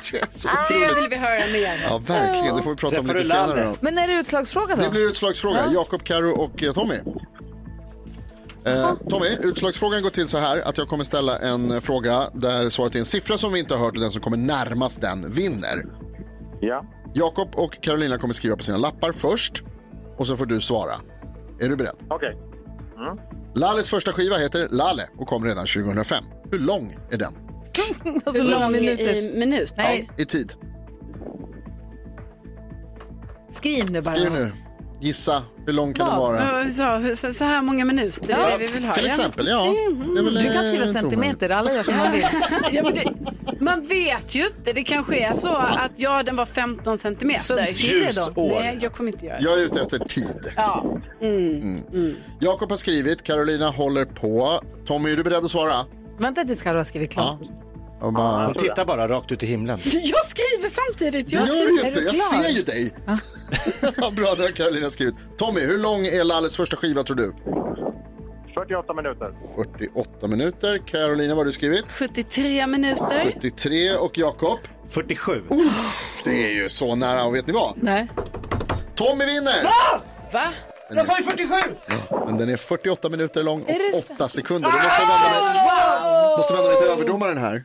Så 0.30 0.48
Det 0.68 0.94
vill 0.94 1.08
vi 1.08 1.16
höra 1.16 1.46
mer. 1.52 1.86
Ja, 1.88 1.98
verkligen. 1.98 2.56
Det 2.56 2.62
får 2.62 2.70
vi 2.70 2.76
prata 2.76 3.00
om 3.00 3.06
lite 3.06 3.24
senare. 3.24 3.64
Då. 3.64 3.76
Men 3.80 3.98
är 3.98 4.06
det 4.08 4.14
utslagsfråga 4.14 4.76
då? 4.76 4.82
Det 4.82 4.90
blir 4.90 5.00
utslagsfråga. 5.10 5.60
Jakob, 5.72 6.04
Karo 6.04 6.30
och 6.30 6.62
eh, 6.62 6.72
Tommy. 6.72 6.94
Eh, 8.64 8.92
Tommy, 9.10 9.28
utslagsfrågan 9.40 10.02
går 10.02 10.10
till 10.10 10.28
så 10.28 10.38
här 10.38 10.60
att 10.60 10.78
jag 10.78 10.88
kommer 10.88 11.04
ställa 11.04 11.38
en 11.38 11.80
fråga 11.80 12.30
där 12.34 12.68
svaret 12.70 12.94
är 12.94 12.98
en 12.98 13.04
siffra 13.04 13.38
som 13.38 13.52
vi 13.52 13.58
inte 13.58 13.74
har 13.74 13.84
hört 13.84 13.94
och 13.94 14.00
den 14.00 14.10
som 14.10 14.22
kommer 14.22 14.36
närmast 14.36 15.00
den 15.00 15.32
vinner. 15.32 15.84
Ja. 16.60 16.84
Jakob 17.14 17.48
och 17.54 17.78
Carolina 17.82 18.18
kommer 18.18 18.34
skriva 18.34 18.56
på 18.56 18.62
sina 18.62 18.78
lappar 18.78 19.12
först 19.12 19.62
och 20.18 20.26
så 20.26 20.36
får 20.36 20.46
du 20.46 20.60
svara. 20.60 20.92
Är 21.60 21.68
du 21.68 21.76
beredd? 21.76 21.96
Okej. 22.10 22.36
Lales 23.54 23.90
första 23.90 24.12
skiva 24.12 24.36
heter 24.36 24.68
Lale 24.70 25.08
och 25.18 25.26
kom 25.28 25.44
redan 25.44 25.66
2005. 25.66 26.24
Hur 26.52 26.58
lång 26.58 26.96
är 27.10 27.16
den? 27.18 27.32
Alltså 28.24 28.42
Hur 28.42 28.50
långa 28.50 28.64
lång 28.64 28.72
minuter. 28.72 29.24
i 29.26 29.38
minut? 29.38 29.74
Nej, 29.76 30.10
I 30.18 30.24
tid. 30.24 30.52
skriv 33.52 33.90
nu 33.90 34.02
bara. 34.02 34.14
Skriv 34.14 34.32
nu. 34.32 34.50
Gissa, 35.00 35.42
hur 35.66 35.72
lång 35.72 35.94
kan 35.94 36.08
den 36.08 36.16
vara? 36.16 36.64
Ja, 36.64 37.14
Så, 37.14 37.32
så, 37.32 37.44
här 37.44 37.62
många 37.62 37.84
minuter, 37.84 38.26
det 38.26 38.32
är 38.32 38.58
det 38.58 38.66
vi 38.66 38.72
vill 38.72 38.84
ha. 38.84 38.92
Till 38.92 39.04
ja. 39.04 39.10
exempel, 39.10 39.46
ja. 39.48 39.66
Är 39.66 40.22
väl, 40.22 40.34
Du 40.34 40.52
kan 40.52 40.62
skriva 40.62 40.92
centimeter, 40.92 41.50
alla 41.50 41.72
gör 41.72 41.82
som 41.82 41.96
man 41.96 42.12
vill. 42.12 42.26
Ja, 42.72 42.82
men 42.82 42.94
det, 42.94 43.04
man 43.60 43.82
vet 43.82 44.34
ju 44.34 44.46
inte. 44.46 44.72
Det 44.72 44.82
kanske 44.82 45.18
är 45.18 45.34
så 45.34 45.56
att 45.56 45.92
ja, 45.96 46.22
den 46.22 46.36
var 46.36 46.46
15 46.46 46.98
centimeter. 46.98 47.66
Så. 47.66 47.84
Ljusår. 47.84 48.60
Nej, 48.60 48.78
jag 48.80 48.92
kommer 48.92 49.12
inte 49.12 49.26
göra 49.26 49.38
det. 49.38 49.44
Jag 49.44 49.52
är 49.52 49.64
ute 49.64 49.80
efter 49.80 49.98
tid. 49.98 50.52
Ja. 50.56 50.84
Jakob 52.40 52.70
har 52.70 52.76
skrivit, 52.76 53.22
Carolina 53.22 53.70
håller 53.70 54.04
på. 54.04 54.60
Tommy, 54.86 55.12
är 55.12 55.16
du 55.16 55.22
beredd 55.22 55.44
att 55.44 55.50
svara? 55.50 55.74
Vänta 56.18 56.44
tills 56.44 56.62
Carro 56.62 56.76
har 56.76 56.84
skrivit 56.84 57.12
klart. 57.12 57.38
Jag 58.00 58.12
bara... 58.12 58.46
Hon 58.46 58.54
tittar 58.54 58.84
bara 58.84 59.08
rakt 59.08 59.32
ut 59.32 59.42
i 59.42 59.46
himlen. 59.46 59.78
Jag 59.84 60.24
skriver 60.26 60.68
samtidigt. 60.68 61.26
Det 61.30 61.36
Jag 61.36 61.40
gör 61.40 61.46
skriver. 61.46 61.68
du 61.68 61.82
ju 61.82 61.88
inte, 61.88 62.00
jag 62.00 62.16
ser 62.16 62.48
ju 62.48 62.62
dig. 62.62 62.92
Ja, 63.96 64.10
Bra, 64.10 64.34
det 64.34 64.42
har 64.42 64.50
Carolina 64.50 64.90
skrivit. 64.90 65.14
Tommy, 65.38 65.60
hur 65.60 65.78
lång 65.78 66.06
är 66.06 66.24
Lalles 66.24 66.56
första 66.56 66.76
skiva 66.76 67.02
tror 67.02 67.16
du? 67.16 67.32
48 68.54 68.94
minuter. 68.94 69.32
48 69.56 70.26
minuter. 70.28 70.78
Carolina, 70.86 71.28
vad 71.34 71.36
har 71.40 71.44
du 71.44 71.52
skrivit? 71.52 71.84
73 71.92 72.66
minuter. 72.66 73.30
73 73.34 73.94
och 73.96 74.18
Jakob? 74.18 74.58
47. 74.88 75.42
Det 76.24 76.46
är 76.46 76.50
ju 76.52 76.68
så 76.68 76.94
nära, 76.94 77.24
och 77.24 77.34
vet 77.34 77.46
ni 77.46 77.52
vad? 77.52 77.72
Nej. 77.76 78.08
Tommy 78.94 79.24
vinner! 79.24 79.64
Va? 80.32 80.52
Jag 80.90 81.06
sa 81.06 81.18
ju 81.18 81.24
47! 81.24 81.54
Men 82.26 82.36
den 82.36 82.48
är 82.48 82.56
48 82.56 83.08
minuter 83.08 83.42
lång 83.42 83.62
och 83.62 83.70
Är 83.70 83.92
det 83.96 84.02
så? 84.02 84.12
8 84.14 84.28
sekunder. 84.28 84.68
Då 84.70 84.76
måste 84.76 85.02
jag 85.02 85.08
vända 85.08 85.40
mig, 85.40 86.36
måste 86.38 86.52
vända 86.52 86.68
mig 86.68 86.80
till 86.82 86.90
överdomaren 86.90 87.38
här. 87.38 87.64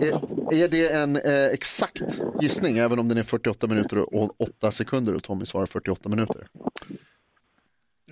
Är, 0.00 0.54
är 0.64 0.68
det 0.68 0.88
en 0.92 1.16
eh, 1.16 1.44
exakt 1.46 2.02
gissning, 2.40 2.78
även 2.78 2.98
om 2.98 3.08
den 3.08 3.18
är 3.18 3.22
48 3.22 3.66
minuter 3.66 4.14
och 4.14 4.40
8 4.40 4.70
sekunder 4.70 5.14
och 5.14 5.22
Tommy 5.22 5.44
svarar 5.46 5.66
48 5.66 6.08
minuter? 6.08 6.46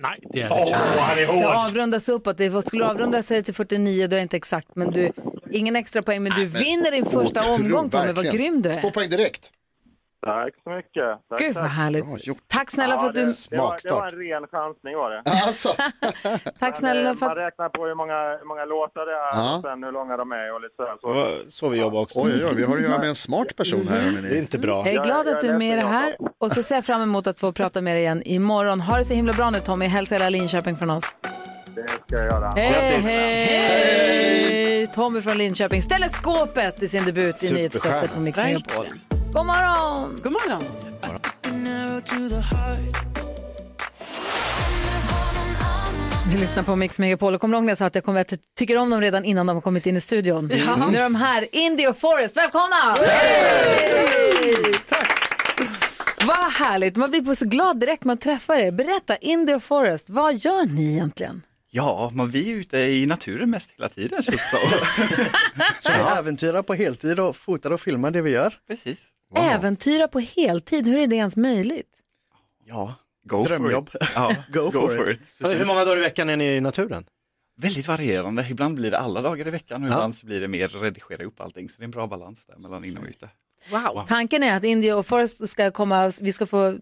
Nej, 0.01 0.19
det 0.33 0.41
är 0.41 0.49
det 0.49 0.55
Åh, 0.55 0.61
inte. 0.61 0.77
han 0.99 1.17
är 1.17 1.21
Det 1.21 1.25
hård! 1.25 1.43
avrundas 1.55 2.09
uppåt. 2.09 2.37
Det 2.37 2.61
skulle 2.61 2.85
avrunda 2.85 3.23
sig 3.23 3.43
till 3.43 3.53
49, 3.53 4.07
då 4.07 4.15
är 4.15 4.17
det 4.17 4.21
inte 4.23 4.37
exakt. 4.37 4.67
Men 4.75 4.91
du, 4.91 5.11
ingen 5.51 5.75
extra 5.75 6.01
poäng, 6.03 6.23
men 6.23 6.31
du 6.35 6.45
vinner 6.45 6.91
din 6.91 7.05
första 7.05 7.51
omgång 7.53 7.89
Tommy. 7.89 8.11
Vad 8.11 8.25
grym 8.31 8.61
du 8.61 8.69
Två 8.81 8.87
är. 8.87 8.91
poäng 8.91 9.09
direkt. 9.09 9.51
Tack 10.25 10.53
så 10.63 10.69
mycket. 10.69 11.09
Tack, 11.29 11.39
Gud 11.39 11.55
vad 11.55 11.63
tack. 11.63 11.73
härligt. 11.73 12.05
Bra 12.05 12.17
gjort. 12.19 12.37
Tack 12.47 12.71
snälla 12.71 12.97
för 12.99 13.07
att 13.09 13.15
du... 13.15 13.25
det, 13.49 13.57
var, 13.57 13.77
det 13.83 13.91
var 13.93 14.07
en 14.07 14.15
ren 14.19 14.47
chansning 14.47 14.95
var 14.95 15.09
det. 15.11 15.21
Alltså, 15.45 15.69
Tack 16.59 16.77
snälla 16.77 17.01
Men, 17.01 17.11
eh, 17.11 17.17
för 17.17 17.25
Man 17.25 17.31
att... 17.31 17.37
räknar 17.37 17.69
på 17.69 17.85
hur 17.85 17.95
många, 17.95 18.37
hur 18.39 18.45
många 18.47 18.65
låtar 18.65 19.05
det 19.05 19.11
är 19.11 19.31
Ja. 19.33 19.55
och 19.55 19.61
sen 19.61 19.83
hur 19.83 19.91
långa 19.91 20.17
de 20.17 20.31
är 20.31 20.53
och 20.53 20.61
lite 20.61 20.75
sådär. 20.75 20.95
Så. 21.45 21.49
Så 21.49 21.69
vi 21.69 21.77
jobbar 21.81 22.01
också. 22.01 22.19
oj, 22.19 22.31
oj, 22.35 22.45
oj, 22.49 22.53
vi 22.55 22.63
har 22.63 22.75
att 22.77 22.83
göra 22.83 22.97
med 22.97 23.07
en 23.09 23.15
smart 23.15 23.55
person 23.55 23.87
här. 23.87 24.21
Det 24.21 24.35
är 24.35 24.39
inte 24.39 24.59
bra. 24.59 24.77
Jag 24.87 24.95
är 24.95 25.03
glad 25.03 25.27
att 25.27 25.41
du 25.41 25.47
är 25.49 25.57
med 25.57 25.73
i 25.77 25.81
det 25.81 25.87
här 25.87 26.15
och 26.37 26.51
så 26.51 26.63
ser 26.63 26.75
jag 26.75 26.85
fram 26.85 27.01
emot 27.01 27.27
att 27.27 27.39
få 27.39 27.51
prata 27.51 27.81
med 27.81 27.95
dig 27.95 28.01
igen 28.03 28.21
imorgon. 28.25 28.81
Ha 28.81 28.97
det 28.97 29.03
så 29.03 29.13
himla 29.13 29.33
bra 29.33 29.49
nu 29.49 29.59
Tommy. 29.59 29.85
Hälsa 29.85 30.15
hela 30.15 30.29
Linköping 30.29 30.77
från 30.77 30.89
oss. 30.89 31.15
Det 31.75 31.87
ska 31.87 32.15
jag 32.15 32.25
göra. 32.25 32.53
Hej, 32.55 32.69
Grattis. 32.71 33.05
hej! 33.05 34.87
Tommy 34.87 35.21
från 35.21 35.37
Linköping 35.37 35.81
ställer 35.81 36.07
skåpet 36.09 36.83
i 36.83 36.87
sin 36.87 37.05
debut 37.05 37.43
i 37.43 37.53
nyhetstestet 37.53 38.13
på 38.13 38.19
Mix 38.19 38.37
Megapol. 38.37 38.85
God 39.33 39.45
morgon! 39.45 40.19
God 40.23 40.31
morgon. 40.31 40.63
Du 46.31 46.37
lyssnar 46.37 46.63
på 46.63 46.75
Mix 46.75 46.99
Megapol 46.99 47.35
och 47.35 47.41
kommer 47.41 47.57
ihåg 47.57 47.63
när 47.63 47.71
jag 47.71 47.77
sa 47.77 47.85
att 47.85 47.95
jag 47.95 48.03
kommer 48.03 48.21
att 48.21 48.31
jag 48.31 48.39
tycker 48.57 48.77
om 48.77 48.89
dem 48.89 49.01
redan 49.01 49.25
innan 49.25 49.47
de 49.47 49.55
har 49.55 49.61
kommit 49.61 49.85
in 49.85 49.97
i 49.97 50.01
studion. 50.01 50.47
Nu 50.47 50.55
är 50.55 51.03
de 51.03 51.15
här, 51.15 51.47
Indy 51.51 51.87
och 51.87 51.97
Forrest. 51.97 52.37
Välkomna! 52.37 52.75
Hej! 52.99 54.55
Vad 56.25 56.51
härligt, 56.51 56.95
man 56.95 57.11
blir 57.11 57.35
så 57.35 57.45
glad 57.45 57.79
direkt 57.79 58.03
man 58.03 58.17
träffar 58.17 58.55
er. 58.55 58.71
Berätta, 58.71 59.15
Indy 59.15 59.53
och 59.53 59.63
Forrest, 59.63 60.09
vad 60.09 60.35
gör 60.35 60.75
ni 60.75 60.93
egentligen? 60.93 61.41
Ja, 61.71 62.11
men 62.13 62.29
vi 62.29 62.51
är 62.51 62.55
ute 62.55 62.77
i 62.77 63.05
naturen 63.05 63.49
mest 63.49 63.71
hela 63.71 63.89
tiden 63.89 64.23
känns 64.23 64.37
det 64.51 64.57
som. 64.57 64.59
Så 65.79 65.91
vi 65.91 66.19
äventyrar 66.19 66.63
på 66.63 66.73
heltid 66.73 67.19
och 67.19 67.35
fotar 67.35 67.71
och 67.71 67.81
filmar 67.81 68.11
det 68.11 68.21
vi 68.21 68.29
gör. 68.31 68.53
Precis. 68.67 69.07
Äventyra 69.35 70.07
på 70.07 70.19
heltid, 70.19 70.87
hur 70.87 70.97
är 70.97 71.07
det 71.07 71.15
ens 71.15 71.35
möjligt? 71.35 71.89
Ja, 72.65 72.95
Go 73.23 73.43
drömjobb. 73.43 73.89
for 73.91 74.01
it. 74.03 74.09
Ja, 74.15 74.35
Go 74.53 74.71
for 74.71 75.11
it. 75.11 75.33
Precis. 75.39 75.59
Hur 75.61 75.65
många 75.65 75.85
dagar 75.85 75.97
i 75.97 76.01
veckan 76.01 76.29
är 76.29 76.37
ni 76.37 76.45
i 76.45 76.61
naturen? 76.61 77.05
Väldigt 77.57 77.87
varierande. 77.87 78.47
Ibland 78.49 78.75
blir 78.75 78.91
det 78.91 78.97
alla 78.99 79.21
dagar 79.21 79.47
i 79.47 79.49
veckan 79.51 79.83
och 79.83 79.89
Ja. 79.89 79.93
ibland 79.93 80.15
så 80.15 80.25
blir 80.25 80.41
det 80.41 80.47
mer 80.47 80.67
redigera 80.67 81.23
upp 81.23 81.41
allting. 81.41 81.69
Så 81.69 81.75
det 81.77 81.83
är 81.83 81.85
en 81.85 81.91
bra 81.91 82.07
balans 82.07 82.45
där 82.45 82.55
mellan 82.57 82.85
in 82.85 82.97
och 82.97 83.03
ute. 83.09 83.29
Wow. 83.71 84.05
Tanken 84.07 84.43
är 84.43 84.55
att 84.55 84.63
India 84.63 84.97
och 84.97 85.05
Forest 85.05 85.49
ska 85.49 85.71
komma, 85.71 86.11
vi 86.21 86.33
ska 86.33 86.45
få 86.45 86.77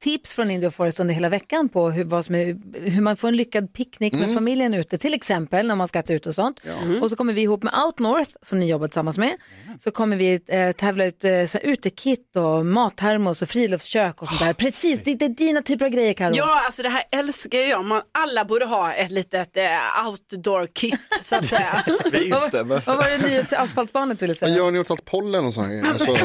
tips 0.00 0.34
från 0.34 0.50
India 0.50 0.66
och 0.68 0.74
Forest 0.74 1.00
under 1.00 1.14
hela 1.14 1.28
veckan 1.28 1.68
på 1.68 1.90
hur, 1.90 2.04
vad 2.04 2.24
som 2.24 2.34
är, 2.34 2.56
hur 2.90 3.00
man 3.00 3.16
får 3.16 3.28
en 3.28 3.36
lyckad 3.36 3.72
picknick 3.72 4.12
med 4.12 4.22
Mm. 4.22 4.34
familjen 4.34 4.74
ute, 4.74 4.98
till 4.98 5.14
exempel 5.14 5.66
när 5.66 5.74
man 5.76 5.88
ska 5.88 5.98
äta 5.98 6.12
ut 6.12 6.26
och 6.26 6.34
sånt. 6.34 6.60
Mm. 6.82 7.02
Och 7.02 7.10
så 7.10 7.16
kommer 7.16 7.32
vi 7.32 7.42
ihop 7.42 7.62
med 7.62 7.74
Out 7.86 7.98
North, 7.98 8.30
som 8.42 8.60
ni 8.60 8.66
jobbar 8.70 8.86
tillsammans 8.88 9.18
med, 9.18 9.36
så 9.78 9.90
kommer 9.90 10.16
vi 10.16 10.40
eh, 10.46 10.72
tävla 10.72 11.04
ut 11.04 11.24
eh, 11.24 11.30
så 11.46 11.58
här, 11.58 11.60
utekit 11.62 12.36
och 12.36 12.66
mattermos 12.66 13.42
och 13.42 13.48
friluftskök 13.48 14.22
och 14.22 14.28
sånt 14.28 14.40
där. 14.40 14.52
Precis, 14.52 15.00
det, 15.04 15.14
det 15.14 15.24
är 15.24 15.28
dina 15.28 15.62
typer 15.62 15.84
av 15.84 15.90
grejer 15.90 16.12
Karo. 16.12 16.34
Ja, 16.36 16.62
alltså 16.66 16.82
det 16.82 16.88
här 16.88 17.02
älskar 17.12 17.58
jag. 17.58 17.84
Man, 17.84 18.02
alla 18.12 18.44
borde 18.44 18.64
ha 18.64 18.94
ett 18.94 19.10
litet 19.10 19.56
eh, 19.56 20.06
outdoor 20.08 20.66
kit 20.66 21.00
så 21.22 21.36
att 21.36 21.46
säga. 21.46 21.84
Vi 22.12 22.24
instämmer. 22.28 22.82
Vad 22.86 22.96
var 22.96 23.18
det 23.22 23.28
nya 23.50 23.58
asfaltsbarnet 23.58 24.22
ville 24.22 24.30
Vad 24.30 24.36
säga? 24.38 24.56
gör 24.56 24.70
ni 24.70 24.78
åt 24.78 24.90
allt 24.90 25.04
pollen 25.04 25.44
och 25.46 25.54
sånt? 25.54 25.86
Alltså, 25.86 26.16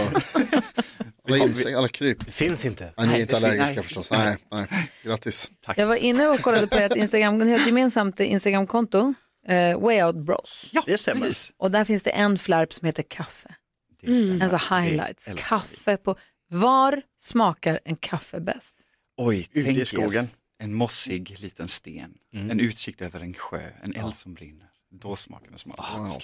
alla 1.28 1.38
insekter, 1.38 1.78
alla 1.78 1.88
kryp. 1.88 2.26
Det 2.26 2.32
finns 2.32 2.66
inte. 2.66 2.84
Nej, 2.84 2.94
ni 2.98 3.04
är 3.04 3.08
Nej, 3.08 3.22
inte 3.22 3.38
allergiska 3.38 3.74
nej. 3.76 3.84
förstås. 3.84 4.12
Nej, 4.12 4.38
nej. 4.52 4.92
Grattis. 5.04 5.52
Jag 5.76 5.88
var 5.88 5.96
inne 5.96 6.28
och 6.28 6.40
kollade 6.40 6.68
på 6.68 6.76
ert 6.76 6.96
Instagram, 6.96 7.38
ni 7.38 7.52
har 7.52 7.58
ett 7.60 7.68
gemensamt 7.68 8.20
Instagramkonto, 8.20 9.14
eh, 9.48 9.80
Way 9.80 10.04
Out 10.04 10.16
Bros. 10.16 10.70
Ja, 10.74 10.84
Det 10.86 10.98
stämmer. 10.98 11.28
precis. 11.28 11.54
Och 11.58 11.72
där 11.72 11.86
finns 11.86 12.04
det 12.04 12.10
en 12.10 12.38
flärp 12.38 12.74
som 12.74 12.86
heter 12.86 13.04
kaffe. 13.04 13.56
Det 14.02 14.16
stämmer. 14.18 14.44
Alltså 14.54 14.76
highlights. 14.76 15.26
Det 15.26 15.38
Kaffe 15.38 15.98
på... 15.98 16.16
Var 16.50 17.02
smakar 17.20 17.80
en 17.86 17.96
kaffe 17.96 18.40
bäst? 18.40 18.76
Oj, 19.18 19.48
Ute 19.52 19.72
i 19.72 19.86
skogen. 19.86 20.30
en 20.60 20.74
mossig 20.74 21.36
liten 21.40 21.68
sten, 21.68 22.14
en 22.34 22.60
utsikt 22.60 23.02
över 23.02 23.20
en 23.20 23.34
sjö, 23.34 23.62
en 23.84 23.96
eld 23.96 24.16
som 24.16 24.34
brinner. 24.34 24.68
Då 24.92 25.16
smakar 25.16 25.52
det 25.52 25.58
som 25.58 25.72
allra 25.78 26.04
Wow. 26.08 26.22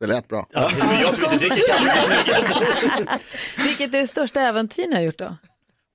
Det 0.00 0.06
lät 0.06 0.28
bra. 0.28 0.46
Ja, 0.52 0.70
det 0.76 0.80
är 0.82 1.00
jag 1.00 1.14
som 1.14 1.24
inte 1.24 1.36
dricker 1.36 1.66
kaffe. 1.66 3.18
Vilket 3.64 3.94
är 3.94 3.98
det 3.98 4.06
största 4.06 4.40
äventyr 4.40 4.86
ni 4.86 4.94
har 4.94 5.02
gjort 5.02 5.18
då? 5.18 5.36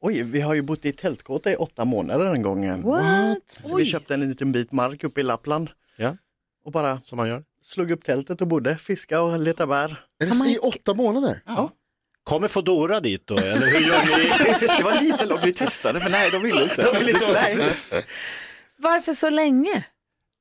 Oj, 0.01 0.23
vi 0.23 0.41
har 0.41 0.53
ju 0.53 0.61
bott 0.61 0.85
i 0.85 0.91
tältkåta 0.91 1.51
i 1.51 1.55
åtta 1.55 1.85
månader 1.85 2.25
den 2.25 2.41
gången. 2.41 2.81
What? 2.83 3.59
Så 3.67 3.75
vi 3.75 3.85
köpte 3.85 4.13
en 4.13 4.29
liten 4.29 4.51
bit 4.51 4.71
mark 4.71 5.03
uppe 5.03 5.19
i 5.21 5.23
Lappland 5.23 5.69
Ja, 5.97 6.17
och 6.65 6.71
bara 6.71 7.01
som 7.01 7.17
man 7.17 7.27
gör. 7.27 7.43
slog 7.63 7.91
upp 7.91 8.03
tältet 8.05 8.41
och 8.41 8.47
bodde, 8.47 8.75
fiska 8.77 9.21
och 9.21 9.39
leta 9.39 9.67
bär. 9.67 10.03
Är 10.19 10.43
det 10.43 10.49
i 10.49 10.57
åtta 10.57 10.93
månader? 10.93 11.41
Ja. 11.45 11.69
Kommer 12.23 12.47
Foodora 12.47 12.99
dit 12.99 13.27
då, 13.27 13.37
eller 13.37 13.67
hur 13.67 13.87
gör 13.87 14.05
ni? 14.05 14.67
Det 14.77 14.83
var 14.83 15.01
lite 15.01 15.25
långt, 15.25 15.45
vi 15.45 15.53
testade 15.53 15.99
men 15.99 16.11
nej, 16.11 16.29
de 16.31 16.41
ville 16.41 16.63
inte. 16.63 16.91
De 16.91 16.99
vill 16.99 17.09
inte. 17.09 17.73
Varför 18.77 19.13
så 19.13 19.29
länge? 19.29 19.85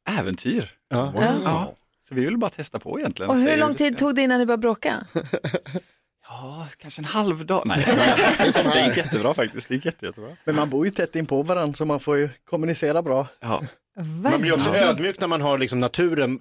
Äventyr. 0.08 0.70
Ja. 0.88 1.12
Ja. 1.44 1.74
Så 2.10 2.14
vi 2.14 2.24
ville 2.24 2.36
bara 2.36 2.50
testa 2.50 2.78
på 2.78 2.98
egentligen. 2.98 3.30
Och 3.30 3.38
hur 3.38 3.56
lång 3.56 3.74
tid 3.74 3.98
tog 3.98 4.14
det 4.14 4.22
innan 4.22 4.38
ni 4.38 4.46
började 4.46 4.60
bråka? 4.60 5.06
Ja, 6.32 6.68
kanske 6.78 7.00
en 7.00 7.04
halv 7.04 7.46
dag. 7.46 7.62
Nej, 7.66 7.84
det 8.54 8.86
gick 8.86 8.96
jättebra 8.96 9.34
faktiskt. 9.34 9.68
Det 9.68 9.74
gick 9.74 9.84
jätte, 9.84 10.06
jättebra. 10.06 10.36
Men 10.44 10.56
man 10.56 10.70
bor 10.70 10.86
ju 10.86 10.90
tätt 10.92 11.16
in 11.16 11.26
på 11.26 11.42
varandra 11.42 11.74
så 11.74 11.84
man 11.84 12.00
får 12.00 12.16
ju 12.16 12.28
kommunicera 12.44 13.02
bra. 13.02 13.26
Ja. 13.40 13.60
Man 14.22 14.40
blir 14.40 14.52
också 14.52 14.74
ödmjuk 14.74 15.20
när 15.20 15.26
man 15.26 15.40
har 15.40 15.58
liksom 15.58 15.80
naturen, 15.80 16.40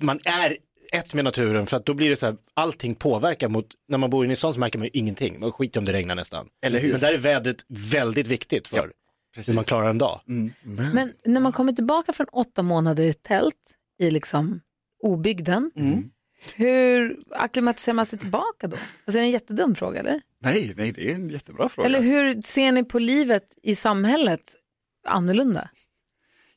man 0.00 0.20
är 0.24 0.56
ett 0.92 1.14
med 1.14 1.24
naturen 1.24 1.66
för 1.66 1.76
att 1.76 1.86
då 1.86 1.94
blir 1.94 2.10
det 2.10 2.16
så 2.16 2.26
här, 2.26 2.36
allting 2.54 2.94
påverkar 2.94 3.48
mot, 3.48 3.66
när 3.88 3.98
man 3.98 4.10
bor 4.10 4.24
inne 4.24 4.32
i 4.32 4.36
stan 4.36 4.54
så 4.54 4.60
märker 4.60 4.78
man 4.78 4.84
ju 4.84 4.90
ingenting, 4.92 5.40
man 5.40 5.52
skiter 5.52 5.80
om 5.80 5.84
det 5.84 5.92
regnar 5.92 6.14
nästan. 6.14 6.46
Eller 6.66 6.80
hur? 6.80 6.92
Men 6.92 7.00
där 7.00 7.12
är 7.12 7.18
vädret 7.18 7.64
väldigt 7.68 8.26
viktigt 8.26 8.68
för 8.68 8.92
hur 9.36 9.54
man 9.54 9.64
klarar 9.64 9.90
en 9.90 9.98
dag. 9.98 10.20
Mm. 10.28 10.52
Men 10.94 11.12
när 11.24 11.40
man 11.40 11.52
kommer 11.52 11.72
tillbaka 11.72 12.12
från 12.12 12.26
åtta 12.32 12.62
månader 12.62 13.04
i 13.04 13.12
tält 13.12 13.54
i 13.98 14.10
liksom 14.10 14.60
obygden, 15.02 15.70
Mm. 15.76 16.10
hur 16.54 17.16
acklimatiserar 17.30 17.94
man 17.94 18.06
sig 18.06 18.18
tillbaka 18.18 18.66
då? 18.66 18.76
Alltså 18.76 19.18
är 19.18 19.22
det 19.22 19.26
en 19.28 19.30
jättedum 19.30 19.74
fråga 19.74 20.00
eller? 20.00 20.20
Nej, 20.42 20.74
nej, 20.76 20.92
det 20.92 21.10
är 21.10 21.14
en 21.14 21.28
jättebra 21.30 21.68
fråga. 21.68 21.86
Eller 21.88 22.00
hur 22.00 22.42
ser 22.42 22.72
ni 22.72 22.84
på 22.84 22.98
livet 22.98 23.44
i 23.62 23.74
samhället 23.76 24.54
annorlunda? 25.06 25.70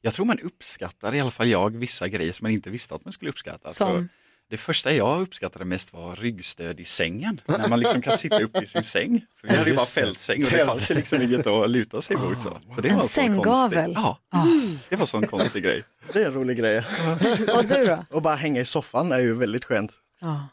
Jag 0.02 0.14
tror 0.14 0.26
man 0.26 0.40
uppskattar, 0.40 1.16
i 1.16 1.20
alla 1.20 1.32
fall 1.32 1.48
jag, 1.48 1.78
vissa 1.78 2.08
grejer 2.08 2.32
som 2.32 2.46
man 2.46 2.52
inte 2.52 2.70
visste 2.70 2.96
att 2.96 3.06
man 3.06 3.12
skulle 3.14 3.30
uppskatta. 3.32 3.70
Som? 3.70 3.88
Så 3.98 4.08
det 4.54 4.58
första 4.58 4.94
jag 4.94 5.22
uppskattade 5.22 5.66
mest 5.66 5.94
var 5.94 6.16
ryggstöd 6.16 6.80
i 6.80 6.86
sängen. 6.86 7.42
När 7.46 7.70
man 7.70 7.80
liksom 7.80 8.02
kan 8.02 8.18
sitta 8.18 8.44
upp 8.44 8.62
i 8.62 8.68
sin 8.68 8.84
säng. 8.84 9.26
För 9.42 9.48
vi 9.48 9.56
hade 9.56 9.70
ju 9.70 9.76
bara 9.76 9.86
fältsäng 9.86 10.44
och 10.44 10.52
det 10.52 10.66
fanns 10.66 10.92
ju 10.92 10.96
liksom 10.96 11.22
inget 11.22 11.48
att 11.48 11.70
luta 11.70 12.02
sig 12.02 12.18
mot. 12.18 12.42
Så, 12.42 12.58
så 12.76 12.82
det 12.82 12.90
En 12.90 12.96
var 12.96 13.04
en 13.04 13.08
sån 13.10 13.24
sänggavel? 13.24 13.94
Ja, 13.96 14.18
det 14.90 14.96
var 14.96 15.02
en 15.02 15.08
sån 15.08 15.28
konstig 15.28 15.64
grej. 15.64 15.84
Det 16.14 16.22
är 16.22 16.26
en 16.26 16.34
rolig 16.34 16.58
grej. 16.58 16.86
Och 17.56 17.66
du 17.66 17.86
då? 17.86 18.06
Och 18.10 18.22
bara 18.22 18.36
hänga 18.36 18.62
i 18.62 18.66
soffan 18.66 19.12
är 19.12 19.20
ju 19.20 19.34
väldigt 19.34 19.66
skönt. 19.66 19.92
Ja. 20.22 20.48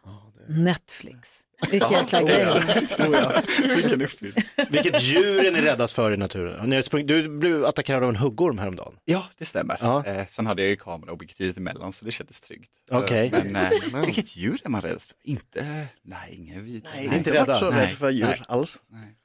Netflix. 0.48 1.40
Vilken 1.70 1.90
jäkla 1.92 2.22
grej. 2.22 2.46
Oh, 2.46 3.12
ja. 3.12 3.42
Vilken 3.76 4.02
uppfinning. 4.02 4.34
Vilket 4.70 5.02
djur 5.02 5.44
är 5.46 5.50
ni 5.52 5.60
räddast 5.60 5.92
för 5.94 6.12
i 6.12 6.16
naturen? 6.16 6.70
Ni 6.70 6.76
har 6.76 6.82
sprung- 6.82 7.06
Du 7.06 7.28
blev 7.28 7.64
attackerad 7.64 8.02
av 8.02 8.08
en 8.08 8.16
huggorm 8.16 8.58
häromdagen. 8.58 8.94
Ja, 9.04 9.24
det 9.38 9.44
stämmer. 9.44 9.76
Ja. 9.80 10.04
Eh, 10.06 10.26
sen 10.26 10.46
hade 10.46 10.62
jag 10.62 10.68
ju 10.70 10.76
kameraobjektivet 10.76 11.56
emellan 11.56 11.92
så 11.92 12.04
det 12.04 12.12
kändes 12.12 12.40
tryggt. 12.40 12.70
Okej. 12.90 13.32
Eh, 13.34 13.44
Men 13.44 13.56
eh, 13.56 14.04
vilket 14.06 14.36
djur 14.36 14.60
är 14.64 14.68
man 14.68 14.80
rädd 14.82 15.00
för? 15.02 15.16
Inte, 15.24 15.86
nej, 16.02 16.34
ingen 16.34 16.64
vid. 16.64 16.86
Nej, 16.94 17.04
inte 17.04 17.16
inte 17.16 17.32
rädda. 17.32 17.54
så 17.54 17.70
Nej, 17.70 17.86
rädd 17.86 17.96
för 17.96 18.10
djur 18.10 18.26
nej. 18.26 18.40
alls. 18.48 18.78
Nej. 18.88 19.16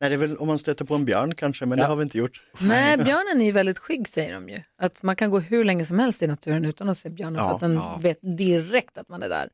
Nej, 0.00 0.10
det 0.10 0.16
är 0.16 0.18
väl 0.18 0.36
om 0.36 0.46
man 0.46 0.58
stöter 0.58 0.84
på 0.84 0.94
en 0.94 1.04
björn 1.04 1.34
kanske, 1.34 1.66
men 1.66 1.78
Ja. 1.78 1.84
det 1.84 1.88
har 1.88 1.96
vi 1.96 2.02
inte 2.02 2.18
gjort. 2.18 2.42
Nej, 2.60 2.96
björnen 2.96 3.40
är 3.40 3.44
ju 3.44 3.52
väldigt 3.52 3.78
skygg 3.78 4.08
säger 4.08 4.34
de 4.34 4.48
ju. 4.48 4.62
Att 4.78 5.02
man 5.02 5.16
kan 5.16 5.30
gå 5.30 5.38
hur 5.40 5.64
länge 5.64 5.84
som 5.84 5.98
helst 5.98 6.22
i 6.22 6.26
naturen 6.26 6.64
utan 6.64 6.88
att 6.88 6.98
se 6.98 7.08
björnen 7.08 7.34
för 7.38 7.44
Ja, 7.44 7.54
att 7.54 7.60
den 7.60 7.74
ja. 7.74 7.98
vet 8.02 8.18
direkt 8.38 8.98
att 8.98 9.08
man 9.08 9.22
är 9.22 9.28
där. 9.28 9.48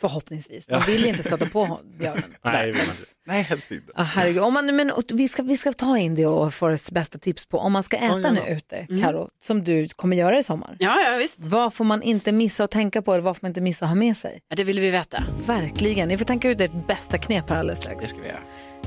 Förhoppningsvis. 0.00 0.68
Man 0.68 0.82
vill 0.86 1.02
ju 1.02 1.08
inte 1.08 1.22
stöta 1.22 1.46
på 1.46 1.80
björnen. 1.98 2.22
Nej, 2.44 2.66
det 2.66 2.72
vill 2.72 2.86
man 2.86 2.96
inte. 2.96 3.06
Nej, 3.26 3.42
helst 3.42 3.70
inte. 3.70 3.92
Ah, 3.94 4.02
herregud. 4.02 4.42
Om 4.42 4.54
man, 4.54 4.76
men, 4.76 4.92
vi, 5.12 5.28
ska, 5.28 5.42
vi 5.42 5.56
ska 5.56 5.72
ta 5.72 5.98
in 5.98 6.14
det 6.14 6.26
och 6.26 6.54
få 6.54 6.76
bästa 6.92 7.18
tips 7.18 7.46
på 7.46 7.58
om 7.58 7.72
man 7.72 7.82
ska 7.82 7.96
äta 7.96 8.32
nu 8.32 8.40
ute, 8.48 8.86
Karo, 9.02 9.28
som 9.44 9.64
du 9.64 9.88
kommer 9.88 10.16
göra 10.16 10.38
i 10.38 10.42
sommar. 10.42 10.76
Ja, 10.78 11.00
ja 11.00 11.16
visst. 11.16 11.44
Vad 11.44 11.74
får 11.74 11.84
man 11.84 12.02
inte 12.02 12.32
missa 12.32 12.64
att 12.64 12.70
tänka 12.70 13.02
på 13.02 13.12
eller 13.12 13.22
vad 13.22 13.36
får 13.36 13.44
man 13.44 13.50
inte 13.50 13.60
missa 13.60 13.84
att 13.84 13.88
ha 13.88 13.94
med 13.96 14.16
sig? 14.16 14.40
Ja, 14.48 14.56
det 14.56 14.64
vill 14.64 14.80
vi 14.80 14.90
veta. 14.90 15.24
Verkligen. 15.46 16.08
Ni 16.08 16.18
får 16.18 16.24
tänka 16.24 16.50
ut 16.50 16.60
ert 16.60 16.86
bästa 16.86 17.18
knep 17.18 17.50
här 17.50 17.58
alldeles 17.58 17.78
strax. 17.78 18.00
Det 18.00 18.08
ska 18.08 18.20
vi 18.20 18.28
göra. 18.28 18.38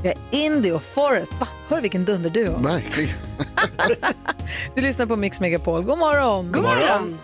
Vi 0.01 0.07
har 0.07 0.17
Indy 0.31 0.71
och 0.71 0.83
Forest. 0.83 1.33
Va? 1.39 1.47
Hör 1.67 1.81
vilken 1.81 2.05
dunderduo. 2.05 2.57
Verkligen. 2.57 3.15
Du 4.75 4.81
lyssnar 4.81 5.05
på 5.05 5.15
Mix 5.15 5.39
Megapol. 5.39 5.83
God 5.83 5.97
morgon! 5.97 6.51
God 6.51 6.63
morgon. 6.63 7.17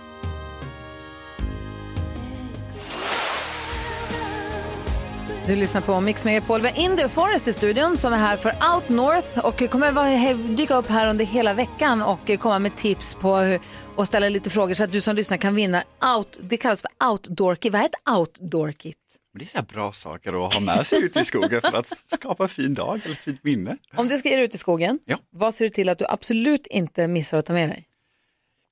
Du 5.47 5.55
lyssnar 5.55 5.81
på 5.81 6.01
Mix 6.01 6.25
Megapol. 6.25 6.61
Vi 6.61 6.67
har 6.69 6.79
Indy 6.79 7.03
och 7.03 7.11
Forest 7.11 7.47
i 7.47 7.53
studion 7.53 7.97
som 7.97 8.13
är 8.13 8.17
här 8.17 8.37
för 8.37 8.49
Out 8.49 8.89
North 8.89 9.39
och 9.45 9.69
kommer 9.71 10.55
dyka 10.55 10.75
upp 10.75 10.87
här 10.87 11.09
under 11.09 11.25
hela 11.25 11.53
veckan 11.53 12.01
och 12.01 12.39
komma 12.39 12.59
med 12.59 12.75
tips 12.75 13.15
på 13.15 13.35
hur, 13.37 13.59
och 13.95 14.07
ställa 14.07 14.29
lite 14.29 14.49
frågor 14.49 14.73
så 14.73 14.83
att 14.83 14.91
du 14.91 15.01
som 15.01 15.15
lyssnar 15.15 15.37
kan 15.37 15.55
vinna 15.55 15.83
out, 16.17 16.37
det 16.41 16.57
kallas 16.57 16.81
för 16.81 17.07
outdoor 17.09 17.55
kit. 17.55 17.73
Vad 17.73 17.81
är 17.81 17.85
ett 17.85 18.09
outdoor 18.17 18.71
kit? 18.71 18.97
Men 19.33 19.39
det 19.39 19.45
är 19.55 19.59
så 19.59 19.63
bra 19.65 19.91
saker 19.93 20.45
att 20.47 20.53
ha 20.53 20.61
med 20.61 20.85
sig 20.87 21.03
ut 21.03 21.17
i 21.17 21.25
skogen 21.25 21.61
för 21.61 21.73
att 21.73 21.87
skapa 21.87 22.43
en 22.43 22.49
fin 22.49 22.73
dag 22.73 23.01
eller 23.05 23.13
ett 23.15 23.21
fint 23.21 23.43
minne. 23.43 23.77
Om 23.95 24.07
du 24.07 24.17
ska 24.17 24.29
ge 24.29 24.35
dig 24.35 24.45
ut 24.45 24.55
i 24.55 24.57
skogen, 24.57 24.99
Ja. 25.05 25.17
vad 25.29 25.55
ser 25.55 25.65
du 25.65 25.69
till 25.69 25.89
att 25.89 25.97
du 25.97 26.05
absolut 26.09 26.67
inte 26.67 27.07
missar 27.07 27.37
att 27.37 27.45
ta 27.45 27.53
med 27.53 27.69
dig? 27.69 27.87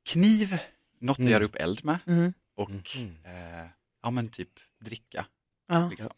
Kniv, 0.09 0.57
något 0.99 1.17
Mm. 1.19 1.27
att 1.27 1.31
göra 1.31 1.43
upp 1.45 1.55
eld 1.55 1.85
med 1.85 1.97
Mm. 2.07 2.33
och 2.57 2.69
eh, 2.71 3.67
ja 4.03 4.11
men 4.11 4.29
typ 4.29 4.49
dricka. 4.85 5.25
Ja, 5.67 5.87
Liksom. 5.89 6.09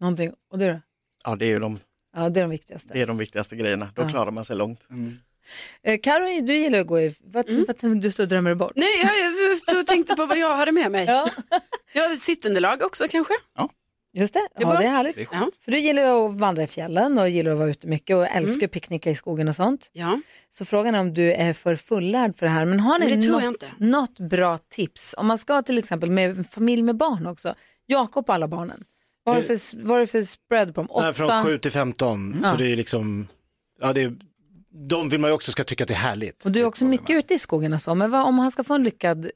Någonting. 0.00 0.32
Och 0.50 0.58
du 0.58 0.66
då? 0.72 0.80
Ja, 1.24 1.36
det 1.36 1.44
är 1.44 1.48
ju 1.50 1.58
de, 1.58 1.78
Ja, 2.16 2.28
det 2.28 2.40
är 2.40 2.44
de 2.44 2.50
viktigaste. 2.50 2.88
det 2.92 3.02
är 3.02 3.06
de 3.06 3.18
viktigaste 3.18 3.56
grejerna. 3.56 3.90
Då 3.94 4.02
Ja. 4.02 4.08
klarar 4.08 4.30
man 4.30 4.44
sig 4.44 4.56
långt. 4.56 4.86
Mm. 4.90 5.16
Eh, 5.82 5.98
Karo, 6.02 6.46
du 6.46 6.56
gillar 6.56 6.78
att 6.80 6.86
gå 6.86 7.00
i... 7.00 7.14
Vad, 7.20 7.44
vad, 7.80 8.00
du 8.02 8.10
står 8.10 8.22
och 8.24 8.28
drömmer 8.28 8.54
bort. 8.54 8.72
Nej, 8.76 8.88
jag, 9.02 9.18
jag 9.26 9.56
stod 9.56 9.78
och 9.80 9.86
tänkte 9.86 10.14
på 10.14 10.26
vad 10.26 10.38
jag 10.38 10.56
hade 10.56 10.72
med 10.72 10.92
mig. 10.92 11.04
Ja. 11.06 11.30
Jag 11.92 12.02
hade 12.02 12.16
sittunderlag 12.16 12.82
också 12.82 13.04
kanske. 13.10 13.34
Just 14.12 14.34
det, 14.34 14.48
ja, 14.58 14.72
det 14.80 14.86
är 14.86 14.90
härligt. 14.90 15.14
Det 15.14 15.20
är 15.20 15.26
Ja. 15.32 15.50
För 15.64 15.72
du 15.72 15.78
gillar 15.78 16.02
ju 16.02 16.08
att 16.08 16.34
vandra 16.38 16.62
i 16.62 16.66
fjällen 16.66 17.18
och 17.18 17.28
gillar 17.28 17.52
att 17.52 17.58
vara 17.58 17.68
ute 17.70 17.86
mycket 17.86 18.16
och 18.16 18.26
älskar 18.26 18.54
Mm. 18.56 18.64
att 18.64 18.70
picknicka 18.70 19.10
i 19.10 19.14
skogen 19.14 19.48
och 19.48 19.54
sånt. 19.56 19.90
Ja. 19.92 20.20
Så 20.50 20.64
frågan 20.64 20.94
är 20.94 21.00
om 21.00 21.14
du 21.14 21.32
är 21.32 21.52
för 21.52 21.76
fullärd 21.76 22.36
för 22.36 22.46
det 22.46 22.52
här. 22.52 22.64
Men 22.64 22.80
har 22.80 22.98
ni 22.98 23.06
Men 23.08 23.20
det 23.20 23.26
tror 23.28 23.42
jag 23.42 23.52
något, 23.52 23.62
inte. 23.62 23.84
något 23.84 24.18
bra 24.18 24.58
tips? 24.58 25.14
Om 25.18 25.26
man 25.26 25.38
ska 25.38 25.62
till 25.62 25.78
exempel 25.78 26.10
med 26.10 26.30
en 26.38 26.44
familj 26.44 26.82
med 26.82 26.96
barn 26.96 27.26
också. 27.26 27.54
Jakob 27.86 28.28
och 28.28 28.34
alla 28.34 28.48
barnen. 28.48 28.84
Vad 29.28 29.34
har 29.36 29.42
du 29.48 29.58
för, 29.58 29.76
vad 29.82 29.90
har 29.90 29.98
du 30.00 30.06
för 30.06 30.22
spread 30.22 30.74
på 30.74 30.80
dem? 30.82 30.88
Nej, 30.90 31.08
Åtta? 31.08 31.12
från 31.12 31.44
7 31.44 31.58
till 31.58 31.72
15, 31.72 32.40
Ja. 32.42 32.50
så 32.50 32.56
det 32.56 32.72
är 32.72 32.76
liksom, 32.76 33.28
ja 33.80 33.92
det 33.92 34.02
är 34.02 34.16
de 34.88 35.08
vill 35.08 35.20
man 35.20 35.30
ju 35.30 35.34
också 35.34 35.52
ska 35.52 35.64
tycka 35.64 35.84
att 35.84 35.88
det 35.88 35.94
är 35.94 35.98
härligt. 35.98 36.44
Och 36.44 36.52
du 36.52 36.60
är 36.60 36.64
också 36.64 36.84
mycket 36.84 37.10
ute 37.10 37.34
i 37.34 37.38
skogen 37.38 37.72
och 37.72 37.82
så, 37.82 37.94
men 37.94 38.10
vad, 38.10 38.26
om 38.26 38.38
han 38.38 38.50
ska 38.50 38.64
få 38.64 38.74
en 38.74 38.82
lyckad 38.82 39.26
Ett 39.26 39.32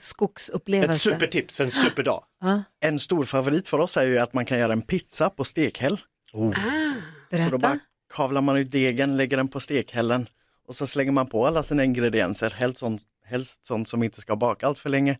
skogsupplevelse? 0.00 0.98
supertips 1.10 1.56
för 1.56 1.64
en 1.64 1.70
superdag. 1.84 2.24
Ja. 2.40 2.62
En 2.80 2.98
stor 2.98 3.24
favorit 3.24 3.68
för 3.68 3.78
oss 3.78 3.96
är 3.96 4.06
ju 4.06 4.18
att 4.18 4.32
man 4.34 4.44
kan 4.44 4.58
göra 4.58 4.72
en 4.72 4.82
pizza 4.82 5.30
på 5.30 5.44
stekhäll. 5.44 6.00
Oh. 6.32 6.54
Så 6.54 7.36
då 7.36 7.58
bara 7.58 7.58
Berätta. 7.58 7.78
kavlar 8.14 8.40
man 8.40 8.56
ut 8.56 8.70
degen, 8.72 9.16
lägger 9.16 9.36
den 9.36 9.48
på 9.48 9.60
stekhällen 9.60 10.26
och 10.68 10.74
så 10.76 10.86
slänger 10.86 11.12
man 11.12 11.26
på 11.26 11.46
alla 11.46 11.62
sina 11.62 11.84
ingredienser, 11.84 12.50
helst 12.50 12.78
sånt, 12.80 13.02
helst 13.24 13.66
sånt 13.66 13.88
som 13.88 14.02
inte 14.02 14.20
ska 14.20 14.36
baka 14.36 14.66
allt 14.66 14.78
för 14.78 14.90
länge. 14.90 15.18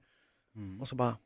Och 0.81 0.89
så 0.89 0.97
bara 0.97 1.17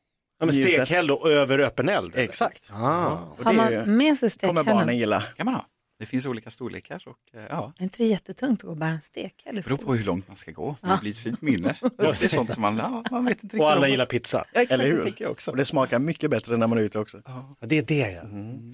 Ja, 0.41 0.47
men 0.47 0.53
stekhäll 0.55 1.07
då 1.07 1.28
över 1.28 1.59
öppen 1.59 1.88
eld? 1.88 2.12
Exakt. 2.16 2.70
Ah. 2.72 3.07
Och 3.07 3.45
Har 3.45 3.53
det 3.53 3.57
man 3.57 3.72
ju- 3.72 3.86
med 3.86 4.18
sig 4.18 4.30
kommer 4.30 4.53
barnen 4.55 4.64
stekhällen? 4.74 4.99
gilla. 4.99 5.22
kan 5.36 5.45
man 5.47 5.55
ha. 5.55 5.66
Det 5.99 6.07
finns 6.07 6.26
olika 6.26 6.51
storlekar 6.51 7.03
och 7.07 7.38
eh, 7.41 7.47
ja, 7.51 7.72
Är 7.78 7.82
inte 7.82 7.99
det 7.99 8.07
jättetungt 8.07 8.61
att 8.61 8.64
gå 8.64 8.70
och 8.70 8.76
bära 8.76 8.91
en 8.91 9.01
stekhäll 9.01 9.55
i 9.59 9.61
det 9.61 9.64
beror 9.64 9.76
på 9.78 9.95
hur 9.95 10.05
långt 10.05 10.28
man 10.28 10.36
ska 10.36 10.51
gå. 10.51 10.76
Det 10.80 10.99
blir 11.01 11.11
ett 11.11 11.18
fint 11.18 11.43
minne. 11.43 11.78
Och 11.82 11.91
det 11.97 12.24
är 12.24 12.28
sånt 12.28 12.53
som 12.53 12.62
man, 12.62 12.76
ja, 12.76 13.05
man 13.11 13.24
vet 13.24 13.32
inte 13.32 13.45
riktigt. 13.47 13.61
Och 13.61 13.70
alla 13.72 13.84
om. 13.86 13.91
gillar 13.91 14.07
pizza. 14.07 14.45
Ja, 14.53 14.61
exakt, 14.61 14.72
Eller 14.80 14.84
det 14.91 14.97
hur? 14.97 15.05
tänker 15.05 15.24
jag 15.24 15.30
också. 15.32 15.51
Och 15.51 15.57
det 15.57 15.64
smakar 15.64 15.99
mycket 15.99 16.30
bättre 16.30 16.57
när 16.57 16.66
man 16.66 16.78
är 16.78 16.82
ute 16.82 16.99
också. 16.99 17.22
Ja, 17.24 17.57
det 17.61 17.78
är 17.78 17.82
det 17.82 18.11
ja. 18.11 18.22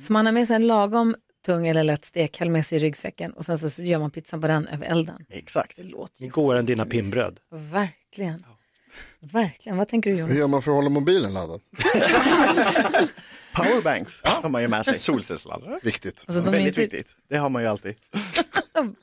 Så 0.00 0.12
man 0.12 0.26
har 0.26 0.32
med 0.32 0.46
sig 0.46 0.56
en 0.56 0.66
lagom 0.66 1.16
tung 1.46 1.66
eller 1.66 1.84
lätt 1.84 2.04
stekhäll 2.04 2.50
med 2.50 2.66
sig 2.66 2.76
i 2.76 2.78
ryggsäcken 2.80 3.32
och 3.32 3.44
sen 3.44 3.58
så 3.58 3.82
gör 3.82 3.98
man 3.98 4.10
pizzan 4.10 4.40
på 4.40 4.46
den 4.46 4.66
över 4.66 4.86
elden. 4.86 5.24
Exakt. 5.28 5.76
Det 5.76 5.82
låter 5.82 6.14
Det 6.18 6.24
ju 6.24 6.30
går 6.30 6.54
än 6.54 6.66
dina 6.66 6.84
pinnbröd. 6.86 7.38
verkligen. 7.50 8.44
Verkligen. 9.20 9.78
Vad 9.78 9.88
tänker 9.88 10.10
du 10.10 10.16
Jonas? 10.16 10.32
Hur 10.34 10.38
gör 10.38 10.46
man 10.48 10.62
för 10.62 10.70
att 10.70 10.76
hålla 10.76 10.88
mobilen 10.88 11.34
laddad? 11.34 11.60
Powerbanks 13.54 14.20
har 14.24 14.48
man 14.48 14.62
ju 14.62 14.68
med 14.68 14.84
sig. 14.84 14.94
Solcellsladdare. 14.98 15.80
Viktigt. 15.82 16.24
Alltså, 16.28 16.42
de 16.42 16.48
är 16.48 16.52
Väldigt 16.52 16.68
inte- 16.68 16.80
viktigt. 16.80 17.16
Det 17.30 17.36
har 17.36 17.48
man 17.48 17.62
ju 17.62 17.68
alltid. 17.68 17.94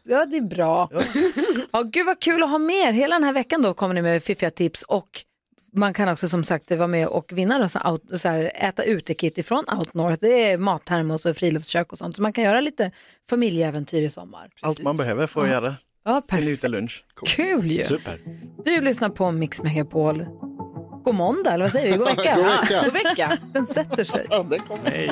Ja, 0.04 0.26
det 0.26 0.38
är 0.38 0.42
bra. 0.42 0.90
Ja. 1.72 1.82
gud 1.82 2.06
vad 2.06 2.20
kul 2.20 2.44
att 2.44 2.50
ha 2.50 2.58
med 2.58 2.76
er. 2.90 2.94
Hela 2.94 3.16
den 3.16 3.24
här 3.24 3.34
veckan 3.34 3.62
då 3.62 3.74
kommer 3.74 3.94
ni 3.94 4.02
med 4.02 4.24
fiffiga 4.24 4.52
tips 4.52 4.84
och 4.84 5.24
man 5.76 5.94
kan 5.94 6.10
också 6.10 6.30
som 6.30 6.44
sagt 6.44 6.72
vara 6.72 6.88
med 6.88 7.08
och 7.08 7.32
vinna 7.34 7.60
då, 7.60 7.70
så 7.70 7.80
out, 7.92 8.22
så 8.22 8.28
här, 8.28 8.52
äta 8.56 8.84
ute-kit 8.84 9.38
ifrån 9.38 9.66
Outnorth. 9.78 10.18
Det 10.22 10.52
är 10.52 10.58
mattermos 10.58 11.26
och 11.26 11.36
friluftskök 11.38 11.92
och 11.92 11.98
sånt. 11.98 12.16
Så 12.16 12.22
man 12.22 12.34
kan 12.34 12.44
göra 12.44 12.62
lite 12.62 12.92
familjeäventyr 13.30 14.02
i 14.04 14.10
sommar. 14.10 14.50
Allt 14.62 14.82
man 14.82 14.98
behöver 14.98 15.28
för 15.28 15.44
att 15.44 15.50
göra 15.50 15.76
Ja, 16.06 16.22
sin 16.22 16.30
perfekt. 16.30 16.52
utelunch. 16.52 17.04
Kul 17.26 17.72
ju. 17.72 17.84
Super. 17.84 18.20
Du 18.66 18.82
lyssnar 18.82 19.10
på 19.10 19.32
Mix 19.32 19.64
Megapol. 19.64 20.26
God 21.04 21.16
måndag, 21.16 21.52
eller 21.54 21.66
vad 21.66 21.72
säger 21.72 21.92
vi? 21.92 21.98
God 21.98 22.08
vecka. 22.08 22.36
God 22.36 22.46
vecka. 22.46 22.82
God 22.84 22.94
vecka. 22.94 23.38
Den 23.54 23.68
sätter 23.68 24.04
sig. 24.04 24.28
Ja, 24.30 24.46
den 24.50 24.60
kommer. 24.60 25.12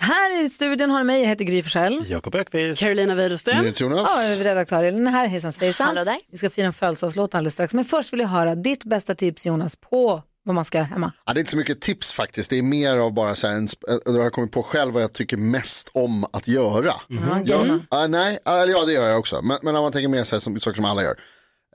Här 0.00 0.44
i 0.44 0.48
studion 0.48 0.90
har 0.90 0.98
ni 0.98 1.04
mig, 1.04 1.20
jag 1.20 1.28
heter 1.28 1.44
Gry 1.44 1.62
Forssell. 1.62 2.04
Jakob 2.08 2.34
Ökvist. 2.34 2.80
Carolina 2.80 3.14
Widerström. 3.14 3.72
Jonas. 3.76 4.38
Ja, 4.38 4.44
redaktör 4.44 4.82
Elin 4.82 5.06
här, 5.06 5.26
hejsan 5.26 5.52
svejsan. 5.52 5.86
Hallå 5.86 6.04
där. 6.04 6.18
Vi 6.30 6.38
ska 6.38 6.50
fira 6.50 6.66
en 6.66 6.72
födelsedagslåt 6.72 7.34
alldeles 7.34 7.52
strax. 7.54 7.74
Men 7.74 7.84
först 7.84 8.12
vill 8.12 8.20
jag 8.20 8.28
höra 8.28 8.54
ditt 8.54 8.84
bästa 8.84 9.14
tips 9.14 9.46
Jonas 9.46 9.76
på 9.76 10.22
vad 10.46 10.54
man 10.54 10.64
ska 10.64 10.78
göra 10.78 10.86
hemma. 10.88 11.12
Ja, 11.26 11.32
det 11.32 11.38
är 11.38 11.40
inte 11.40 11.50
så 11.50 11.56
mycket 11.56 11.80
tips 11.80 12.12
faktiskt, 12.12 12.50
det 12.50 12.58
är 12.58 12.62
mer 12.62 12.96
av 12.96 13.12
bara 13.14 13.34
så 13.34 13.46
här, 13.46 13.54
en, 13.54 13.64
äh, 13.64 13.96
jag 14.04 14.22
har 14.22 14.30
kommit 14.30 14.52
på 14.52 14.62
själv 14.62 14.94
vad 14.94 15.02
jag 15.02 15.12
tycker 15.12 15.36
mest 15.36 15.90
om 15.94 16.24
att 16.32 16.48
göra. 16.48 16.84
Ja, 16.84 17.20
Ja, 17.44 17.56
gamla. 17.56 17.80
ja, 17.90 18.06
nej, 18.06 18.38
ja, 18.44 18.58
eller 18.62 18.72
ja 18.72 18.84
det 18.84 18.92
gör 18.92 19.08
jag 19.08 19.18
också, 19.18 19.42
men, 19.42 19.58
men 19.62 19.76
om 19.76 19.82
man 19.82 19.92
tänker 19.92 20.08
mer 20.08 20.24
så 20.24 20.36
här, 20.36 20.40
som, 20.40 20.58
saker 20.60 20.76
som 20.76 20.84
alla 20.84 21.02
gör. 21.02 21.20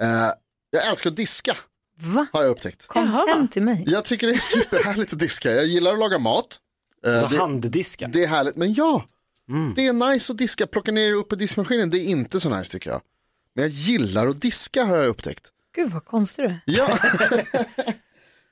Eh, 0.02 0.08
jag 0.70 0.88
älskar 0.88 1.10
att 1.10 1.16
diska, 1.16 1.56
Va? 2.02 2.28
har 2.34 2.42
jag 2.42 2.50
upptäckt. 2.52 2.88
Kom 2.88 3.08
hem 3.08 3.48
till 3.48 3.62
mig. 3.62 3.84
Jag 3.88 4.06
tycker 4.06 4.28
det 4.28 4.34
är 4.34 4.38
superhärligt 4.38 5.14
att 5.14 5.20
diska, 5.20 5.52
jag 5.52 5.66
gillar 5.66 5.94
att 5.94 6.00
laga 6.00 6.20
mat. 6.20 6.60
Eh, 7.06 7.14
Alltså 7.14 7.28
det, 7.28 7.38
handdiska. 7.38 8.08
det 8.08 8.24
är 8.24 8.28
härligt, 8.28 8.56
men 8.56 8.74
ja, 8.74 9.06
det 9.76 9.88
är 9.88 9.94
nice 9.94 10.32
att 10.34 10.38
diska, 10.38 10.68
plocka 10.68 10.92
ner 10.92 11.08
det 11.08 11.14
upp 11.14 11.34
i 11.34 11.36
diskmaskinen, 11.36 11.90
det 11.90 11.98
är 12.00 12.04
inte 12.06 12.40
så 12.40 12.50
nice 12.58 12.72
tycker 12.72 12.90
jag. 12.90 13.02
Men 13.56 13.62
jag 13.64 13.72
gillar 13.72 14.28
att 14.28 14.42
diska 14.42 14.84
har 14.84 14.98
jag 14.98 15.08
upptäckt. 15.08 15.48
Gud 15.76 15.92
vad 15.92 16.06
konstig 16.06 16.46
du 16.46 16.50
är. 16.50 16.60
Ja. 16.66 16.88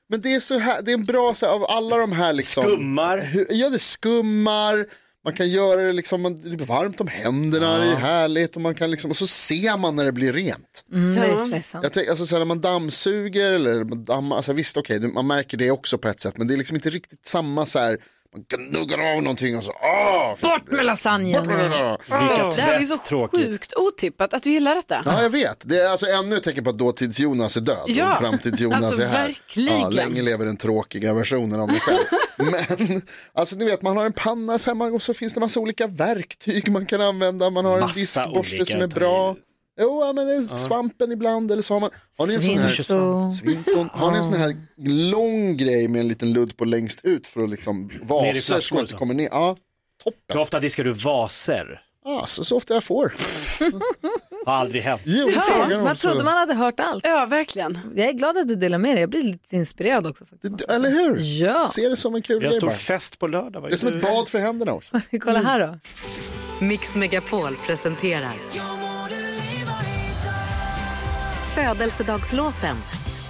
Men 0.10 0.22
det 0.22 0.34
är 0.34 0.40
så 0.40 0.60
här, 0.60 0.82
det 0.82 0.92
är 0.92 0.94
en 0.94 1.04
bra 1.06 1.34
så 1.34 1.46
här, 1.46 1.54
av 1.54 1.66
alla 1.70 1.98
de 1.98 2.12
här 2.12 2.34
liksom. 2.34 2.64
Skummar. 2.64 3.18
Hur- 3.22 3.48
Ja 3.50 3.70
det 3.70 3.80
skummar, 3.80 4.86
man 5.26 5.34
kan 5.34 5.50
göra 5.50 5.82
det 5.82 5.92
liksom, 5.92 6.22
man- 6.22 6.36
det 6.36 6.50
blir 6.56 6.66
varmt 6.66 7.02
om 7.02 7.08
händerna, 7.08 7.78
det 7.78 7.86
är 7.92 7.96
härligt 7.96 8.56
och 8.56 8.62
man 8.62 8.76
kan 8.76 8.92
liksom, 8.92 9.12
och 9.12 9.18
så 9.18 9.28
ser 9.28 9.78
man 9.78 9.96
när 9.96 10.06
det 10.06 10.12
blir 10.12 10.34
rent. 10.34 10.86
Mm, 10.94 11.16
Ja. 11.18 11.80
Jag 11.84 11.94
tänker, 11.94 12.10
alltså 12.10 12.26
så 12.26 12.36
här, 12.36 12.40
när 12.40 12.46
man 12.46 12.62
dammsuger 12.62 13.52
eller 13.52 13.84
man 13.84 14.04
dammar, 14.04 14.36
alltså 14.36 14.54
visst 14.54 14.78
okej, 14.78 15.00
man 15.00 15.28
märker 15.28 15.58
det 15.58 15.72
också 15.72 15.98
på 15.98 16.08
ett 16.08 16.20
sätt, 16.20 16.38
men 16.38 16.48
det 16.48 16.54
är 16.54 16.58
liksom 16.58 16.76
inte 16.76 16.90
riktigt 16.90 17.26
samma 17.28 17.66
så 17.66 17.80
här, 17.80 17.98
man 18.36 18.46
gnuggar 18.50 18.98
av 19.16 19.24
någonting 19.24 19.58
och 19.58 19.64
så, 19.64 19.72
åh! 19.82 20.50
Bort 20.50 20.72
med 20.72 20.86
lasagnen. 20.86 21.48
Vilka 21.48 22.50
Det 22.56 22.62
här 22.62 22.74
är 22.76 22.80
ju 22.80 22.86
så 22.88 22.98
tråkigt. 22.98 23.40
sjukt 23.46 23.74
otippat 23.74 24.34
att 24.34 24.44
du 24.44 24.52
gillar 24.52 24.76
detta. 24.76 25.02
Ja, 25.06 25.22
jag 25.22 25.30
vet. 25.30 25.58
Det 25.66 25.78
är 25.82 25.90
alltså 25.90 26.06
ännu 26.06 26.36
ett 26.38 26.44
tecken 26.44 26.64
på 26.64 26.70
att 26.70 26.78
dåtids-Jonas 26.78 27.58
är 27.58 27.62
död 27.62 27.78
Ja, 27.88 28.12
och 28.14 28.20
framtids-Jonas 28.24 28.86
alltså 28.86 29.02
är 29.02 29.08
här. 29.08 29.28
verkligen. 29.28 29.80
Ja, 29.82 29.90
länge 29.90 30.22
lever 30.22 30.46
den 30.46 30.58
tråkiga 30.58 31.14
versionen 31.14 31.60
av 31.60 31.68
mig 31.68 31.80
själv. 31.80 32.00
Men, 32.78 33.02
alltså 33.34 33.56
ni 33.56 33.66
vet, 33.66 33.82
man 33.82 33.98
har 33.98 34.06
en 34.06 34.14
panna 34.14 34.58
hemma 34.66 34.86
och 34.86 35.02
så 35.04 35.14
finns 35.14 35.34
det 35.34 35.40
massa 35.40 35.60
olika 35.60 35.88
verktyg 35.88 36.72
man 36.72 36.86
kan 36.86 37.02
använda. 37.02 37.50
Man 37.50 37.66
har 37.66 37.74
en 37.74 37.80
Massa 37.80 38.00
diskborste 38.00 38.56
olika 38.56 38.66
som 38.72 38.82
är 38.82 38.88
bra. 38.88 39.36
Jo, 39.80 40.02
ja, 40.06 40.14
men 40.14 40.28
det 40.28 40.34
är 40.34 40.48
svampen 40.56 41.12
ibland 41.12 41.52
eller 41.52 41.62
så 41.62 41.74
har 41.74 41.82
man. 41.82 41.90
Har 42.18 42.28
ni 42.28 42.36
en 42.36 42.42
sån 42.42 42.58
här, 42.58 42.70
Svinto. 42.70 43.30
Svinton. 43.30 43.90
Har 43.94 44.12
ni 44.12 44.18
en 44.18 44.24
sån 44.24 44.34
här 44.34 44.56
lång 45.12 45.58
grej 45.58 45.88
med 45.88 46.02
en 46.02 46.08
liten 46.08 46.34
ludd 46.34 46.58
på 46.58 46.66
längst 46.66 47.06
ut 47.06 47.28
för 47.28 47.44
att 47.44 47.50
liksom 47.50 47.90
vaser 48.04 48.60
som 48.60 48.78
inte 48.80 48.92
så. 48.92 48.98
kommer 48.98 49.14
ner? 49.14 49.30
Ja, 49.32 49.58
Hur 50.34 50.40
ofta 50.40 50.60
diskar 50.60 50.84
du 50.84 50.94
vaser? 50.94 51.82
ja 52.06 52.26
så, 52.26 52.44
så 52.44 52.58
ofta 52.58 52.74
jag 52.74 52.84
får. 52.84 53.14
Har 54.46 54.54
aldrig 54.54 54.84
hänt. 54.84 55.02
Jo, 55.06 55.30
frågan 55.32 55.84
Man 55.84 55.96
trodde 55.96 56.24
man 56.24 56.34
hade 56.34 56.54
hört 56.54 56.80
allt. 56.80 57.06
Ja, 57.08 57.26
verkligen. 57.26 57.80
Jag 57.96 58.08
är 58.08 58.14
glad 58.14 58.38
att 58.38 58.48
du 58.48 58.56
delar 58.56 58.78
med 58.78 58.96
dig. 58.96 59.00
Jag 59.00 59.10
blir 59.10 59.24
lite 59.24 59.56
inspirerad 59.56 60.08
också. 60.08 60.26
Faktiskt, 60.26 60.72
Eller 60.72 60.90
hur? 60.90 61.18
Ja. 61.22 61.68
Se 61.68 61.90
det 61.90 61.98
som 61.98 62.16
en 62.16 62.22
kul 62.22 62.40
Vi 62.40 62.46
har 62.46 62.52
grej 62.52 62.58
stor 62.62 62.70
fest 62.70 63.20
på 63.20 63.28
lördag. 63.28 63.64
Det 63.64 63.74
är 63.74 63.78
som 63.78 63.90
ett 63.90 64.02
bad 64.02 64.30
för 64.30 64.40
händerna 64.40 64.74
också. 64.74 65.02
Kolla 65.20 65.42
här 65.42 65.60
då. 65.68 65.80
Mix 66.66 66.96
Megapol 66.96 67.56
presenterar 67.68 68.36
Födelsedagslåten. 71.56 72.78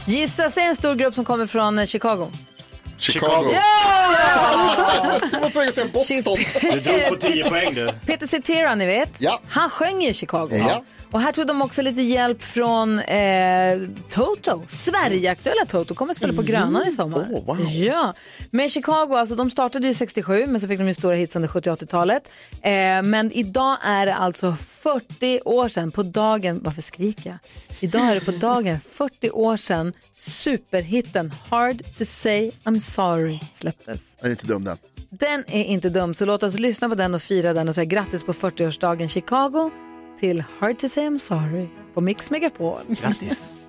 Gissa, 0.07 0.49
säg 0.49 0.63
en 0.65 0.75
stor 0.75 0.95
grupp 0.95 1.13
som 1.15 1.25
kommer 1.25 1.45
från 1.45 1.79
eh, 1.79 1.85
Chicago. 1.85 2.27
Chicago. 2.97 3.51
Ja! 3.53 3.61
Du 5.31 5.39
var 5.39 5.49
på 5.49 5.59
väg 5.59 5.69
att 5.69 5.75
säga 5.75 5.87
Boston. 5.93 6.37
Du 6.61 6.79
drog 6.79 7.09
på 7.09 7.15
10 7.15 7.49
poäng 7.49 7.73
du. 7.73 7.87
Peter 8.05 8.27
Cetera, 8.27 8.75
ni 8.75 8.85
vet. 8.85 9.21
Ja. 9.21 9.41
Han 9.47 9.69
sjöng 9.69 10.01
ju 10.01 10.09
i 10.09 10.13
Chicago. 10.13 10.49
Ja. 10.51 10.83
Och 11.11 11.21
här 11.21 11.31
tog 11.31 11.47
de 11.47 11.61
också 11.61 11.81
lite 11.81 12.01
hjälp 12.01 12.43
från 12.43 12.99
eh, 12.99 13.79
Toto. 14.09 14.61
Sverigeaktuella 14.67 15.65
Toto 15.65 15.95
kommer 15.95 16.11
att 16.11 16.17
spela 16.17 16.33
på 16.33 16.41
Grönan 16.41 16.87
i 16.87 16.91
sommar. 16.91 17.19
Oh, 17.19 17.45
wow. 17.45 17.71
Ja, 17.71 18.13
men 18.51 18.69
Chicago, 18.69 19.15
alltså 19.15 19.35
de 19.35 19.49
startade 19.51 19.87
ju 19.87 19.93
67 19.93 20.45
men 20.47 20.61
så 20.61 20.67
fick 20.67 20.79
de 20.79 20.87
ju 20.87 20.93
stora 20.93 21.15
hits 21.15 21.35
under 21.35 21.49
70 21.49 21.69
80-talet. 21.69 22.31
Eh, 22.61 22.71
men 23.03 23.31
idag 23.31 23.77
är 23.83 24.05
det 24.05 24.15
alltså 24.15 24.55
40 24.81 25.41
år 25.45 25.67
sedan 25.67 25.91
på 25.91 26.03
dagen, 26.03 26.59
varför 26.63 26.81
skriker 26.81 27.29
jag? 27.29 27.37
Idag 27.81 28.01
är 28.01 28.15
det 28.15 28.25
på 28.25 28.31
dagen 28.31 28.79
40 28.79 29.31
år 29.31 29.57
sedan 29.57 29.93
superhitten 30.15 31.31
Hard 31.49 31.77
to 31.97 32.05
say 32.05 32.51
I'm 32.63 32.79
sorry 32.79 33.39
släpptes. 33.53 34.15
Den 34.21 34.27
är 34.27 34.31
inte 34.31 34.47
dum 34.47 34.63
den. 34.63 34.77
Den 35.09 35.43
är 35.47 35.63
inte 35.63 35.89
dum, 35.89 36.13
så 36.13 36.25
låt 36.25 36.43
oss 36.43 36.59
lyssna 36.59 36.89
på 36.89 36.95
den 36.95 37.15
och 37.15 37.21
fira 37.21 37.53
den 37.53 37.67
och 37.67 37.75
säga 37.75 37.85
grattis 37.85 38.23
på 38.23 38.33
40-årsdagen 38.33 39.07
Chicago 39.07 39.71
till 40.19 40.43
Hard 40.59 40.79
to 40.79 40.87
say 40.87 41.03
I'm 41.03 41.17
sorry 41.17 41.67
på 41.93 42.01
Mix 42.01 42.31
Megapol. 42.31 42.79
Grattis. 42.87 43.68